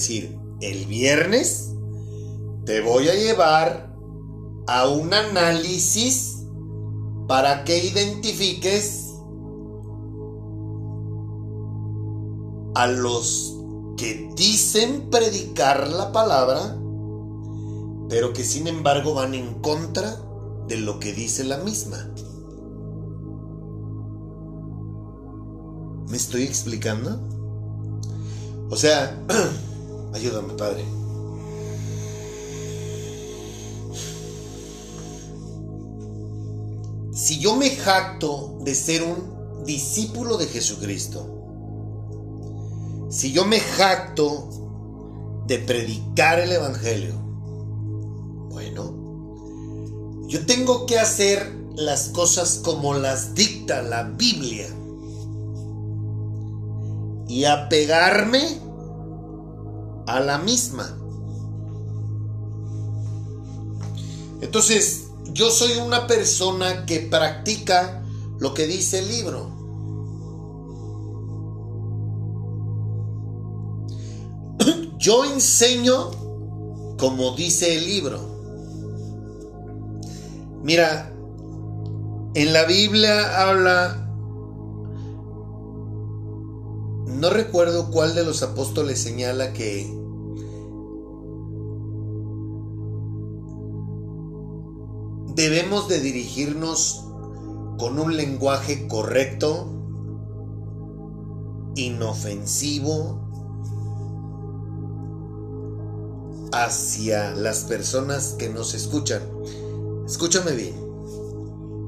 decir. 0.03 0.37
El 0.59 0.85
viernes 0.85 1.73
te 2.65 2.81
voy 2.81 3.07
a 3.07 3.15
llevar 3.15 3.95
a 4.67 4.87
un 4.87 5.13
análisis 5.13 6.45
para 7.27 7.63
que 7.63 7.85
identifiques 7.85 9.13
a 12.75 12.87
los 12.87 13.57
que 13.95 14.29
dicen 14.35 15.09
predicar 15.09 15.87
la 15.87 16.11
palabra, 16.11 16.77
pero 18.09 18.33
que 18.33 18.43
sin 18.43 18.67
embargo 18.67 19.13
van 19.13 19.33
en 19.35 19.61
contra 19.61 20.17
de 20.67 20.77
lo 20.77 20.99
que 20.99 21.13
dice 21.13 21.45
la 21.45 21.59
misma. 21.59 22.09
¿Me 26.09 26.17
estoy 26.17 26.43
explicando? 26.43 27.21
O 28.69 28.75
sea, 28.75 29.17
Padre. 30.31 30.85
Si 37.13 37.39
yo 37.39 37.55
me 37.55 37.69
jacto 37.71 38.57
de 38.61 38.73
ser 38.73 39.03
un 39.03 39.65
discípulo 39.65 40.37
de 40.37 40.47
Jesucristo, 40.47 41.29
si 43.09 43.33
yo 43.33 43.45
me 43.45 43.59
jacto 43.59 45.43
de 45.47 45.59
predicar 45.59 46.39
el 46.39 46.53
Evangelio, 46.53 47.15
bueno, 48.49 48.93
yo 50.27 50.45
tengo 50.45 50.85
que 50.85 50.99
hacer 50.99 51.53
las 51.75 52.09
cosas 52.09 52.61
como 52.63 52.93
las 52.93 53.35
dicta 53.35 53.81
la 53.81 54.03
Biblia 54.03 54.67
y 57.27 57.45
apegarme 57.45 58.59
a 60.07 60.19
la 60.19 60.37
misma. 60.37 60.97
Entonces, 64.41 65.07
yo 65.31 65.49
soy 65.49 65.77
una 65.77 66.05
persona 66.07 66.85
que 66.85 66.99
practica 66.99 68.03
lo 68.39 68.53
que 68.53 68.67
dice 68.67 68.99
el 68.99 69.07
libro. 69.07 69.51
Yo 74.99 75.25
enseño 75.25 76.11
como 76.97 77.35
dice 77.35 77.75
el 77.75 77.85
libro. 77.85 78.19
Mira, 80.61 81.11
en 82.33 82.53
la 82.53 82.63
Biblia 82.65 83.41
habla 83.41 84.02
no 87.19 87.29
recuerdo 87.29 87.91
cuál 87.91 88.15
de 88.15 88.23
los 88.23 88.43
apóstoles 88.43 88.99
señala 88.99 89.53
que 89.53 89.85
debemos 95.35 95.87
de 95.87 95.99
dirigirnos 95.99 97.05
con 97.77 97.99
un 97.99 98.15
lenguaje 98.15 98.87
correcto, 98.87 99.67
inofensivo, 101.75 103.19
hacia 106.51 107.31
las 107.31 107.63
personas 107.63 108.35
que 108.37 108.49
nos 108.49 108.75
escuchan. 108.75 109.23
Escúchame 110.05 110.51
bien, 110.51 110.75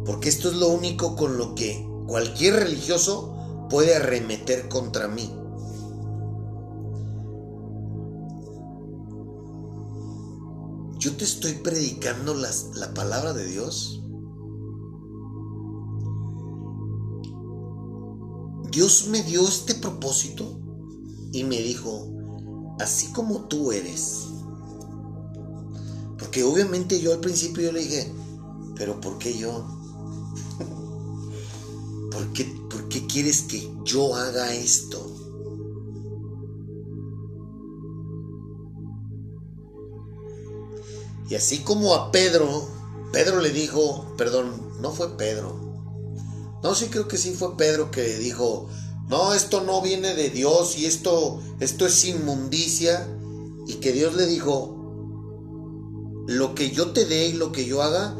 porque 0.06 0.30
esto 0.30 0.50
es 0.50 0.56
lo 0.56 0.70
único 0.70 1.16
con 1.16 1.38
lo 1.38 1.54
que 1.54 1.88
cualquier 2.08 2.56
religioso 2.56 3.35
puede 3.76 3.94
arremeter 3.94 4.70
contra 4.70 5.10
mí. 5.10 5.30
Yo 10.98 11.18
te 11.18 11.26
estoy 11.26 11.56
predicando 11.56 12.34
las- 12.36 12.70
la 12.76 12.94
palabra 12.94 13.34
de 13.34 13.46
Dios. 13.46 14.02
Dios 18.72 19.10
me 19.10 19.22
dio 19.24 19.46
este 19.46 19.76
propósito 19.76 20.58
y 21.34 21.44
me 21.44 21.58
dijo, 21.58 22.14
así 22.80 23.12
como 23.12 23.42
tú 23.50 23.74
eres. 23.74 24.30
Porque 26.18 26.46
obviamente 26.46 27.02
yo 27.02 27.12
al 27.12 27.20
principio 27.20 27.64
yo 27.64 27.72
le 27.74 27.82
dije, 27.82 28.16
pero 28.78 29.02
¿por 29.02 29.18
qué 29.18 29.38
yo? 29.38 29.68
¿Por 32.16 32.32
qué, 32.32 32.46
por 32.70 32.88
qué 32.88 33.06
quieres 33.08 33.42
que 33.42 33.70
yo 33.84 34.16
haga 34.16 34.54
esto? 34.54 35.06
Y 41.30 41.36
así 41.36 41.60
como 41.60 41.94
a 41.94 42.14
Pedro, 42.14 42.70
Pedro 43.12 43.42
le 43.42 43.50
dijo, 43.50 44.16
perdón, 44.18 44.80
no 44.80 44.92
fue 44.92 45.18
Pedro. 45.18 45.60
No, 46.64 46.74
sí 46.74 46.86
creo 46.88 47.10
que 47.10 47.18
sí 47.18 47.34
fue 47.34 47.58
Pedro 47.58 47.92
que 47.92 48.18
dijo, 48.18 48.70
no, 49.10 49.34
esto 49.34 49.60
no 49.60 49.82
viene 49.82 50.16
de 50.16 50.30
Dios 50.30 50.78
y 50.78 50.86
esto, 50.86 51.42
esto 51.60 51.86
es 51.86 52.06
inmundicia. 52.06 53.10
Y 53.68 53.74
que 53.76 53.92
Dios 53.92 54.16
le 54.16 54.26
dijo, 54.26 54.74
lo 56.28 56.56
que 56.56 56.72
yo 56.72 56.94
te 56.94 57.04
dé 57.04 57.28
y 57.28 57.34
lo 57.34 57.52
que 57.52 57.66
yo 57.66 57.82
haga, 57.82 58.16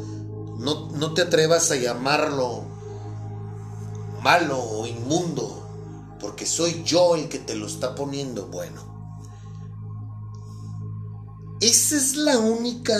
no, 0.58 0.90
no 0.90 1.14
te 1.14 1.22
atrevas 1.22 1.70
a 1.70 1.76
llamarlo 1.76 2.75
malo 4.26 4.58
o 4.60 4.88
inmundo, 4.88 6.16
porque 6.18 6.46
soy 6.46 6.82
yo 6.82 7.14
el 7.14 7.28
que 7.28 7.38
te 7.38 7.54
lo 7.54 7.68
está 7.68 7.94
poniendo 7.94 8.48
bueno. 8.48 8.82
Esa 11.60 11.96
es 11.96 12.16
la 12.16 12.36
única 12.36 12.96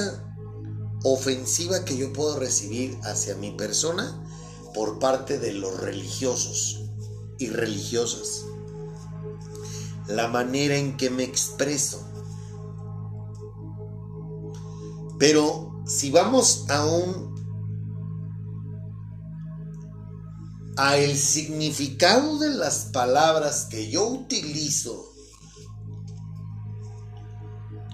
ofensiva 1.02 1.84
que 1.84 1.96
yo 1.96 2.12
puedo 2.12 2.38
recibir 2.38 2.96
hacia 3.02 3.34
mi 3.34 3.50
persona 3.50 4.24
por 4.72 5.00
parte 5.00 5.40
de 5.40 5.52
los 5.52 5.80
religiosos 5.80 6.84
y 7.40 7.48
religiosas. 7.48 8.44
La 10.06 10.28
manera 10.28 10.76
en 10.76 10.96
que 10.96 11.10
me 11.10 11.24
expreso. 11.24 12.06
Pero 15.18 15.82
si 15.88 16.12
vamos 16.12 16.66
a 16.68 16.86
un 16.86 17.35
a 20.76 20.96
el 20.98 21.16
significado 21.16 22.38
de 22.38 22.50
las 22.50 22.86
palabras 22.92 23.66
que 23.70 23.90
yo 23.90 24.06
utilizo, 24.06 25.12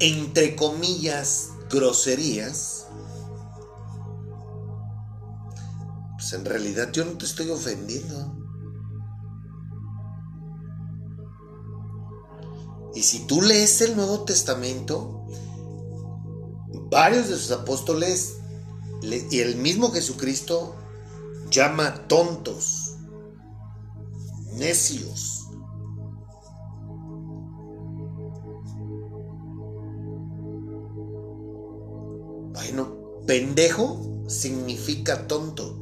entre 0.00 0.56
comillas, 0.56 1.50
groserías, 1.70 2.86
pues 6.14 6.32
en 6.32 6.44
realidad 6.44 6.90
yo 6.92 7.04
no 7.04 7.12
te 7.12 7.24
estoy 7.24 7.50
ofendiendo. 7.50 8.38
Y 12.94 13.02
si 13.02 13.26
tú 13.26 13.40
lees 13.40 13.80
el 13.80 13.96
Nuevo 13.96 14.24
Testamento, 14.24 15.26
varios 16.90 17.28
de 17.28 17.36
sus 17.36 17.52
apóstoles 17.52 18.34
le- 19.00 19.26
y 19.30 19.38
el 19.38 19.56
mismo 19.56 19.92
Jesucristo 19.92 20.76
llama 21.52 22.08
tontos, 22.08 22.96
necios. 24.54 25.48
Bueno, 32.54 32.96
pendejo 33.26 34.24
significa 34.28 35.26
tonto. 35.26 35.78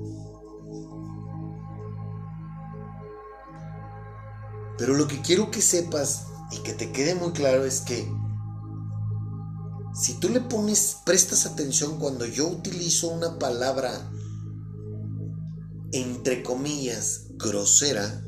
Pero 4.77 4.95
lo 4.95 5.07
que 5.07 5.21
quiero 5.21 5.51
que 5.51 5.63
sepas 5.63 6.27
y 6.51 6.59
que 6.59 6.73
te 6.73 6.91
quede 6.91 7.15
muy 7.15 7.33
claro 7.33 7.65
es 7.65 7.81
que 7.83 8.11
si 9.95 10.15
tú 10.15 10.31
le 10.31 10.41
pones, 10.41 10.99
prestas 11.05 11.47
atención 11.47 11.99
cuando 11.99 12.25
yo 12.25 12.49
utilizo 12.49 13.09
una 13.09 13.39
palabra 13.39 13.93
entre 15.93 16.43
comillas 16.43 17.27
grosera, 17.31 18.25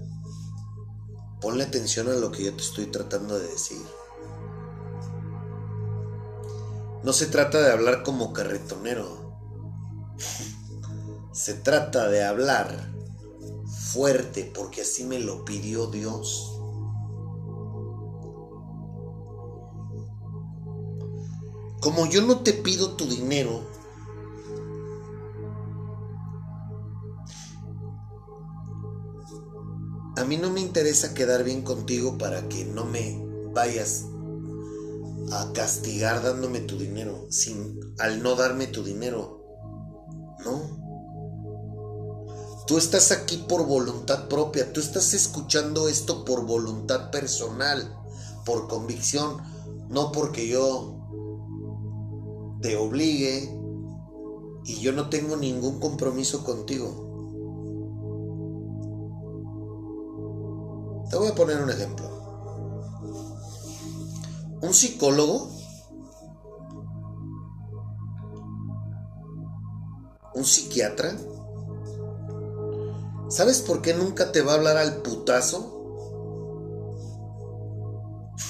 ponle 1.40 1.64
atención 1.64 2.08
a 2.08 2.14
lo 2.14 2.32
que 2.32 2.44
yo 2.44 2.54
te 2.54 2.62
estoy 2.62 2.86
tratando 2.86 3.38
de 3.38 3.48
decir. 3.48 3.82
No 7.02 7.12
se 7.12 7.26
trata 7.26 7.60
de 7.60 7.72
hablar 7.72 8.02
como 8.02 8.32
carretonero. 8.32 9.38
Se 11.32 11.54
trata 11.54 12.08
de 12.08 12.24
hablar 12.24 12.92
fuerte 13.92 14.50
porque 14.54 14.82
así 14.82 15.04
me 15.04 15.18
lo 15.18 15.44
pidió 15.44 15.86
Dios. 15.88 16.48
Como 21.80 22.06
yo 22.06 22.22
no 22.22 22.40
te 22.40 22.52
pido 22.52 22.94
tu 22.94 23.06
dinero, 23.06 23.66
a 30.22 30.24
mí 30.24 30.36
no 30.36 30.50
me 30.50 30.60
interesa 30.60 31.14
quedar 31.14 31.42
bien 31.42 31.62
contigo 31.62 32.16
para 32.16 32.48
que 32.48 32.64
no 32.64 32.84
me 32.84 33.20
vayas 33.52 34.04
a 35.32 35.52
castigar 35.52 36.22
dándome 36.22 36.60
tu 36.60 36.78
dinero, 36.78 37.26
sin 37.28 37.80
al 37.98 38.22
no 38.22 38.36
darme 38.36 38.68
tu 38.68 38.84
dinero. 38.84 39.42
No. 40.44 40.80
Tú 42.68 42.78
estás 42.78 43.10
aquí 43.10 43.44
por 43.48 43.66
voluntad 43.66 44.28
propia, 44.28 44.72
tú 44.72 44.78
estás 44.78 45.12
escuchando 45.12 45.88
esto 45.88 46.24
por 46.24 46.46
voluntad 46.46 47.10
personal, 47.10 47.92
por 48.46 48.68
convicción, 48.68 49.38
no 49.88 50.12
porque 50.12 50.46
yo 50.46 51.00
te 52.62 52.76
obligue 52.76 53.52
y 54.66 54.78
yo 54.78 54.92
no 54.92 55.08
tengo 55.08 55.36
ningún 55.36 55.80
compromiso 55.80 56.44
contigo. 56.44 57.11
Te 61.12 61.18
voy 61.18 61.28
a 61.28 61.34
poner 61.34 61.62
un 61.62 61.68
ejemplo. 61.68 62.08
Un 64.62 64.72
psicólogo, 64.72 65.50
un 70.34 70.44
psiquiatra, 70.46 71.14
¿sabes 73.28 73.60
por 73.60 73.82
qué 73.82 73.92
nunca 73.92 74.32
te 74.32 74.40
va 74.40 74.52
a 74.52 74.54
hablar 74.54 74.78
al 74.78 75.02
putazo? 75.02 75.82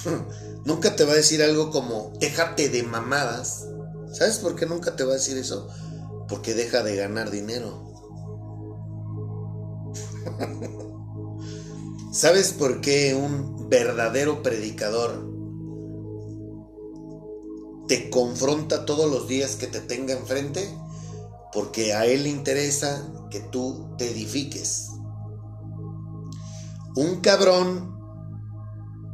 nunca 0.64 0.94
te 0.94 1.05
va 1.05 1.14
a 1.14 1.16
decir 1.16 1.43
algo 1.43 1.72
como, 1.72 2.12
déjate 2.20 2.68
de 2.68 2.84
mamadas. 2.84 3.66
¿Sabes 4.12 4.39
por 4.39 4.55
qué 4.55 4.66
nunca 4.66 4.94
te 4.94 5.02
va 5.02 5.10
a 5.10 5.14
decir 5.14 5.36
eso? 5.36 5.66
Porque 6.28 6.55
deja 6.55 6.84
de 6.84 6.94
ganar 6.94 7.32
dinero. 7.32 7.89
¿Sabes 12.12 12.52
por 12.52 12.82
qué 12.82 13.14
un 13.14 13.70
verdadero 13.70 14.43
predicador 14.43 15.30
te 17.89 18.10
confronta 18.10 18.84
todos 18.84 19.10
los 19.10 19.28
días 19.28 19.56
que 19.56 19.66
te 19.66 19.80
tenga 19.80 20.12
enfrente? 20.12 20.68
Porque 21.55 21.94
a 21.94 22.05
él 22.05 22.24
le 22.24 22.28
interesa 22.28 23.10
que 23.30 23.40
tú 23.40 23.94
te 23.97 24.10
edifiques. 24.10 24.90
Un 26.97 27.22
cabrón 27.22 27.97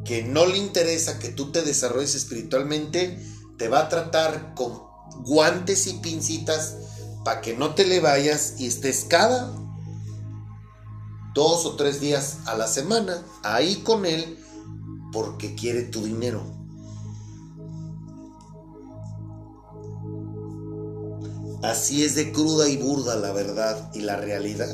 que 0.05 0.25
no 0.25 0.47
le 0.47 0.59
interesa 0.59 1.21
que 1.21 1.29
tú 1.29 1.53
te 1.53 1.63
desarrolles 1.63 2.17
espiritualmente, 2.17 3.25
te 3.59 3.69
va 3.69 3.83
a 3.83 3.89
tratar 3.89 4.55
con 4.57 4.73
guantes 5.23 5.87
y 5.87 5.95
pincitas 6.01 6.79
para 7.25 7.43
que 7.43 7.57
no 7.57 7.77
te 7.77 7.87
le 7.87 8.01
vayas 8.01 8.55
y 8.59 8.67
estés 8.67 9.07
cada 9.09 9.55
dos 11.39 11.67
o 11.67 11.77
tres 11.77 12.01
días 12.01 12.39
a 12.47 12.57
la 12.57 12.67
semana 12.67 13.23
ahí 13.45 13.77
con 13.85 14.05
él 14.07 14.37
porque 15.13 15.55
quiere 15.55 15.85
tu 15.85 16.03
dinero. 16.03 16.43
Así 21.63 22.03
es 22.03 22.17
de 22.17 22.33
cruda 22.33 22.69
y 22.69 22.77
burda 22.77 23.15
la 23.15 23.31
verdad 23.31 23.89
y 23.95 24.01
la 24.01 24.17
realidad. 24.17 24.69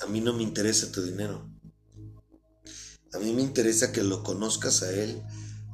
A 0.00 0.06
mí 0.10 0.20
no 0.20 0.34
me 0.34 0.42
interesa 0.42 0.92
tu 0.92 1.02
dinero. 1.02 1.50
A 3.14 3.18
mí 3.18 3.32
me 3.32 3.40
interesa 3.40 3.92
que 3.92 4.02
lo 4.02 4.22
conozcas 4.22 4.82
a 4.82 4.92
Él 4.92 5.22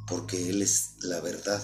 porque 0.06 0.48
Él 0.48 0.62
es 0.62 0.94
la 1.00 1.18
verdad. 1.20 1.60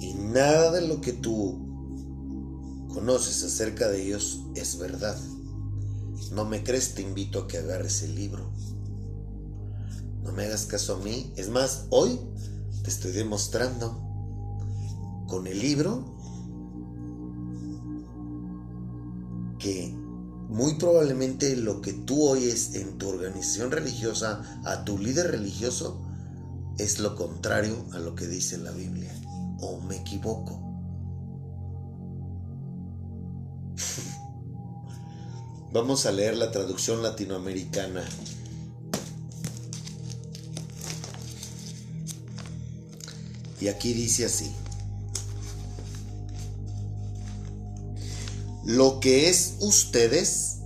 Y 0.00 0.14
nada 0.14 0.72
de 0.72 0.88
lo 0.88 1.00
que 1.00 1.12
tú 1.12 1.66
conoces 2.88 3.44
acerca 3.44 3.88
de 3.88 4.06
ellos 4.06 4.42
es 4.54 4.78
verdad. 4.78 5.18
No 6.32 6.44
me 6.44 6.62
crees, 6.62 6.94
te 6.94 7.02
invito 7.02 7.40
a 7.40 7.46
que 7.46 7.58
agarres 7.58 8.02
el 8.02 8.14
libro. 8.14 8.50
No 10.22 10.32
me 10.32 10.44
hagas 10.44 10.66
caso 10.66 10.96
a 10.96 10.98
mí. 10.98 11.32
Es 11.36 11.48
más, 11.48 11.86
hoy 11.90 12.18
te 12.82 12.90
estoy 12.90 13.12
demostrando 13.12 14.00
con 15.28 15.46
el 15.46 15.58
libro 15.60 16.04
que 19.58 19.99
muy 20.50 20.74
probablemente 20.74 21.56
lo 21.56 21.80
que 21.80 21.92
tú 21.92 22.26
oyes 22.26 22.74
en 22.74 22.98
tu 22.98 23.08
organización 23.08 23.70
religiosa 23.70 24.60
a 24.64 24.84
tu 24.84 24.98
líder 24.98 25.30
religioso 25.30 26.02
es 26.76 26.98
lo 26.98 27.14
contrario 27.14 27.86
a 27.92 28.00
lo 28.00 28.16
que 28.16 28.26
dice 28.26 28.58
la 28.58 28.72
Biblia. 28.72 29.14
¿O 29.60 29.80
me 29.80 29.96
equivoco? 29.96 30.60
Vamos 35.72 36.04
a 36.06 36.10
leer 36.10 36.36
la 36.36 36.50
traducción 36.50 37.00
latinoamericana. 37.00 38.02
Y 43.60 43.68
aquí 43.68 43.92
dice 43.92 44.24
así. 44.24 44.50
Lo 48.64 49.00
que 49.00 49.30
es 49.30 49.54
ustedes, 49.60 50.58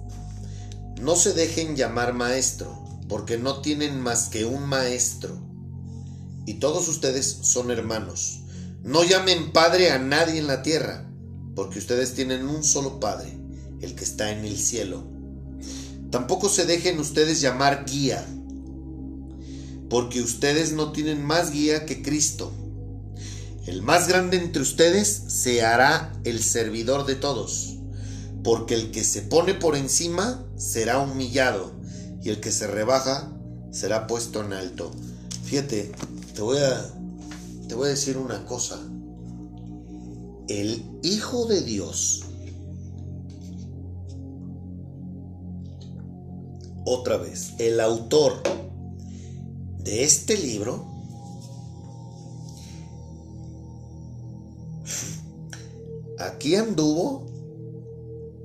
no 1.01 1.17
se 1.17 1.33
dejen 1.33 1.77
llamar 1.77 2.13
maestro, 2.13 2.85
porque 3.09 3.39
no 3.39 3.61
tienen 3.61 4.01
más 4.01 4.29
que 4.29 4.45
un 4.45 4.67
maestro. 4.67 5.39
Y 6.47 6.55
todos 6.55 6.89
ustedes 6.89 7.39
son 7.43 7.71
hermanos. 7.71 8.41
No 8.83 9.05
llamen 9.05 9.53
padre 9.53 9.91
a 9.91 9.99
nadie 9.99 10.39
en 10.39 10.47
la 10.47 10.63
tierra, 10.63 11.09
porque 11.55 11.79
ustedes 11.79 12.15
tienen 12.15 12.49
un 12.49 12.65
solo 12.65 13.01
padre, 13.01 13.39
el 13.81 13.95
que 13.95 14.05
está 14.05 14.31
en 14.33 14.45
el 14.45 14.59
cielo. 14.59 15.05
Tampoco 16.11 16.49
se 16.49 16.67
dejen 16.67 16.99
ustedes 16.99 17.41
llamar 17.41 17.85
guía, 17.87 18.27
porque 19.89 20.21
ustedes 20.21 20.73
no 20.73 20.93
tienen 20.93 21.25
más 21.25 21.51
guía 21.51 21.87
que 21.87 22.03
Cristo. 22.03 22.53
El 23.67 23.83
más 23.83 24.09
grande 24.09 24.37
entre 24.37 24.63
ustedes 24.63 25.09
se 25.29 25.63
hará 25.65 26.13
el 26.25 26.43
servidor 26.43 27.07
de 27.07 27.15
todos, 27.15 27.74
porque 28.45 28.75
el 28.75 28.93
que 28.93 29.03
se 29.03 29.23
pone 29.23 29.55
por 29.55 29.75
encima 29.75 30.47
será 30.57 30.99
humillado, 30.99 31.73
y 32.23 32.29
el 32.29 32.41
que 32.41 32.53
se 32.53 32.67
rebaja 32.67 33.33
será 33.73 34.07
puesto 34.07 34.45
en 34.45 34.53
alto. 34.53 34.93
Fíjate, 35.45 35.91
te 36.35 36.43
voy 36.43 36.59
a, 36.59 36.95
te 37.67 37.75
voy 37.75 37.87
a 37.87 37.91
decir 37.91 38.17
una 38.17 38.45
cosa. 38.45 38.79
El 40.47 40.85
Hijo 41.03 41.47
de 41.47 41.63
Dios, 41.63 42.23
otra 46.85 47.17
vez, 47.17 47.55
el 47.59 47.81
autor 47.81 48.43
de 49.83 50.05
este 50.05 50.37
libro, 50.37 50.95
Aquí 56.17 56.55
anduvo 56.55 57.27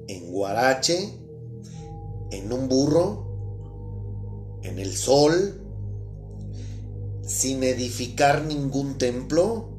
en 0.09 0.31
Guarache, 0.31 1.13
en 2.31 2.51
un 2.51 2.67
burro, 2.67 4.59
en 4.63 4.79
el 4.79 4.97
sol, 4.97 5.61
sin 7.25 7.63
edificar 7.63 8.43
ningún 8.43 8.97
templo. 8.97 9.69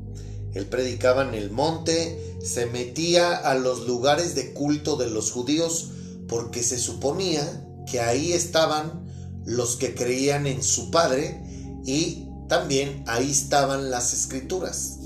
Él 0.55 0.67
predicaba 0.67 1.29
en 1.29 1.35
el 1.35 1.51
monte, 1.51 2.37
se 2.41 2.67
metía 2.67 3.37
a 3.37 3.57
los 3.57 3.89
lugares 3.89 4.37
de 4.37 4.53
culto 4.53 4.97
de 4.97 5.11
los 5.11 5.33
judíos 5.33 5.91
porque 6.29 6.63
se 6.63 6.79
suponía 6.79 7.67
que 7.91 7.99
ahí 8.01 8.33
estaban 8.33 9.05
los 9.45 9.77
que 9.77 9.97
creían 9.97 10.47
en 10.47 10.63
su 10.63 10.93
Padre 10.93 11.43
y 11.85 12.29
también 12.49 13.03
ahí 13.09 13.33
estaban 13.33 13.91
las 13.91 14.13
escrituras. 14.13 14.99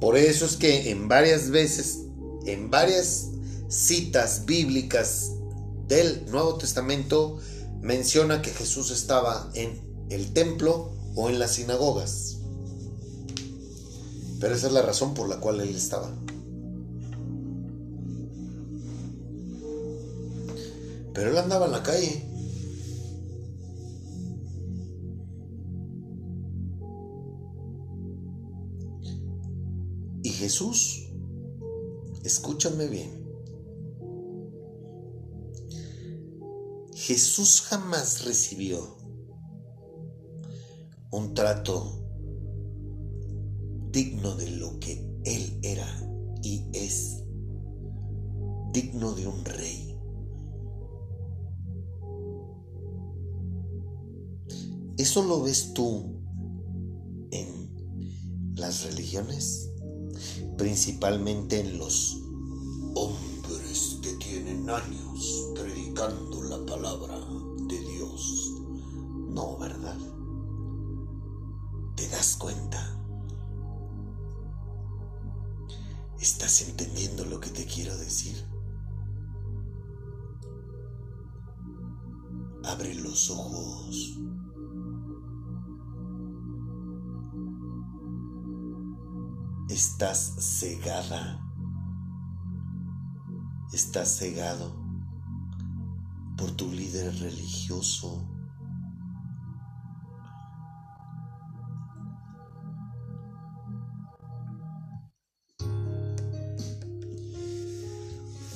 Por 0.00 0.18
eso 0.18 0.44
es 0.44 0.58
que 0.58 0.90
en 0.90 1.08
varias 1.08 1.50
veces, 1.50 2.05
en 2.46 2.70
varias 2.70 3.28
citas 3.68 4.44
bíblicas 4.46 5.32
del 5.88 6.24
Nuevo 6.30 6.56
Testamento, 6.56 7.38
menciona 7.80 8.42
que 8.42 8.50
Jesús 8.50 8.90
estaba 8.90 9.50
en 9.54 9.80
el 10.10 10.32
templo 10.32 10.92
o 11.14 11.28
en 11.28 11.38
las 11.38 11.54
sinagogas. 11.54 12.38
Pero 14.40 14.54
esa 14.54 14.66
es 14.66 14.72
la 14.72 14.82
razón 14.82 15.14
por 15.14 15.28
la 15.28 15.40
cual 15.40 15.60
él 15.60 15.74
estaba. 15.74 16.10
Pero 21.14 21.30
él 21.30 21.38
andaba 21.38 21.66
en 21.66 21.72
la 21.72 21.82
calle. 21.82 22.22
Y 30.22 30.28
Jesús, 30.30 31.05
escúchame 32.26 32.88
bien, 32.88 33.24
Jesús 36.92 37.60
jamás 37.62 38.24
recibió 38.24 38.96
un 41.12 41.34
trato 41.34 42.02
digno 43.92 44.34
de 44.34 44.50
lo 44.50 44.78
que 44.80 45.08
Él 45.24 45.60
era 45.62 45.86
y 46.42 46.66
es, 46.72 47.22
digno 48.72 49.12
de 49.14 49.26
un 49.28 49.44
rey. 49.44 49.96
¿Eso 54.98 55.22
lo 55.22 55.42
ves 55.42 55.72
tú 55.74 56.20
en 57.30 58.54
las 58.56 58.84
religiones? 58.84 59.70
Principalmente 60.56 61.60
en 61.60 61.78
los 61.78 62.25
Estás 89.76 90.32
cegada. 90.38 91.38
Estás 93.74 94.16
cegado 94.16 94.74
por 96.38 96.50
tu 96.52 96.72
líder 96.72 97.14
religioso. 97.20 98.26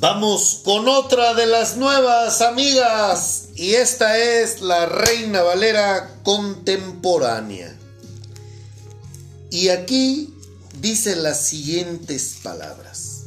Vamos 0.01 0.63
con 0.65 0.89
otra 0.89 1.35
de 1.35 1.45
las 1.45 1.77
nuevas 1.77 2.41
amigas 2.41 3.51
y 3.57 3.75
esta 3.75 4.17
es 4.17 4.63
la 4.63 4.87
Reina 4.87 5.43
Valera 5.43 6.23
contemporánea. 6.23 7.79
Y 9.51 9.69
aquí 9.69 10.35
dice 10.81 11.17
las 11.17 11.47
siguientes 11.47 12.37
palabras. 12.43 13.23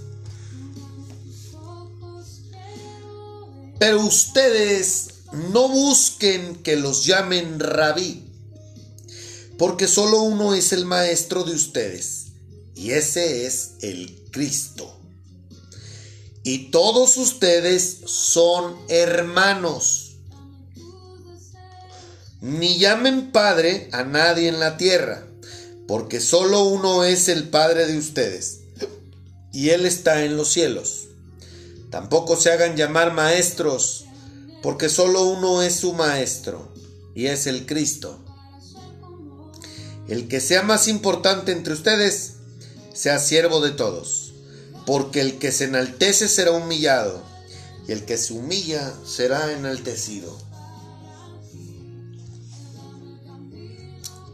Pero 3.79 4.01
ustedes 4.01 5.07
no 5.51 5.67
busquen 5.67 6.55
que 6.63 6.75
los 6.75 7.05
llamen 7.05 7.59
rabí, 7.59 8.23
porque 9.57 9.87
solo 9.87 10.21
uno 10.21 10.53
es 10.53 10.71
el 10.73 10.85
maestro 10.85 11.43
de 11.43 11.53
ustedes, 11.53 12.27
y 12.75 12.91
ese 12.91 13.45
es 13.45 13.71
el 13.81 14.23
Cristo. 14.31 14.99
Y 16.43 16.71
todos 16.71 17.17
ustedes 17.17 17.99
son 18.05 18.75
hermanos. 18.89 20.17
Ni 22.41 22.77
llamen 22.77 23.31
padre 23.31 23.89
a 23.93 24.03
nadie 24.03 24.49
en 24.49 24.59
la 24.59 24.75
tierra, 24.75 25.25
porque 25.93 26.19
solo 26.19 26.63
uno 26.63 27.03
es 27.03 27.27
el 27.27 27.49
Padre 27.49 27.85
de 27.85 27.99
ustedes, 27.99 28.61
y 29.51 29.69
Él 29.69 29.85
está 29.85 30.25
en 30.25 30.35
los 30.35 30.51
cielos. 30.51 31.09
Tampoco 31.91 32.35
se 32.35 32.51
hagan 32.51 32.75
llamar 32.75 33.13
maestros, 33.13 34.05
porque 34.63 34.89
solo 34.89 35.21
uno 35.25 35.61
es 35.61 35.75
su 35.75 35.93
maestro, 35.93 36.73
y 37.13 37.27
es 37.27 37.45
el 37.45 37.67
Cristo. 37.67 38.17
El 40.07 40.27
que 40.27 40.41
sea 40.41 40.63
más 40.63 40.87
importante 40.87 41.51
entre 41.51 41.73
ustedes, 41.75 42.37
sea 42.91 43.19
siervo 43.19 43.61
de 43.61 43.69
todos, 43.69 44.33
porque 44.87 45.21
el 45.21 45.37
que 45.37 45.51
se 45.51 45.65
enaltece 45.65 46.27
será 46.27 46.53
humillado, 46.53 47.21
y 47.87 47.91
el 47.91 48.03
que 48.03 48.17
se 48.17 48.33
humilla 48.33 48.91
será 49.05 49.53
enaltecido. 49.53 50.35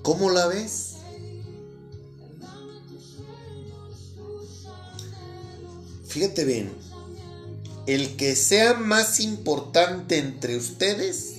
¿Cómo 0.03 0.30
la 0.30 0.48
ves? 0.48 0.89
Fíjate 6.10 6.44
bien, 6.44 6.73
el 7.86 8.18
que 8.18 8.36
sea 8.36 8.73
más 8.73 9.19
importante 9.19 10.18
entre 10.18 10.57
ustedes, 10.57 11.36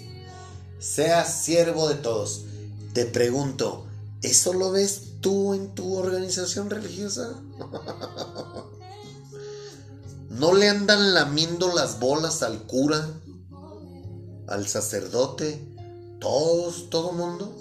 sea 0.79 1.25
siervo 1.25 1.89
de 1.89 1.97
todos. 1.97 2.43
Te 2.93 3.05
pregunto, 3.05 3.87
¿eso 4.23 4.53
lo 4.53 4.71
ves 4.71 5.15
tú 5.21 5.55
en 5.55 5.75
tu 5.75 5.97
organización 5.97 6.71
religiosa? 6.71 7.35
¿No 10.31 10.55
le 10.55 10.69
andan 10.69 11.15
lamiendo 11.15 11.75
las 11.75 11.99
bolas 11.99 12.45
al 12.45 12.63
cura, 12.63 13.09
al 14.47 14.69
sacerdote, 14.69 15.67
todos, 16.21 16.91
todo 16.91 17.11
mundo? 17.11 17.57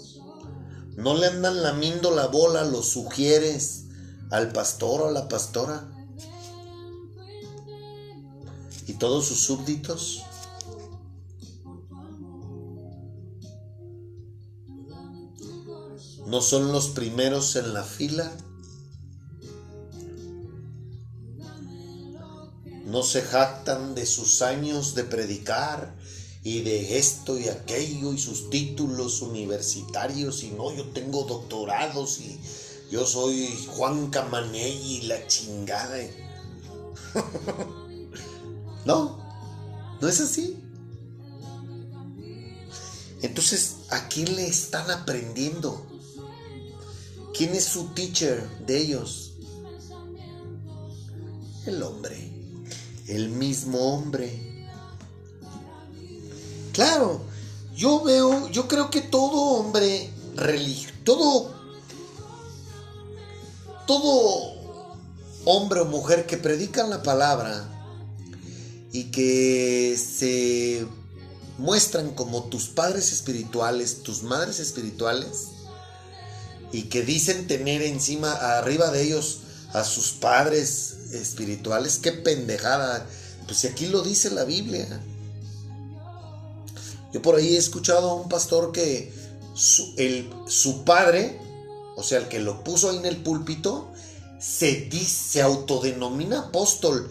¿No 0.96 1.18
le 1.18 1.26
andan 1.26 1.64
lamiendo 1.64 2.12
la 2.12 2.28
bola 2.28 2.62
a 2.62 2.66
los 2.66 2.88
sugieres, 2.88 3.86
al 4.30 4.52
pastor 4.52 5.02
o 5.02 5.08
a 5.08 5.12
la 5.12 5.28
pastora? 5.28 5.90
¿Y 8.90 8.94
todos 8.94 9.28
sus 9.28 9.42
súbditos? 9.42 10.24
¿No 16.26 16.42
son 16.42 16.72
los 16.72 16.88
primeros 16.90 17.56
en 17.56 17.76
la 17.76 17.84
fila? 17.84 18.32
¿No 22.88 23.04
se 23.04 23.22
jactan 23.22 23.94
de 23.94 24.08
sus 24.08 24.42
años 24.42 24.96
de 24.96 25.04
predicar 25.04 25.96
y 26.44 26.62
de 26.62 26.98
esto 26.98 27.38
y 27.38 27.48
aquello 27.48 28.12
y 28.12 28.18
sus 28.18 28.50
títulos 28.50 29.22
universitarios? 29.22 30.42
Y 30.42 30.50
no, 30.50 30.74
yo 30.74 30.90
tengo 30.94 31.26
doctorados 31.26 32.22
y 32.22 32.40
yo 32.90 33.06
soy 33.06 33.56
Juan 33.68 34.10
Camaney 34.10 34.96
y 34.96 35.02
la 35.04 35.28
chingada. 35.28 36.00
No, 38.86 39.18
no 40.02 40.08
es 40.08 40.22
así. 40.22 40.58
Entonces, 43.22 43.78
¿a 43.90 44.08
quién 44.08 44.36
le 44.36 44.48
están 44.48 44.90
aprendiendo? 44.92 45.86
¿Quién 47.34 47.54
es 47.54 47.66
su 47.66 47.88
teacher 47.90 48.48
de 48.66 48.78
ellos? 48.78 49.34
El 51.66 51.84
hombre, 51.84 52.32
el 53.08 53.30
mismo 53.30 53.94
hombre. 53.94 54.68
Claro, 56.74 57.22
yo 57.76 58.04
veo, 58.04 58.48
yo 58.50 58.68
creo 58.68 58.90
que 58.90 59.02
todo 59.02 59.60
hombre 59.60 60.12
religioso, 60.36 60.96
todo, 61.04 61.54
todo 63.86 64.54
hombre 65.46 65.82
o 65.82 65.86
mujer 65.86 66.26
que 66.26 66.38
predican 66.38 66.90
la 66.90 67.04
palabra, 67.04 67.79
y 68.92 69.06
que 69.06 69.98
se 69.98 70.86
muestran 71.58 72.14
como 72.14 72.46
tus 72.46 72.68
padres 72.68 73.12
espirituales, 73.12 74.02
tus 74.04 74.24
madres 74.24 74.60
espirituales, 74.60 75.50
y 76.72 76.84
que 76.84 77.04
dicen 77.04 77.48
tener 77.48 77.82
encima, 77.82 78.32
arriba 78.32 78.92
de 78.92 79.04
ellos, 79.04 79.40
a 79.74 79.84
sus 79.84 80.12
padres 80.12 80.96
espirituales. 81.12 82.00
Qué 82.00 82.12
pendejada. 82.12 83.06
Pues 83.46 83.60
si 83.60 83.68
aquí 83.68 83.88
lo 83.88 84.02
dice 84.02 84.30
la 84.32 84.44
Biblia. 84.44 84.88
Yo 87.12 87.22
por 87.22 87.36
ahí 87.36 87.56
he 87.56 87.58
escuchado 87.58 88.12
a 88.12 88.16
un 88.16 88.30
pastor 88.30 88.72
que 88.72 89.12
su, 89.56 89.94
el, 89.98 90.32
su 90.48 90.84
padre, 90.84 91.40
o 91.96 92.04
sea, 92.04 92.20
el 92.20 92.28
que 92.28 92.40
lo 92.40 92.64
puso 92.64 92.90
ahí 92.90 92.98
en 92.98 93.08
el 93.08 93.18
púlpito, 93.18 93.92
se, 94.40 94.76
dice, 94.82 95.32
se 95.32 95.42
autodenomina 95.42 96.40
apóstol. 96.40 97.10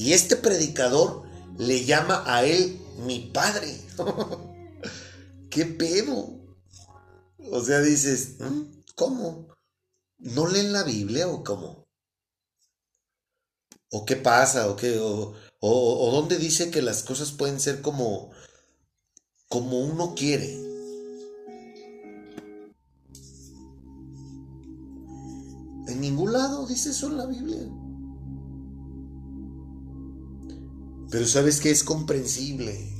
Y 0.00 0.14
este 0.14 0.36
predicador 0.36 1.24
le 1.58 1.84
llama 1.84 2.24
a 2.26 2.42
él 2.42 2.80
mi 3.04 3.30
padre. 3.34 3.78
¿Qué 5.50 5.66
pedo? 5.66 6.40
O 7.52 7.62
sea, 7.62 7.82
dices, 7.82 8.36
¿Mm? 8.38 8.80
¿cómo? 8.94 9.48
¿No 10.16 10.46
leen 10.46 10.72
la 10.72 10.84
Biblia 10.84 11.28
o 11.28 11.44
cómo? 11.44 11.86
¿O 13.90 14.06
qué 14.06 14.16
pasa? 14.16 14.70
¿O 14.70 14.76
qué? 14.76 14.98
¿O, 14.98 16.10
dónde 16.12 16.38
dice 16.38 16.70
que 16.70 16.80
las 16.80 17.02
cosas 17.02 17.32
pueden 17.32 17.60
ser 17.60 17.82
como, 17.82 18.30
como 19.50 19.80
uno 19.80 20.14
quiere? 20.14 20.54
En 25.88 26.00
ningún 26.00 26.32
lado 26.32 26.66
dice 26.66 26.88
eso 26.88 27.08
en 27.08 27.18
la 27.18 27.26
Biblia. 27.26 27.68
Pero 31.10 31.26
sabes 31.26 31.60
que 31.60 31.70
es 31.70 31.82
comprensible. 31.82 32.96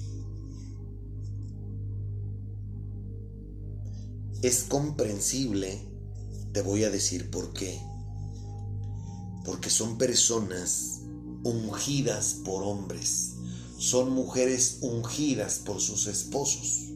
Es 4.42 4.64
comprensible, 4.64 5.86
te 6.52 6.62
voy 6.62 6.84
a 6.84 6.90
decir 6.90 7.30
por 7.30 7.52
qué. 7.52 7.80
Porque 9.44 9.70
son 9.70 9.96
personas 9.96 11.02
ungidas 11.44 12.34
por 12.44 12.64
hombres. 12.64 13.36
Son 13.78 14.12
mujeres 14.12 14.78
ungidas 14.80 15.60
por 15.60 15.80
sus 15.80 16.06
esposos. 16.08 16.92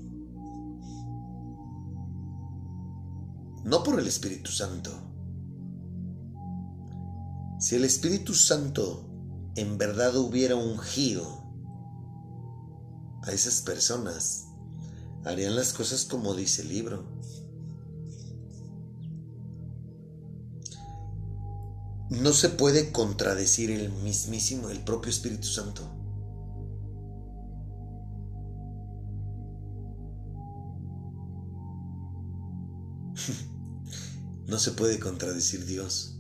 No 3.65 3.83
por 3.85 4.01
el 4.01 4.07
Espíritu 4.07 4.51
Santo. 4.51 4.91
Si 7.61 7.77
el 7.77 7.85
Espíritu 7.85 8.35
Santo 8.35 9.14
en 9.57 9.79
verdad 9.79 10.17
hubiera 10.17 10.57
ungido 10.57 11.45
a 13.23 13.33
esas 13.33 13.63
personas, 13.63 14.49
harían 15.25 15.57
las 15.57 15.73
cosas 15.73 16.05
como 16.05 16.35
dice 16.35 16.63
el 16.63 16.69
libro. 16.69 17.05
No 22.11 22.33
se 22.33 22.51
puede 22.51 22.93
contradecir 22.93 23.71
el 23.71 23.91
mismísimo, 23.91 24.69
el 24.69 24.85
propio 24.85 25.11
Espíritu 25.11 25.47
Santo. 25.47 25.83
No 34.47 34.59
se 34.59 34.73
puede 34.73 35.01
contradecir 35.01 35.65
Dios. 35.65 36.14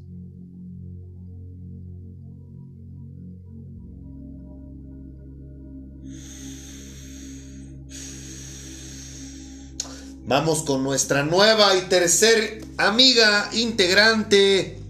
Vamos 10.26 10.62
con 10.62 10.82
nuestra 10.82 11.22
nueva 11.22 11.76
y 11.76 11.82
tercer 11.82 12.66
amiga 12.78 13.50
integrante 13.52 14.80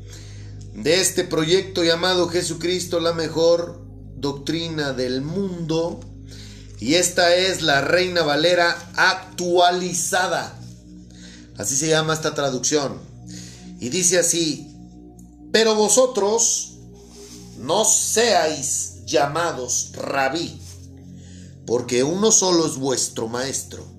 de 0.74 1.00
este 1.00 1.24
proyecto 1.24 1.82
llamado 1.82 2.28
Jesucristo, 2.28 3.00
la 3.00 3.12
mejor 3.14 3.84
doctrina 4.16 4.92
del 4.92 5.22
mundo. 5.22 5.98
Y 6.78 6.94
esta 6.94 7.34
es 7.34 7.62
la 7.62 7.80
Reina 7.80 8.22
Valera 8.22 8.92
actualizada. 8.94 10.56
Así 11.58 11.74
se 11.74 11.88
llama 11.88 12.14
esta 12.14 12.36
traducción. 12.36 13.00
Y 13.80 13.88
dice 13.88 14.20
así, 14.20 14.68
pero 15.50 15.74
vosotros 15.74 16.74
no 17.58 17.84
seáis 17.84 19.04
llamados 19.04 19.90
rabí, 19.94 20.60
porque 21.66 22.04
uno 22.04 22.30
solo 22.30 22.68
es 22.68 22.76
vuestro 22.76 23.26
maestro 23.26 23.93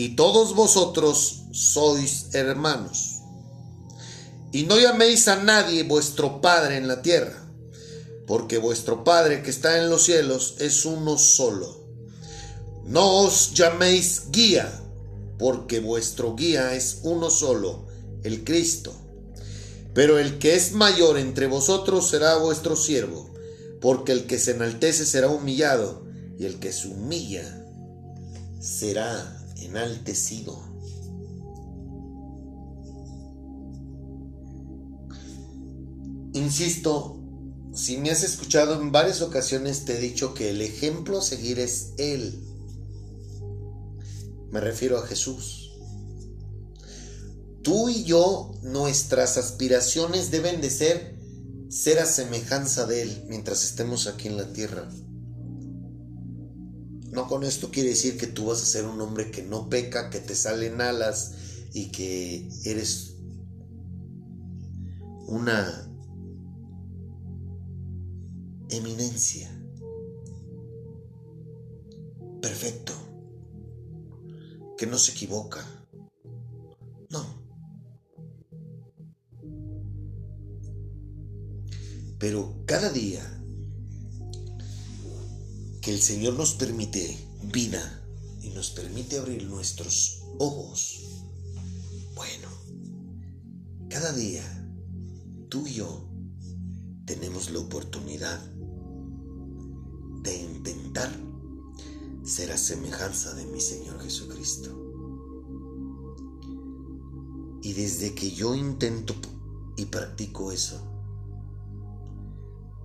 y 0.00 0.16
todos 0.16 0.54
vosotros 0.54 1.42
sois 1.52 2.28
hermanos. 2.32 3.20
Y 4.50 4.62
no 4.62 4.80
llaméis 4.80 5.28
a 5.28 5.36
nadie 5.36 5.82
vuestro 5.82 6.40
Padre 6.40 6.78
en 6.78 6.88
la 6.88 7.02
tierra, 7.02 7.46
porque 8.26 8.56
vuestro 8.56 9.04
Padre 9.04 9.42
que 9.42 9.50
está 9.50 9.76
en 9.76 9.90
los 9.90 10.04
cielos 10.04 10.54
es 10.58 10.86
uno 10.86 11.18
solo. 11.18 11.84
No 12.86 13.24
os 13.24 13.52
llaméis 13.52 14.22
guía, 14.30 14.72
porque 15.38 15.80
vuestro 15.80 16.34
guía 16.34 16.72
es 16.74 17.00
uno 17.02 17.28
solo, 17.28 17.86
el 18.22 18.42
Cristo. 18.42 18.94
Pero 19.92 20.18
el 20.18 20.38
que 20.38 20.54
es 20.54 20.72
mayor 20.72 21.18
entre 21.18 21.46
vosotros 21.46 22.08
será 22.08 22.38
vuestro 22.38 22.74
siervo, 22.74 23.34
porque 23.82 24.12
el 24.12 24.26
que 24.26 24.38
se 24.38 24.52
enaltece 24.52 25.04
será 25.04 25.28
humillado, 25.28 26.06
y 26.38 26.46
el 26.46 26.58
que 26.58 26.72
se 26.72 26.88
humilla 26.88 27.66
será 28.62 29.39
enaltecido. 29.70 30.58
Insisto, 36.32 37.20
si 37.74 37.96
me 37.96 38.10
has 38.10 38.22
escuchado 38.22 38.80
en 38.80 38.92
varias 38.92 39.22
ocasiones 39.22 39.84
te 39.84 39.96
he 39.96 40.00
dicho 40.00 40.34
que 40.34 40.50
el 40.50 40.60
ejemplo 40.60 41.18
a 41.18 41.22
seguir 41.22 41.58
es 41.58 41.92
Él. 41.98 42.40
Me 44.50 44.60
refiero 44.60 44.98
a 44.98 45.06
Jesús. 45.06 45.72
Tú 47.62 47.88
y 47.88 48.04
yo, 48.04 48.52
nuestras 48.62 49.38
aspiraciones 49.38 50.30
deben 50.30 50.60
de 50.60 50.70
ser 50.70 51.20
ser 51.68 52.00
a 52.00 52.06
semejanza 52.06 52.84
de 52.86 53.02
Él 53.02 53.24
mientras 53.28 53.64
estemos 53.64 54.08
aquí 54.08 54.26
en 54.26 54.36
la 54.36 54.52
tierra. 54.52 54.88
No 57.10 57.26
con 57.26 57.42
esto 57.42 57.70
quiere 57.70 57.88
decir 57.90 58.16
que 58.16 58.28
tú 58.28 58.46
vas 58.46 58.62
a 58.62 58.66
ser 58.66 58.84
un 58.86 59.00
hombre 59.00 59.30
que 59.32 59.42
no 59.42 59.68
peca, 59.68 60.10
que 60.10 60.20
te 60.20 60.36
salen 60.36 60.80
alas 60.80 61.34
y 61.72 61.90
que 61.90 62.48
eres 62.64 63.16
una 65.26 65.90
eminencia. 68.68 69.50
Perfecto. 72.40 72.92
Que 74.78 74.86
no 74.86 74.96
se 74.96 75.12
equivoca. 75.12 75.66
No. 77.10 77.26
Pero 82.18 82.62
cada 82.66 82.90
día 82.90 83.39
que 85.80 85.92
el 85.92 86.00
Señor 86.00 86.34
nos 86.34 86.54
permite 86.54 87.18
vida 87.42 88.02
y 88.42 88.50
nos 88.50 88.70
permite 88.70 89.18
abrir 89.18 89.44
nuestros 89.44 90.22
ojos, 90.38 91.00
bueno, 92.14 92.48
cada 93.88 94.12
día 94.12 94.44
tú 95.48 95.66
y 95.66 95.74
yo 95.74 96.06
tenemos 97.06 97.50
la 97.50 97.60
oportunidad 97.60 98.40
de 100.22 100.36
intentar 100.36 101.10
ser 102.24 102.52
a 102.52 102.58
semejanza 102.58 103.34
de 103.34 103.46
mi 103.46 103.60
Señor 103.60 104.02
Jesucristo. 104.02 104.76
Y 107.62 107.72
desde 107.72 108.14
que 108.14 108.30
yo 108.30 108.54
intento 108.54 109.14
y 109.76 109.86
practico 109.86 110.52
eso, 110.52 110.86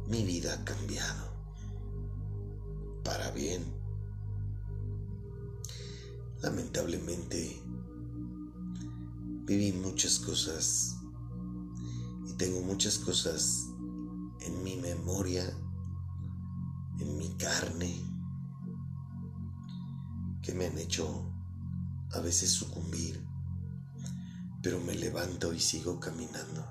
mi 0.08 0.24
vida 0.24 0.54
ha 0.54 0.64
cambiado 0.64 1.25
para 3.06 3.30
bien. 3.32 3.64
Lamentablemente 6.42 7.62
viví 9.46 9.72
muchas 9.72 10.20
cosas 10.20 10.98
y 12.28 12.34
tengo 12.34 12.62
muchas 12.62 12.98
cosas 12.98 13.68
en 14.42 14.64
mi 14.64 14.76
memoria, 14.78 15.46
en 17.00 17.18
mi 17.18 17.30
carne, 17.38 17.96
que 20.42 20.54
me 20.54 20.66
han 20.66 20.78
hecho 20.78 21.32
a 22.12 22.20
veces 22.20 22.52
sucumbir, 22.52 23.24
pero 24.62 24.80
me 24.80 24.96
levanto 24.96 25.54
y 25.54 25.60
sigo 25.60 26.00
caminando, 26.00 26.66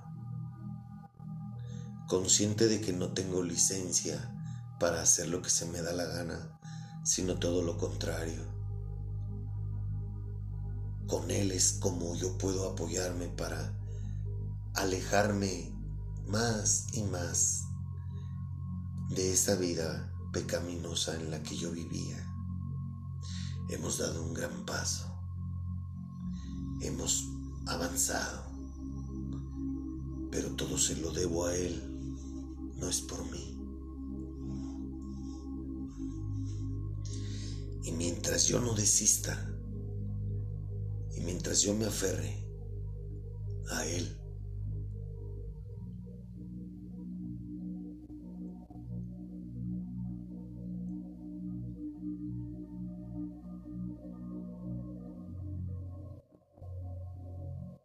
consciente 2.09 2.67
de 2.67 2.81
que 2.81 2.93
no 2.93 3.13
tengo 3.13 3.43
licencia 3.43 4.34
para 4.79 5.03
hacer 5.03 5.29
lo 5.29 5.43
que 5.43 5.51
se 5.51 5.67
me 5.67 5.83
da 5.83 5.93
la 5.93 6.05
gana, 6.05 6.59
sino 7.05 7.39
todo 7.39 7.63
lo 7.63 7.79
contrario. 7.79 8.55
con 11.07 11.31
Él 11.31 11.53
es 11.53 11.75
como 11.75 12.15
yo 12.17 12.39
puedo 12.39 12.71
apoyarme 12.71 13.29
para 13.29 13.79
alejarme 14.75 15.73
más 16.27 16.87
y 16.93 17.03
más 17.03 17.67
de 19.11 19.33
esa 19.33 19.55
vida 19.57 20.13
pecaminosa 20.33 21.15
en 21.15 21.31
la 21.31 21.43
que 21.43 21.57
yo 21.57 21.71
vivía. 21.71 22.27
Hemos 23.69 23.99
dado 23.99 24.23
un 24.23 24.35
gran 24.35 24.65
paso. 24.67 25.07
Hemos 26.81 27.25
avanzado. 27.67 28.43
Pero 30.31 30.51
todo 30.57 30.77
se 30.77 30.97
lo 30.97 31.13
debo 31.13 31.47
a 31.47 31.55
Él. 31.55 31.81
No 32.77 32.89
es 32.89 33.01
por 33.01 33.25
mí. 33.31 33.54
Y 37.85 37.93
mientras 37.93 38.47
yo 38.47 38.61
no 38.61 38.73
desista, 38.73 39.39
y 41.15 41.21
mientras 41.21 41.61
yo 41.61 41.75
me 41.75 41.85
aferre 41.85 42.35
a 43.71 43.87
Él, 43.87 44.19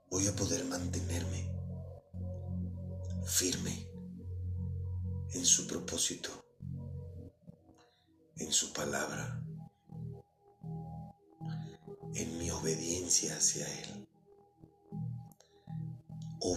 voy 0.09 0.27
a 0.27 0.35
poder 0.35 0.58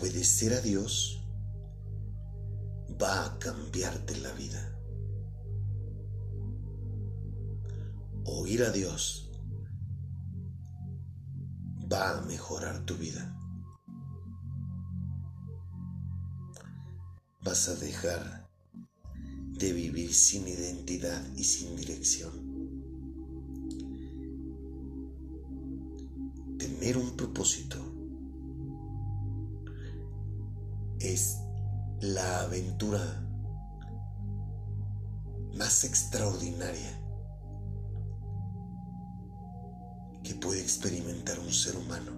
Obedecer 0.02 0.52
a 0.54 0.60
Dios 0.60 1.22
va 3.00 3.24
a 3.24 3.38
cambiarte 3.38 4.16
la 4.16 4.32
vida. 4.32 4.76
Oír 8.24 8.64
a 8.64 8.72
Dios 8.72 9.30
va 11.92 12.18
a 12.18 12.22
mejorar 12.22 12.84
tu 12.84 12.96
vida. 12.96 13.32
Vas 17.44 17.68
a 17.68 17.76
dejar 17.76 18.50
de 19.52 19.72
vivir 19.72 20.12
sin 20.12 20.48
identidad 20.48 21.24
y 21.36 21.44
sin 21.44 21.76
dirección. 21.76 22.32
Tener 26.58 26.96
un 26.96 27.16
propósito 27.16 27.81
es 31.02 31.40
la 32.00 32.42
aventura 32.42 33.00
más 35.54 35.84
extraordinaria 35.84 37.00
que 40.22 40.34
puede 40.36 40.60
experimentar 40.60 41.38
un 41.40 41.52
ser 41.52 41.76
humano 41.76 42.12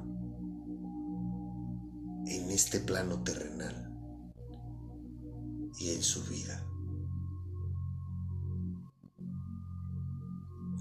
en 2.26 2.50
este 2.50 2.80
plano 2.80 3.22
terrenal 3.22 3.90
y 5.78 5.94
en 5.94 6.02
su 6.02 6.22
vida. 6.24 6.62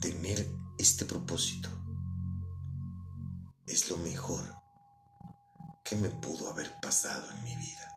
Tener 0.01 0.45
este 0.77 1.05
propósito 1.05 1.69
es 3.65 3.89
lo 3.89 3.97
mejor 3.97 4.41
que 5.83 5.95
me 5.95 6.09
pudo 6.09 6.49
haber 6.49 6.79
pasado 6.81 7.23
en 7.31 7.43
mi 7.43 7.55
vida. 7.55 7.92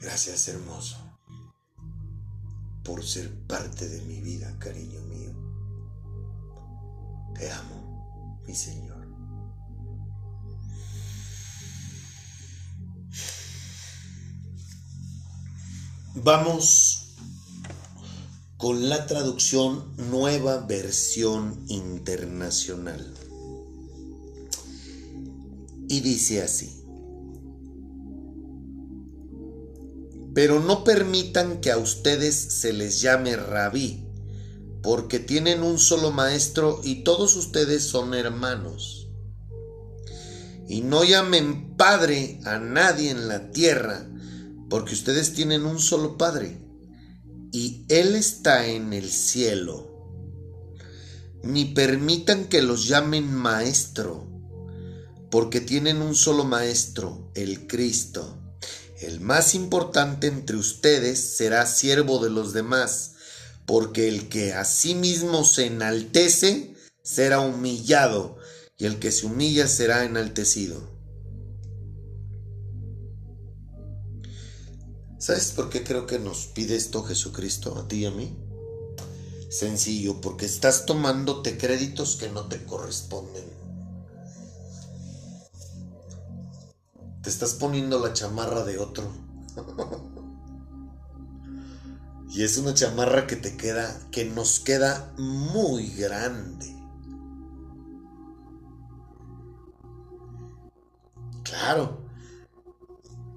Gracias 0.00 0.48
hermoso 0.48 0.96
por 2.82 3.04
ser 3.04 3.30
parte 3.46 3.86
de 3.86 4.00
mi 4.02 4.20
vida, 4.22 4.58
cariño 4.58 4.98
mío. 5.02 5.30
Te 7.34 7.50
amo, 7.52 8.40
mi 8.46 8.54
Señor. 8.54 9.06
Vamos 16.14 17.16
con 18.56 18.88
la 18.88 19.06
traducción 19.06 19.94
nueva 20.10 20.60
versión 20.60 21.62
internacional. 21.68 23.14
Y 25.88 26.00
dice 26.00 26.42
así. 26.42 26.79
Pero 30.40 30.58
no 30.58 30.84
permitan 30.84 31.60
que 31.60 31.70
a 31.70 31.76
ustedes 31.76 32.34
se 32.34 32.72
les 32.72 33.02
llame 33.02 33.36
rabí, 33.36 34.06
porque 34.82 35.18
tienen 35.18 35.62
un 35.62 35.78
solo 35.78 36.12
maestro 36.12 36.80
y 36.82 37.04
todos 37.04 37.36
ustedes 37.36 37.84
son 37.84 38.14
hermanos. 38.14 39.10
Y 40.66 40.80
no 40.80 41.04
llamen 41.04 41.76
padre 41.76 42.40
a 42.46 42.58
nadie 42.58 43.10
en 43.10 43.28
la 43.28 43.50
tierra, 43.50 44.08
porque 44.70 44.94
ustedes 44.94 45.34
tienen 45.34 45.66
un 45.66 45.78
solo 45.78 46.16
Padre, 46.16 46.58
y 47.52 47.84
Él 47.90 48.14
está 48.14 48.66
en 48.66 48.94
el 48.94 49.10
cielo. 49.10 50.08
Ni 51.42 51.66
permitan 51.66 52.46
que 52.46 52.62
los 52.62 52.88
llamen 52.88 53.30
maestro, 53.30 54.26
porque 55.30 55.60
tienen 55.60 56.00
un 56.00 56.14
solo 56.14 56.44
maestro, 56.44 57.30
el 57.34 57.66
Cristo. 57.66 58.39
El 59.00 59.20
más 59.20 59.54
importante 59.54 60.26
entre 60.26 60.56
ustedes 60.56 61.18
será 61.18 61.64
siervo 61.64 62.22
de 62.22 62.28
los 62.28 62.52
demás, 62.52 63.12
porque 63.64 64.08
el 64.08 64.28
que 64.28 64.52
a 64.52 64.66
sí 64.66 64.94
mismo 64.94 65.42
se 65.44 65.66
enaltece 65.66 66.74
será 67.02 67.40
humillado, 67.40 68.36
y 68.76 68.84
el 68.84 68.98
que 68.98 69.10
se 69.10 69.24
humilla 69.24 69.68
será 69.68 70.04
enaltecido. 70.04 70.86
¿Sabes 75.18 75.52
por 75.52 75.70
qué 75.70 75.82
creo 75.82 76.06
que 76.06 76.18
nos 76.18 76.46
pide 76.46 76.76
esto 76.76 77.02
Jesucristo 77.02 77.78
a 77.78 77.88
ti 77.88 78.00
y 78.00 78.06
a 78.06 78.10
mí? 78.10 78.36
Sencillo, 79.48 80.20
porque 80.20 80.44
estás 80.44 80.84
tomándote 80.84 81.56
créditos 81.56 82.16
que 82.16 82.28
no 82.28 82.48
te 82.48 82.64
corresponden. 82.64 83.49
Te 87.22 87.30
estás 87.30 87.54
poniendo 87.54 87.98
la 87.98 88.12
chamarra 88.12 88.64
de 88.64 88.78
otro. 88.78 89.04
y 92.30 92.42
es 92.44 92.56
una 92.58 92.72
chamarra 92.74 93.26
que 93.26 93.36
te 93.36 93.56
queda, 93.56 94.08
que 94.10 94.24
nos 94.24 94.60
queda 94.60 95.12
muy 95.18 95.90
grande. 95.90 96.74
Claro, 101.42 102.06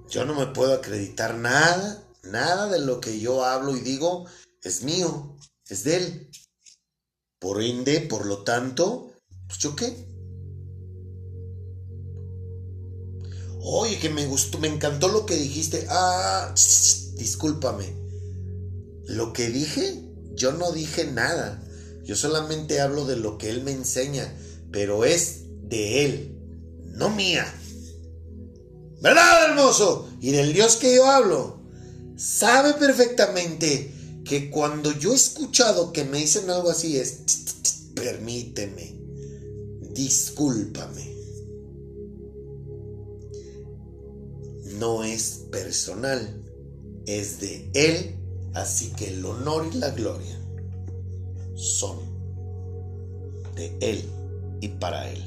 yo 0.10 0.26
no 0.26 0.36
me 0.36 0.48
puedo 0.48 0.76
acreditar 0.76 1.36
nada, 1.36 2.04
nada 2.24 2.68
de 2.68 2.80
lo 2.80 3.02
que 3.02 3.20
yo 3.20 3.44
hablo 3.44 3.76
y 3.76 3.82
digo 3.82 4.26
es 4.62 4.84
mío, 4.84 5.36
es 5.68 5.84
de 5.84 5.98
él. 5.98 6.32
Por 7.40 7.62
ende, 7.62 8.00
por 8.02 8.26
lo 8.26 8.44
tanto, 8.44 9.14
pues 9.48 9.60
yo 9.60 9.76
qué. 9.76 10.12
Oye, 13.65 13.98
que 13.98 14.10
me 14.10 14.26
gustó, 14.26 14.60
me 14.60 14.68
encantó 14.68 15.07
lo 15.07 15.26
que 15.26 15.35
dijiste. 15.35 15.88
Ah, 15.90 16.53
discúlpame. 17.15 17.95
Lo 19.06 19.31
que 19.31 19.49
dije, 19.49 20.03
yo 20.35 20.52
no 20.52 20.73
dije 20.73 21.06
nada. 21.06 21.64
Yo 22.03 22.18
solamente 22.18 22.81
hablo 22.81 23.06
de 23.06 23.15
lo 23.15 23.38
que 23.38 23.49
él 23.49 23.64
me 23.64 23.72
enseña, 23.72 24.35
pero 24.72 25.06
es 25.06 25.44
de 25.64 26.06
él, 26.06 26.38
no 26.84 27.10
mía. 27.10 27.45
¿Verdad, 29.02 29.49
hermoso? 29.49 30.10
Y 30.19 30.31
del 30.31 30.52
Dios 30.52 30.76
que 30.76 30.95
yo 30.95 31.10
hablo, 31.10 31.61
sabe 32.18 32.73
perfectamente 32.73 33.94
que 34.26 34.49
cuando 34.49 34.91
yo 34.91 35.14
he 35.14 35.15
escuchado 35.15 35.94
que 35.94 36.03
me 36.03 36.19
dicen 36.19 36.49
algo 36.49 36.69
así 36.69 36.98
es, 36.98 37.19
permíteme, 37.95 38.99
discúlpame. 39.91 41.12
No 44.80 45.04
es 45.04 45.45
personal, 45.52 46.41
es 47.06 47.40
de 47.40 47.70
Él, 47.74 48.16
así 48.54 48.91
que 48.91 49.10
el 49.10 49.26
honor 49.26 49.70
y 49.72 49.78
la 49.78 49.91
gloria 49.91 50.40
son 51.56 51.98
de 53.56 53.78
Él 53.82 54.04
y 54.62 54.70
para 54.70 55.10
Él. 55.10 55.22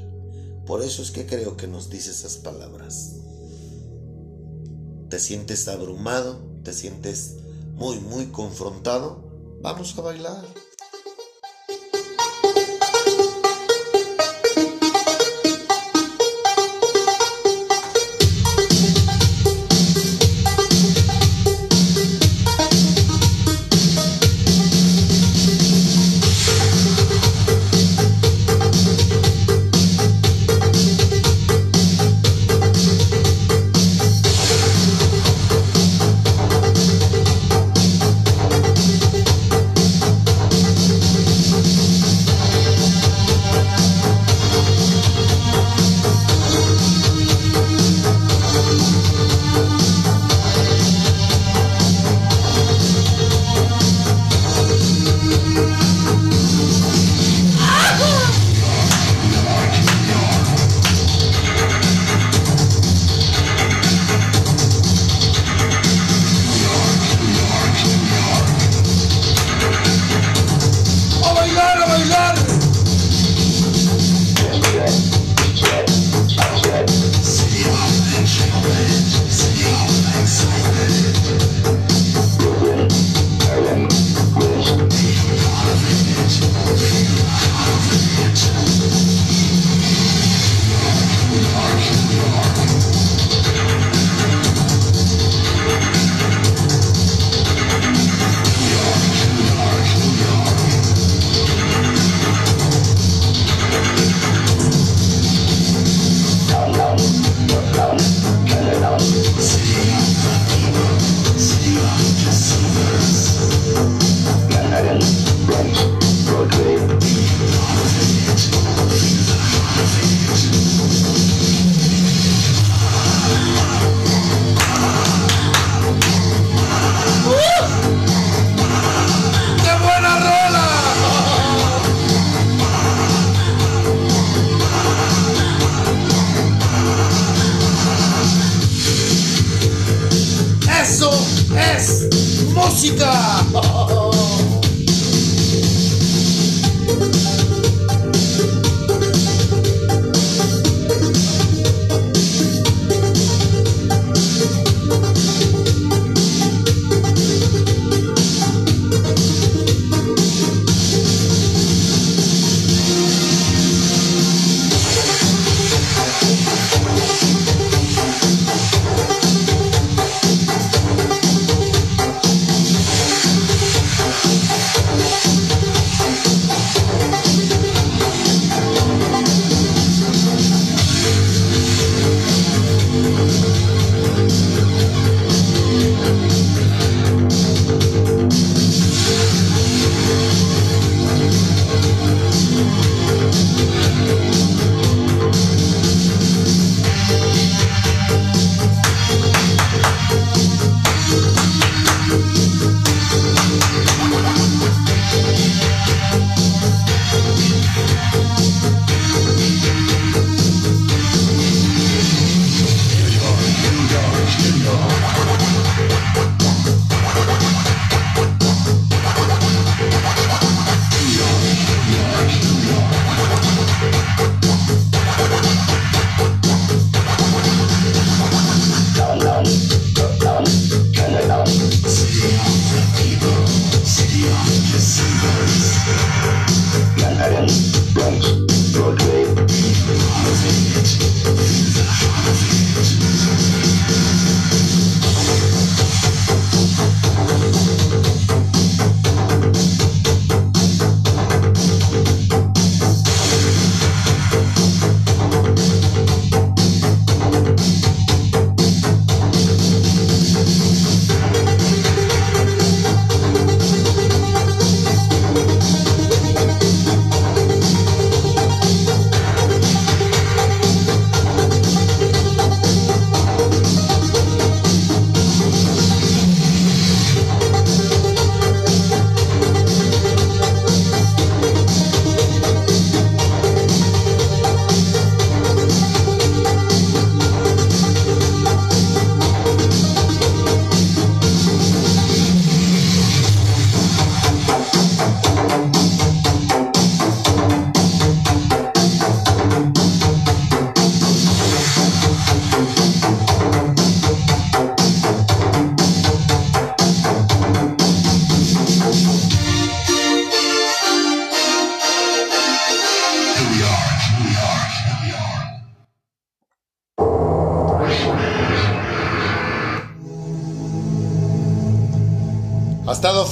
Por 0.67 0.83
eso 0.83 1.03
es 1.03 1.11
que 1.11 1.27
creo 1.27 1.57
que 1.57 1.69
nos 1.69 1.91
dice 1.91 2.11
esas 2.11 2.37
palabras 2.37 3.17
te 5.09 5.19
sientes 5.21 5.69
abrumado, 5.69 6.41
te 6.65 6.73
sientes 6.73 7.37
muy, 7.75 8.01
muy 8.01 8.27
confrontado, 8.27 9.23
vamos 9.63 9.97
a 9.99 10.03
bailar. 10.03 10.45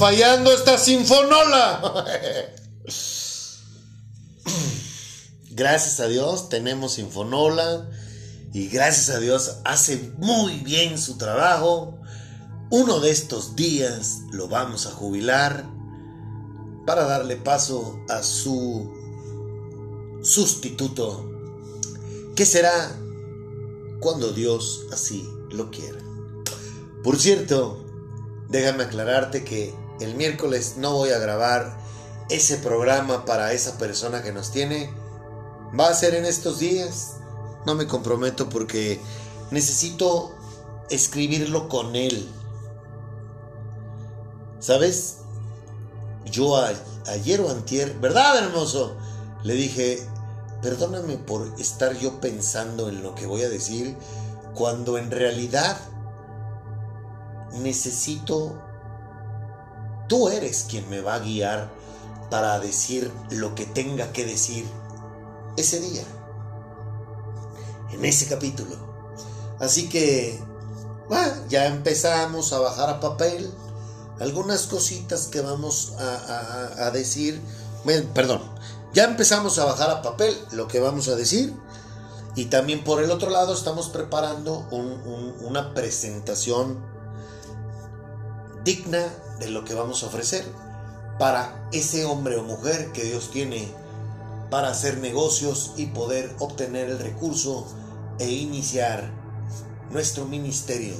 Fallando 0.04 0.52
esta 0.52 0.76
sinfonola. 0.76 2.04
Gracias 5.48 5.98
a 5.98 6.08
Dios 6.08 6.50
tenemos 6.50 6.92
sinfonola 6.92 7.88
y 8.52 8.68
gracias 8.68 9.08
a 9.16 9.18
Dios 9.18 9.60
hace 9.64 10.12
muy 10.18 10.58
bien 10.58 10.98
su 10.98 11.16
trabajo. 11.16 11.98
Uno 12.68 13.00
de 13.00 13.12
estos 13.12 13.56
días 13.56 14.18
lo 14.30 14.46
vamos 14.46 14.86
a 14.86 14.90
jubilar 14.90 15.64
para 16.84 17.04
darle 17.04 17.36
paso 17.36 17.98
a 18.10 18.22
su 18.22 18.92
sustituto, 20.22 21.30
que 22.36 22.44
será 22.44 22.94
cuando 24.00 24.34
Dios 24.34 24.84
así 24.92 25.26
lo 25.50 25.70
quiera. 25.70 25.98
Por 27.02 27.18
cierto, 27.18 27.86
déjame 28.50 28.84
aclararte 28.84 29.44
que 29.44 29.82
el 30.00 30.14
miércoles 30.14 30.74
no 30.76 30.92
voy 30.92 31.10
a 31.10 31.18
grabar 31.18 31.76
ese 32.28 32.56
programa 32.58 33.24
para 33.24 33.52
esa 33.52 33.78
persona 33.78 34.22
que 34.22 34.32
nos 34.32 34.50
tiene. 34.50 34.92
Va 35.78 35.88
a 35.88 35.94
ser 35.94 36.14
en 36.14 36.24
estos 36.24 36.58
días. 36.58 37.16
No 37.66 37.74
me 37.74 37.86
comprometo 37.86 38.48
porque 38.48 39.00
necesito 39.50 40.34
escribirlo 40.90 41.68
con 41.68 41.96
él. 41.96 42.30
¿Sabes? 44.60 45.18
Yo 46.24 46.56
ayer 47.06 47.40
o 47.40 47.50
antier, 47.50 47.98
¿verdad, 48.00 48.38
hermoso? 48.38 48.96
Le 49.42 49.54
dije, 49.54 50.06
perdóname 50.62 51.18
por 51.18 51.46
estar 51.58 51.94
yo 51.98 52.20
pensando 52.20 52.88
en 52.88 53.02
lo 53.02 53.14
que 53.14 53.26
voy 53.26 53.42
a 53.42 53.48
decir 53.48 53.96
cuando 54.54 54.96
en 54.96 55.10
realidad 55.10 55.76
necesito, 57.60 58.62
tú 60.08 60.28
eres 60.28 60.66
quien 60.68 60.88
me 60.90 61.00
va 61.00 61.14
a 61.14 61.18
guiar 61.20 61.70
para 62.30 62.58
decir 62.58 63.12
lo 63.30 63.54
que 63.54 63.66
tenga 63.66 64.12
que 64.12 64.24
decir 64.24 64.66
ese 65.56 65.80
día, 65.80 66.04
en 67.92 68.04
ese 68.04 68.26
capítulo. 68.26 68.76
Así 69.60 69.88
que, 69.88 70.42
bueno, 71.08 71.32
ya 71.48 71.66
empezamos 71.66 72.52
a 72.52 72.58
bajar 72.58 72.90
a 72.90 73.00
papel 73.00 73.52
algunas 74.20 74.66
cositas 74.66 75.26
que 75.26 75.40
vamos 75.40 75.92
a, 75.98 76.90
decir. 76.90 77.40
Perdón, 78.14 78.40
ya 78.92 79.04
empezamos 79.04 79.58
a 79.58 79.64
bajar 79.64 79.90
a 79.90 80.02
papel 80.02 80.36
lo 80.52 80.66
que 80.68 80.80
vamos 80.80 81.08
a 81.08 81.16
decir. 81.16 81.54
Y 82.36 82.46
también 82.46 82.82
por 82.82 83.02
el 83.02 83.10
otro 83.12 83.30
lado 83.30 83.54
estamos 83.54 83.90
preparando 83.90 84.66
un- 84.72 85.00
un- 85.06 85.36
una 85.42 85.72
presentación 85.72 86.84
digna 88.64 89.06
de 89.38 89.50
lo 89.50 89.64
que 89.64 89.74
vamos 89.74 90.02
a 90.02 90.06
ofrecer 90.06 90.44
para 91.18 91.68
ese 91.72 92.04
hombre 92.04 92.36
o 92.36 92.42
mujer 92.42 92.92
que 92.92 93.04
Dios 93.04 93.30
tiene 93.30 93.68
para 94.50 94.68
hacer 94.68 94.98
negocios 94.98 95.72
y 95.76 95.86
poder 95.86 96.34
obtener 96.38 96.88
el 96.88 96.98
recurso 96.98 97.66
e 98.18 98.30
iniciar 98.30 99.10
nuestro 99.90 100.26
ministerio 100.26 100.94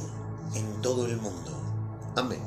en 0.55 0.83
todo 0.83 1.07
el 1.07 1.17
mundo. 1.17 1.51
Amén. 2.17 2.41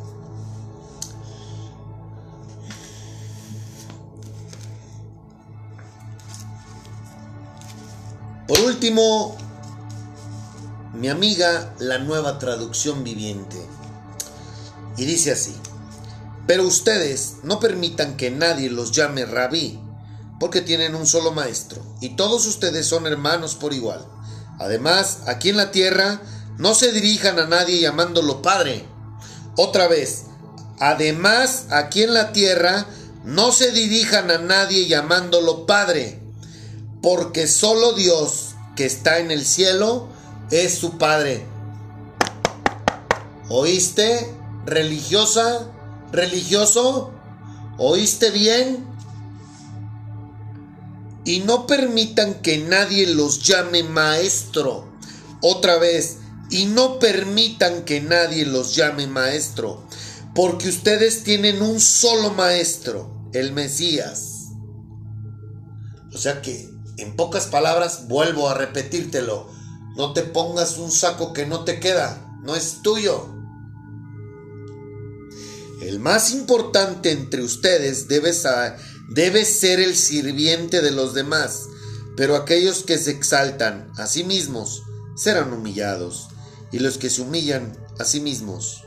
Por 8.47 8.59
último, 8.61 9.35
mi 10.93 11.09
amiga, 11.09 11.73
la 11.79 11.97
nueva 11.97 12.39
traducción 12.39 13.03
viviente. 13.03 13.57
Y 14.95 15.05
dice 15.05 15.33
así, 15.33 15.53
pero 16.47 16.63
ustedes 16.63 17.35
no 17.43 17.59
permitan 17.59 18.15
que 18.15 18.31
nadie 18.31 18.69
los 18.69 18.91
llame 18.91 19.25
rabí, 19.25 19.79
porque 20.39 20.61
tienen 20.61 20.95
un 20.95 21.05
solo 21.05 21.31
maestro, 21.33 21.83
y 21.99 22.15
todos 22.15 22.47
ustedes 22.47 22.85
son 22.85 23.05
hermanos 23.05 23.55
por 23.55 23.73
igual. 23.73 24.05
Además, 24.57 25.19
aquí 25.27 25.49
en 25.49 25.57
la 25.57 25.71
tierra, 25.71 26.21
no 26.57 26.73
se 26.73 26.91
dirijan 26.91 27.37
a 27.37 27.47
nadie 27.47 27.79
llamándolo 27.79 28.41
Padre. 28.41 28.85
Otra 29.57 29.87
vez, 29.87 30.23
además, 30.79 31.65
aquí 31.69 32.03
en 32.03 32.13
la 32.13 32.31
tierra, 32.31 32.87
no 33.23 33.51
se 33.51 33.71
dirijan 33.71 34.31
a 34.31 34.37
nadie 34.37 34.87
llamándolo 34.87 35.65
Padre, 35.65 36.21
porque 37.01 37.47
solo 37.47 37.93
Dios 37.93 38.55
que 38.75 38.85
está 38.85 39.19
en 39.19 39.31
el 39.31 39.45
cielo 39.45 40.07
es 40.49 40.75
su 40.75 40.97
Padre. 40.97 41.45
¿Oíste, 43.49 44.33
religiosa, 44.65 45.71
religioso? 46.11 47.11
¿Oíste 47.77 48.31
bien? 48.31 48.85
Y 51.25 51.39
no 51.41 51.67
permitan 51.67 52.35
que 52.35 52.57
nadie 52.57 53.07
los 53.07 53.43
llame 53.43 53.83
maestro. 53.83 54.87
Otra 55.41 55.77
vez, 55.77 56.17
y 56.49 56.65
no 56.65 56.99
permitan 56.99 57.83
que 57.83 58.01
nadie 58.01 58.45
los 58.45 58.75
llame 58.75 59.07
maestro, 59.07 59.85
porque 60.33 60.69
ustedes 60.69 61.23
tienen 61.23 61.61
un 61.61 61.79
solo 61.79 62.31
maestro, 62.31 63.29
el 63.33 63.51
Mesías. 63.51 64.45
O 66.13 66.17
sea 66.17 66.41
que, 66.41 66.69
en 66.97 67.15
pocas 67.15 67.47
palabras, 67.47 68.07
vuelvo 68.07 68.49
a 68.49 68.53
repetírtelo, 68.53 69.49
no 69.95 70.13
te 70.13 70.23
pongas 70.23 70.77
un 70.77 70.91
saco 70.91 71.33
que 71.33 71.45
no 71.45 71.63
te 71.63 71.79
queda, 71.79 72.39
no 72.43 72.55
es 72.55 72.81
tuyo. 72.81 73.36
El 75.81 75.99
más 75.99 76.31
importante 76.31 77.11
entre 77.11 77.43
ustedes 77.43 78.07
debe, 78.07 78.33
ser 78.33 79.79
el 79.79 79.95
sirviente 79.95 80.81
de 80.81 80.91
los 80.91 81.13
demás, 81.13 81.67
pero 82.15 82.35
aquellos 82.35 82.83
que 82.83 82.97
se 82.97 83.11
exaltan 83.11 83.91
a 83.97 84.07
sí 84.07 84.23
mismos 84.23 84.83
serán 85.15 85.53
humillados, 85.53 86.29
y 86.71 86.79
los 86.79 86.97
que 86.97 87.11
se 87.11 87.21
humillan 87.21 87.77
a 87.99 88.05
sí 88.05 88.19
mismos 88.19 88.83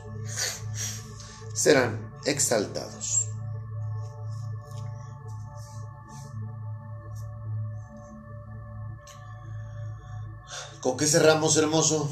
serán 1.53 2.13
exaltados. 2.25 3.27
¿Con 10.81 10.97
qué 10.97 11.07
cerramos, 11.07 11.55
hermoso? 11.55 12.09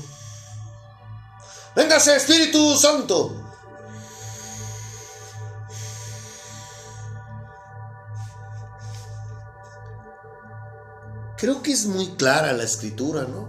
Véngase, 1.76 2.16
Espíritu 2.16 2.78
Santo. 2.78 3.49
Creo 11.40 11.64
que 11.64 11.72
es 11.72 11.86
muy 11.86 12.06
clara 12.18 12.52
la 12.52 12.64
escritura, 12.64 13.24
¿no? 13.24 13.48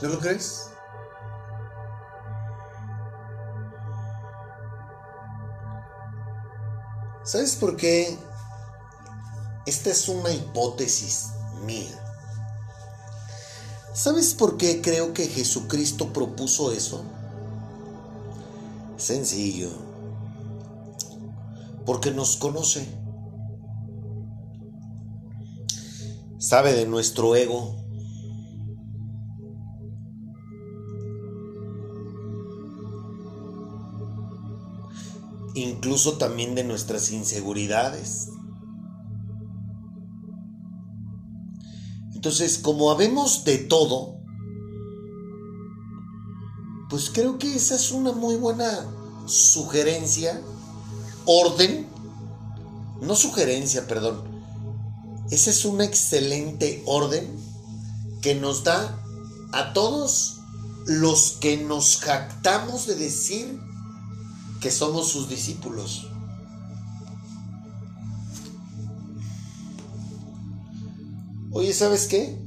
¿No 0.00 0.08
lo 0.08 0.18
crees? 0.20 0.67
¿Sabes 7.28 7.56
por 7.56 7.76
qué? 7.76 8.16
Esta 9.66 9.90
es 9.90 10.08
una 10.08 10.32
hipótesis 10.32 11.26
mía. 11.66 11.94
¿Sabes 13.92 14.32
por 14.32 14.56
qué 14.56 14.80
creo 14.80 15.12
que 15.12 15.26
Jesucristo 15.26 16.10
propuso 16.14 16.72
eso? 16.72 17.04
Sencillo. 18.96 19.68
Porque 21.84 22.12
nos 22.12 22.38
conoce. 22.38 22.88
Sabe 26.38 26.72
de 26.72 26.86
nuestro 26.86 27.36
ego. 27.36 27.76
Incluso 35.58 36.18
también 36.18 36.54
de 36.54 36.64
nuestras 36.64 37.10
inseguridades. 37.10 38.28
Entonces, 42.14 42.58
como 42.58 42.90
habemos 42.90 43.44
de 43.44 43.58
todo, 43.58 44.16
pues 46.90 47.10
creo 47.10 47.38
que 47.38 47.54
esa 47.54 47.76
es 47.76 47.92
una 47.92 48.12
muy 48.12 48.36
buena 48.36 48.86
sugerencia, 49.26 50.42
orden, 51.26 51.86
no 53.00 53.14
sugerencia, 53.14 53.86
perdón, 53.86 54.22
esa 55.30 55.50
es 55.50 55.64
una 55.64 55.84
excelente 55.84 56.82
orden 56.86 57.38
que 58.22 58.34
nos 58.34 58.64
da 58.64 59.00
a 59.52 59.72
todos 59.72 60.40
los 60.86 61.32
que 61.32 61.58
nos 61.58 61.98
jactamos 61.98 62.86
de 62.86 62.94
decir 62.96 63.60
que 64.60 64.70
somos 64.70 65.08
sus 65.08 65.28
discípulos. 65.28 66.08
Oye, 71.52 71.72
¿sabes 71.72 72.06
qué? 72.06 72.38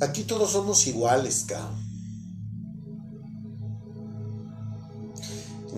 Aquí 0.00 0.24
todos 0.24 0.52
somos 0.52 0.86
iguales, 0.86 1.44
cabrón. 1.46 1.84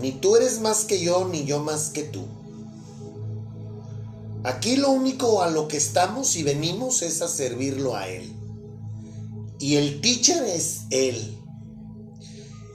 Ni 0.00 0.12
tú 0.12 0.36
eres 0.36 0.60
más 0.60 0.84
que 0.84 1.02
yo, 1.02 1.26
ni 1.28 1.44
yo 1.44 1.62
más 1.62 1.90
que 1.90 2.02
tú. 2.02 2.24
Aquí 4.44 4.76
lo 4.76 4.90
único 4.90 5.42
a 5.42 5.50
lo 5.50 5.68
que 5.68 5.76
estamos 5.76 6.36
y 6.36 6.42
venimos 6.42 7.02
es 7.02 7.22
a 7.22 7.28
servirlo 7.28 7.96
a 7.96 8.08
Él. 8.08 8.32
Y 9.58 9.76
el 9.76 10.00
teacher 10.00 10.44
es 10.44 10.82
Él. 10.90 11.38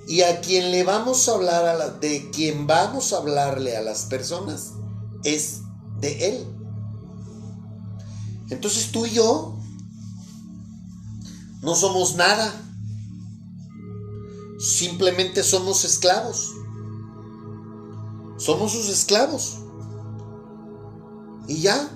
Y 0.07 0.21
a 0.23 0.41
quien 0.41 0.71
le 0.71 0.83
vamos 0.83 1.27
a 1.29 1.33
hablar, 1.33 1.65
a 1.65 1.73
la, 1.75 1.89
de 1.89 2.29
quien 2.31 2.67
vamos 2.67 3.13
a 3.13 3.17
hablarle 3.17 3.77
a 3.77 3.81
las 3.81 4.03
personas, 4.03 4.73
es 5.23 5.61
de 5.99 6.29
Él. 6.29 6.45
Entonces 8.49 8.91
tú 8.91 9.05
y 9.05 9.11
yo 9.11 9.57
no 11.61 11.75
somos 11.75 12.15
nada. 12.15 12.53
Simplemente 14.59 15.43
somos 15.43 15.85
esclavos. 15.85 16.51
Somos 18.37 18.71
sus 18.71 18.89
esclavos. 18.89 19.59
Y 21.47 21.61
ya. 21.61 21.89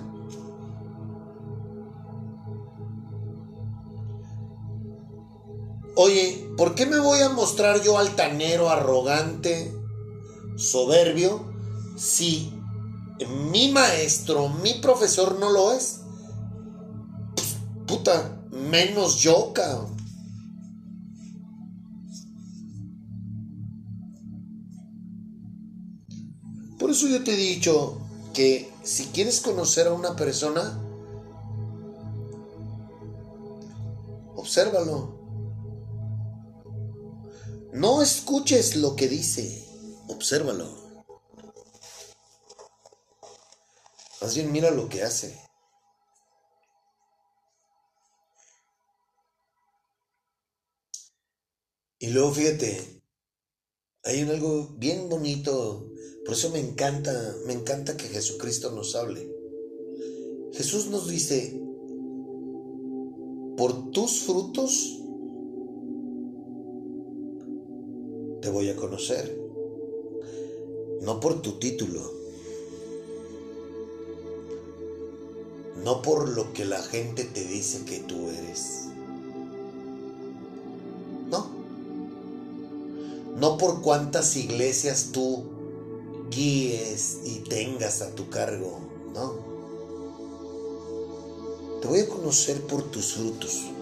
Oye, 5.98 6.52
¿por 6.58 6.74
qué 6.74 6.84
me 6.84 6.98
voy 6.98 7.20
a 7.20 7.30
mostrar 7.30 7.82
yo 7.82 7.96
altanero, 7.96 8.68
arrogante, 8.68 9.74
soberbio, 10.56 11.50
si 11.96 12.52
mi 13.50 13.72
maestro, 13.72 14.50
mi 14.50 14.74
profesor 14.74 15.38
no 15.40 15.48
lo 15.50 15.72
es? 15.72 16.00
Pues, 17.34 17.56
puta, 17.86 18.42
menos 18.50 19.16
yo, 19.16 19.54
cabrón. 19.54 19.96
Por 26.78 26.90
eso 26.90 27.08
yo 27.08 27.24
te 27.24 27.32
he 27.32 27.36
dicho 27.36 27.96
que 28.34 28.70
si 28.82 29.06
quieres 29.06 29.40
conocer 29.40 29.86
a 29.86 29.94
una 29.94 30.14
persona, 30.14 30.78
obsérvalo. 34.36 35.15
No 37.76 38.00
escuches 38.00 38.74
lo 38.76 38.96
que 38.96 39.06
dice, 39.06 39.62
obsérvalo. 40.08 40.66
Más 44.22 44.34
bien 44.34 44.50
mira 44.50 44.70
lo 44.70 44.88
que 44.88 45.02
hace. 45.02 45.38
Y 51.98 52.06
luego 52.06 52.32
fíjate, 52.32 53.02
hay 54.04 54.22
un 54.22 54.30
algo 54.30 54.68
bien 54.78 55.10
bonito, 55.10 55.92
por 56.24 56.32
eso 56.32 56.48
me 56.48 56.60
encanta, 56.60 57.36
me 57.44 57.52
encanta 57.52 57.98
que 57.98 58.08
Jesucristo 58.08 58.70
nos 58.70 58.96
hable. 58.96 59.30
Jesús 60.54 60.86
nos 60.86 61.08
dice, 61.08 61.60
por 63.58 63.90
tus 63.90 64.20
frutos 64.20 65.02
te 68.46 68.52
voy 68.52 68.70
a 68.70 68.76
conocer, 68.76 69.36
no 71.00 71.18
por 71.18 71.42
tu 71.42 71.58
título, 71.58 72.12
no 75.82 76.00
por 76.00 76.28
lo 76.28 76.52
que 76.52 76.64
la 76.64 76.80
gente 76.80 77.24
te 77.24 77.44
dice 77.44 77.84
que 77.84 77.98
tú 77.98 78.30
eres. 78.30 78.84
No. 81.28 81.48
No 83.34 83.58
por 83.58 83.82
cuántas 83.82 84.36
iglesias 84.36 85.08
tú 85.10 85.42
guíes 86.30 87.18
y 87.24 87.40
tengas 87.40 88.00
a 88.00 88.14
tu 88.14 88.30
cargo. 88.30 88.78
No. 89.12 89.34
Te 91.80 91.88
voy 91.88 91.98
a 91.98 92.08
conocer 92.08 92.64
por 92.68 92.84
tus 92.92 93.14
frutos. 93.14 93.72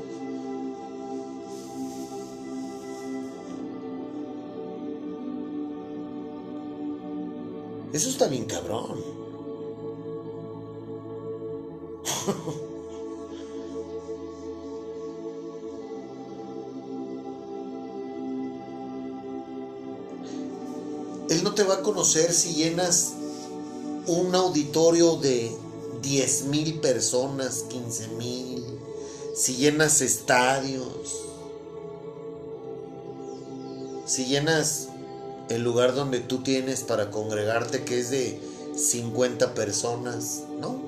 Eso 7.94 8.08
está 8.08 8.26
bien 8.26 8.44
cabrón. 8.46 9.00
Él 21.30 21.44
no 21.44 21.54
te 21.54 21.62
va 21.62 21.74
a 21.74 21.82
conocer 21.82 22.32
si 22.32 22.54
llenas 22.54 23.12
un 24.08 24.34
auditorio 24.34 25.14
de 25.14 25.56
10 26.02 26.46
mil 26.46 26.80
personas, 26.80 27.62
15 27.68 28.08
mil, 28.18 28.64
si 29.36 29.54
llenas 29.54 30.00
estadios, 30.00 31.20
si 34.04 34.26
llenas 34.26 34.88
el 35.48 35.62
lugar 35.62 35.94
donde 35.94 36.20
tú 36.20 36.42
tienes 36.42 36.82
para 36.82 37.10
congregarte 37.10 37.84
que 37.84 38.00
es 38.00 38.10
de 38.10 38.40
50 38.76 39.54
personas, 39.54 40.42
¿no? 40.58 40.80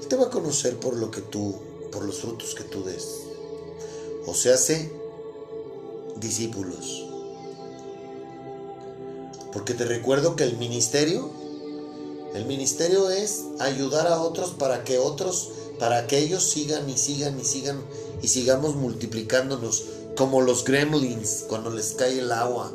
Él 0.00 0.08
te 0.08 0.16
va 0.16 0.26
a 0.26 0.30
conocer 0.30 0.78
por 0.78 0.96
lo 0.96 1.10
que 1.10 1.20
tú, 1.20 1.54
por 1.90 2.04
los 2.04 2.20
frutos 2.20 2.54
que 2.54 2.64
tú 2.64 2.82
des. 2.82 3.06
O 4.26 4.34
se 4.34 4.52
hace 4.52 4.92
discípulos. 6.16 7.06
Porque 9.52 9.74
te 9.74 9.84
recuerdo 9.84 10.34
que 10.34 10.44
el 10.44 10.56
ministerio, 10.56 11.30
el 12.34 12.46
ministerio 12.46 13.10
es 13.10 13.44
ayudar 13.58 14.06
a 14.06 14.22
otros 14.22 14.52
para 14.52 14.82
que 14.84 14.98
otros, 14.98 15.50
para 15.78 16.06
que 16.06 16.18
ellos 16.18 16.42
sigan 16.42 16.88
y 16.88 16.96
sigan 16.96 17.38
y 17.38 17.44
sigan 17.44 17.82
y 18.22 18.28
sigamos 18.28 18.76
multiplicándonos 18.76 19.84
como 20.16 20.40
los 20.40 20.64
gremlins 20.64 21.44
cuando 21.48 21.70
les 21.70 21.92
cae 21.92 22.18
el 22.18 22.32
agua. 22.32 22.72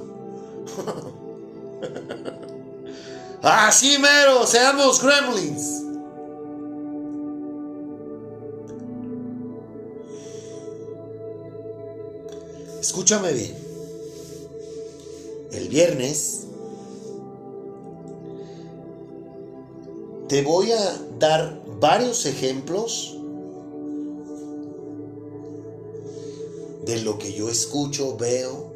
Así 3.41 3.97
mero, 3.99 4.45
seamos 4.45 5.01
gremlins. 5.01 5.83
Escúchame 12.79 13.33
bien. 13.33 13.55
El 15.51 15.69
viernes 15.69 16.47
te 20.27 20.41
voy 20.41 20.71
a 20.71 20.97
dar 21.19 21.61
varios 21.79 22.25
ejemplos 22.25 23.17
de 26.87 27.01
lo 27.01 27.19
que 27.19 27.33
yo 27.33 27.49
escucho, 27.49 28.15
veo, 28.17 28.73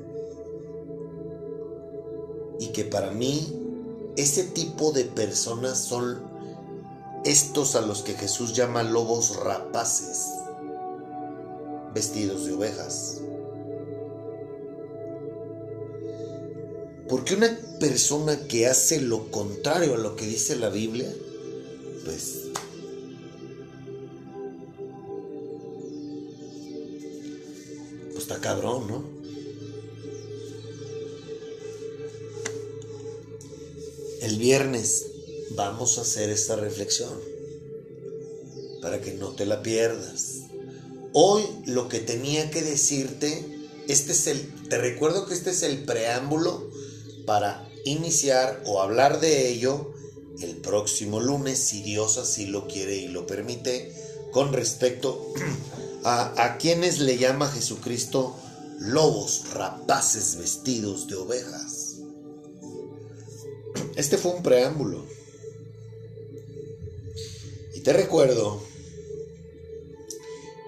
y 2.60 2.68
que 2.68 2.84
para 2.84 3.12
mí 3.12 3.58
ese 4.18 4.44
tipo 4.44 4.92
de 4.92 5.06
personas 5.06 5.80
son 5.80 6.22
estos 7.24 7.76
a 7.76 7.82
los 7.82 8.04
que 8.04 8.14
Jesús 8.14 8.54
llama 8.54 8.84
lobos 8.84 9.38
rapaces, 9.38 10.28
vestidos 11.94 12.46
de 12.46 12.54
ovejas. 12.54 13.22
Porque 17.08 17.36
una 17.36 17.58
persona 17.80 18.48
que 18.48 18.68
hace 18.68 19.02
lo 19.02 19.32
contrario 19.32 19.96
a 19.96 19.98
lo 19.98 20.16
que 20.16 20.26
dice 20.26 20.56
la 20.56 20.70
Biblia, 20.70 21.12
pues 22.06 22.42
cabrón, 28.42 28.88
¿no? 28.88 29.04
El 34.22 34.38
viernes 34.38 35.06
vamos 35.52 35.98
a 35.98 36.02
hacer 36.02 36.30
esta 36.30 36.56
reflexión 36.56 37.12
para 38.82 39.02
que 39.02 39.14
no 39.14 39.30
te 39.30 39.46
la 39.46 39.62
pierdas. 39.62 40.42
Hoy 41.14 41.44
lo 41.66 41.88
que 41.88 42.00
tenía 42.00 42.52
que 42.52 42.62
decirte, 42.62 43.46
este 43.88 44.12
es 44.12 44.28
el, 44.28 44.68
te 44.70 44.78
recuerdo 44.78 45.26
que 45.26 45.34
este 45.34 45.52
es 45.52 45.64
el 45.64 45.84
preámbulo 45.84 46.70
para 47.26 47.70
iniciar 47.86 48.62
o 48.66 48.82
hablar 48.82 49.20
de 49.20 49.50
ello 49.50 49.94
el 50.42 50.58
próximo 50.58 51.20
lunes, 51.20 51.60
si 51.60 51.82
Dios 51.84 52.18
así 52.18 52.46
lo 52.46 52.68
quiere 52.68 52.96
y 52.96 53.08
lo 53.08 53.28
permite, 53.28 53.94
con 54.32 54.54
respecto 54.54 55.34
a, 56.04 56.58
quienes 56.58 57.00
le 57.00 57.18
llama 57.18 57.48
Jesucristo 57.48 58.36
lobos 58.80 59.54
rapaces 59.54 60.38
vestidos 60.38 61.08
de 61.08 61.16
ovejas. 61.16 61.98
Este 63.96 64.18
fue 64.18 64.32
un 64.32 64.44
preámbulo. 64.44 65.06
Y 67.76 67.82
te 67.82 67.94
recuerdo 67.94 68.62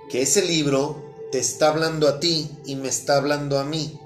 que 0.09 0.21
ese 0.21 0.43
libro 0.43 1.03
te 1.31 1.39
está 1.39 1.69
hablando 1.69 2.07
a 2.07 2.19
ti 2.19 2.49
y 2.65 2.75
me 2.75 2.89
está 2.89 3.17
hablando 3.17 3.57
a 3.57 3.63
mí. 3.63 3.99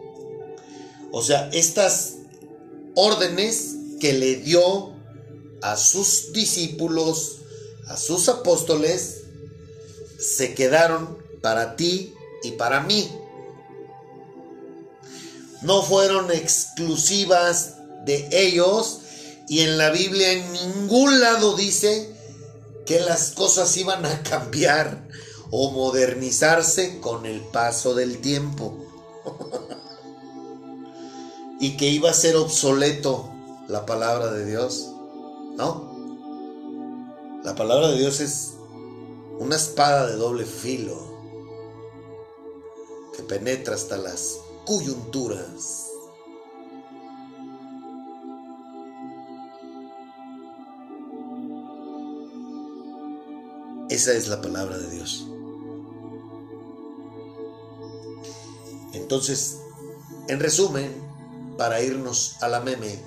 O 1.12 1.22
sea, 1.22 1.50
estas 1.52 2.16
órdenes 2.96 3.76
que 4.00 4.14
le 4.14 4.38
dio 4.38 4.94
a 5.62 5.76
sus 5.76 6.32
discípulos, 6.32 7.40
a 7.88 7.98
sus 7.98 8.30
apóstoles, 8.30 9.24
se 10.18 10.54
quedaron 10.54 11.17
para 11.42 11.76
ti 11.76 12.14
y 12.44 12.52
para 12.52 12.82
mí. 12.82 13.10
No 15.62 15.82
fueron 15.82 16.32
exclusivas 16.32 17.76
de 18.06 18.30
ellos 18.32 19.00
y 19.48 19.62
en 19.62 19.78
la 19.78 19.90
Biblia 19.90 20.32
en 20.34 20.54
ningún 20.54 21.20
lado 21.20 21.56
dice 21.56 22.14
que 22.86 23.00
las 23.00 23.32
cosas 23.32 23.76
iban 23.78 24.06
a 24.06 24.24
cambiar 24.24 25.08
o 25.50 25.72
modernizarse 25.72 27.00
con 27.00 27.26
el 27.26 27.42
paso 27.42 27.96
del 27.96 28.20
tiempo. 28.20 28.78
y 31.60 31.76
que 31.76 31.90
iba 31.90 32.12
a 32.12 32.14
ser 32.14 32.36
obsoleto 32.36 33.30
la 33.68 33.86
palabra 33.86 34.32
de 34.32 34.46
Dios. 34.46 34.90
No. 35.56 35.98
La 37.44 37.56
palabra 37.56 37.90
de 37.90 37.98
Dios 37.98 38.20
es 38.20 38.54
una 39.40 39.56
espada 39.56 40.08
de 40.08 40.16
doble 40.16 40.46
filo 40.46 41.17
penetra 43.24 43.76
hasta 43.76 43.98
las 43.98 44.40
coyunturas. 44.66 45.88
Esa 53.90 54.14
es 54.14 54.28
la 54.28 54.42
palabra 54.42 54.78
de 54.78 54.90
Dios. 54.90 55.28
Entonces, 58.94 59.60
en 60.28 60.40
resumen, 60.40 60.94
para 61.58 61.82
irnos 61.82 62.36
a 62.42 62.50
la 62.50 62.60
meme, 62.60 63.00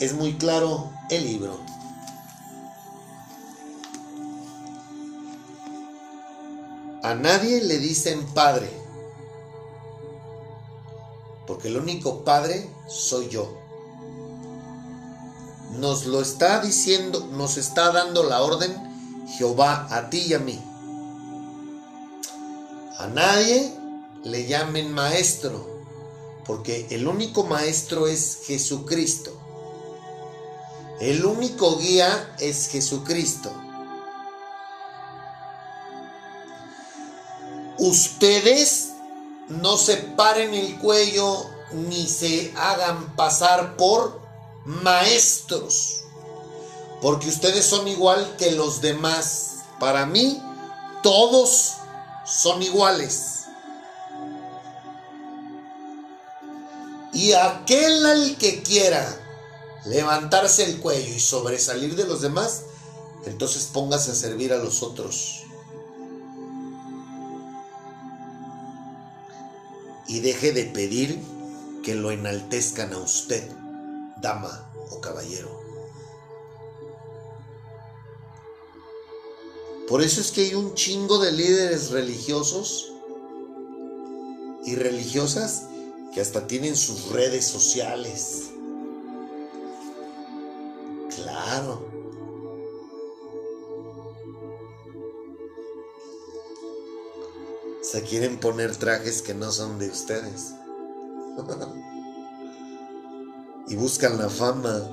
es 0.00 0.12
muy 0.14 0.34
claro 0.34 0.90
el 1.10 1.24
libro. 1.24 1.58
A 7.02 7.14
nadie 7.14 7.62
le 7.62 7.78
dicen 7.78 8.26
padre, 8.34 8.68
porque 11.46 11.68
el 11.68 11.76
único 11.76 12.24
padre 12.24 12.68
soy 12.88 13.28
yo. 13.28 13.56
Nos 15.78 16.06
lo 16.06 16.20
está 16.20 16.60
diciendo, 16.60 17.28
nos 17.32 17.56
está 17.56 17.92
dando 17.92 18.22
la 18.22 18.42
orden 18.42 18.74
Jehová 19.36 19.86
a 19.90 20.08
ti 20.10 20.18
y 20.28 20.34
a 20.34 20.38
mí. 20.38 20.60
A 22.98 23.06
nadie 23.08 23.72
le 24.24 24.46
llamen 24.46 24.92
maestro, 24.92 25.82
porque 26.46 26.86
el 26.90 27.06
único 27.06 27.44
maestro 27.44 28.06
es 28.06 28.40
Jesucristo. 28.46 29.32
El 31.00 31.26
único 31.26 31.76
guía 31.76 32.34
es 32.38 32.68
Jesucristo. 32.68 33.52
ustedes 37.78 38.92
no 39.48 39.76
se 39.76 39.96
paren 39.96 40.54
el 40.54 40.78
cuello 40.78 41.46
ni 41.72 42.06
se 42.06 42.52
hagan 42.56 43.14
pasar 43.16 43.76
por 43.76 44.20
maestros, 44.64 46.02
porque 47.00 47.28
ustedes 47.28 47.64
son 47.64 47.86
igual 47.88 48.36
que 48.36 48.52
los 48.52 48.80
demás. 48.80 49.52
Para 49.78 50.06
mí, 50.06 50.42
todos 51.02 51.74
son 52.24 52.62
iguales. 52.62 53.44
Y 57.12 57.32
aquel 57.32 58.04
al 58.04 58.36
que 58.36 58.62
quiera 58.62 59.06
levantarse 59.84 60.64
el 60.64 60.80
cuello 60.80 61.14
y 61.14 61.20
sobresalir 61.20 61.94
de 61.94 62.04
los 62.04 62.20
demás, 62.20 62.62
entonces 63.24 63.68
póngase 63.72 64.10
a 64.10 64.14
servir 64.14 64.52
a 64.52 64.58
los 64.58 64.82
otros. 64.82 65.35
Y 70.08 70.20
deje 70.20 70.52
de 70.52 70.64
pedir 70.64 71.18
que 71.82 71.94
lo 71.94 72.10
enaltezcan 72.10 72.92
a 72.92 72.98
usted, 72.98 73.48
dama 74.20 74.70
o 74.90 75.00
caballero. 75.00 75.60
Por 79.88 80.02
eso 80.02 80.20
es 80.20 80.32
que 80.32 80.42
hay 80.42 80.54
un 80.54 80.74
chingo 80.74 81.18
de 81.18 81.30
líderes 81.30 81.90
religiosos 81.90 82.92
y 84.64 84.74
religiosas 84.74 85.68
que 86.12 86.20
hasta 86.20 86.48
tienen 86.48 86.76
sus 86.76 87.10
redes 87.10 87.46
sociales. 87.46 88.50
Claro. 91.14 91.95
Se 97.86 98.02
quieren 98.02 98.40
poner 98.40 98.74
trajes 98.74 99.22
que 99.22 99.32
no 99.32 99.52
son 99.52 99.78
de 99.78 99.88
ustedes. 99.88 100.54
y 103.68 103.76
buscan 103.76 104.18
la 104.18 104.28
fama. 104.28 104.90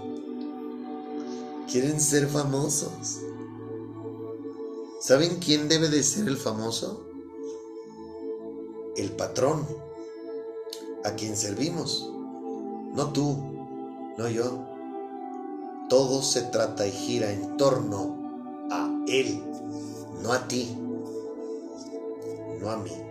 Quieren 1.72 2.00
ser 2.00 2.28
famosos. 2.28 3.18
¿Saben 5.02 5.40
quién 5.40 5.70
debe 5.70 5.90
de 5.90 6.04
ser 6.04 6.28
el 6.28 6.38
famoso? 6.38 7.04
El 8.96 9.12
patrón, 9.14 9.66
a 11.04 11.14
quien 11.14 11.36
servimos. 11.36 12.08
No 12.94 13.12
tú, 13.12 13.36
no 14.20 14.30
yo. 14.30 14.68
Todo 15.90 16.22
se 16.22 16.44
trata 16.44 16.86
y 16.86 16.92
gira 16.92 17.32
en 17.32 17.58
torno 17.58 18.68
a 18.70 19.04
Él, 19.08 19.44
no 20.22 20.32
a 20.32 20.48
ti, 20.48 20.78
no 22.64 23.03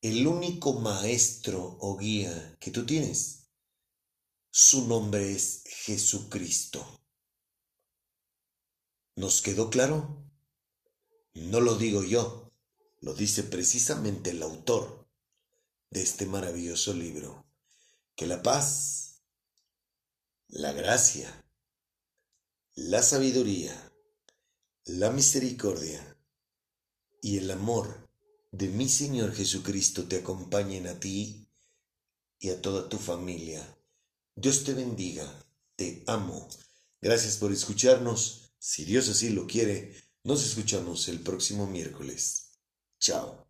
El 0.00 0.26
único 0.26 0.74
maestro 0.74 1.78
o 1.80 1.96
guía 1.96 2.56
que 2.60 2.70
tú 2.70 2.84
tienes, 2.84 3.50
su 4.50 4.86
nombre 4.88 5.32
es 5.32 5.62
Jesucristo. 5.64 7.04
¿Nos 9.14 9.42
quedó 9.42 9.70
claro? 9.70 10.24
No 11.34 11.60
lo 11.60 11.76
digo 11.76 12.02
yo, 12.02 12.52
lo 13.00 13.14
dice 13.14 13.42
precisamente 13.42 14.30
el 14.30 14.42
autor 14.42 15.08
de 15.90 16.02
este 16.02 16.26
maravilloso 16.26 16.94
libro. 16.94 17.46
Que 18.14 18.26
la 18.26 18.42
paz, 18.42 19.22
la 20.48 20.72
gracia, 20.72 21.44
la 22.74 23.02
sabiduría, 23.02 23.92
la 24.84 25.10
misericordia 25.10 26.16
y 27.20 27.38
el 27.38 27.50
amor 27.50 28.05
de 28.56 28.68
mi 28.68 28.88
Señor 28.88 29.34
Jesucristo 29.34 30.04
te 30.04 30.16
acompañen 30.16 30.86
a 30.86 30.98
ti 30.98 31.46
y 32.38 32.48
a 32.48 32.62
toda 32.62 32.88
tu 32.88 32.96
familia. 32.96 33.62
Dios 34.34 34.64
te 34.64 34.72
bendiga, 34.72 35.26
te 35.76 36.02
amo. 36.06 36.48
Gracias 37.02 37.36
por 37.36 37.52
escucharnos. 37.52 38.54
Si 38.58 38.84
Dios 38.84 39.08
así 39.10 39.28
lo 39.30 39.46
quiere, 39.46 39.94
nos 40.24 40.42
escuchamos 40.42 41.08
el 41.08 41.20
próximo 41.20 41.66
miércoles. 41.66 42.52
Chao. 42.98 43.45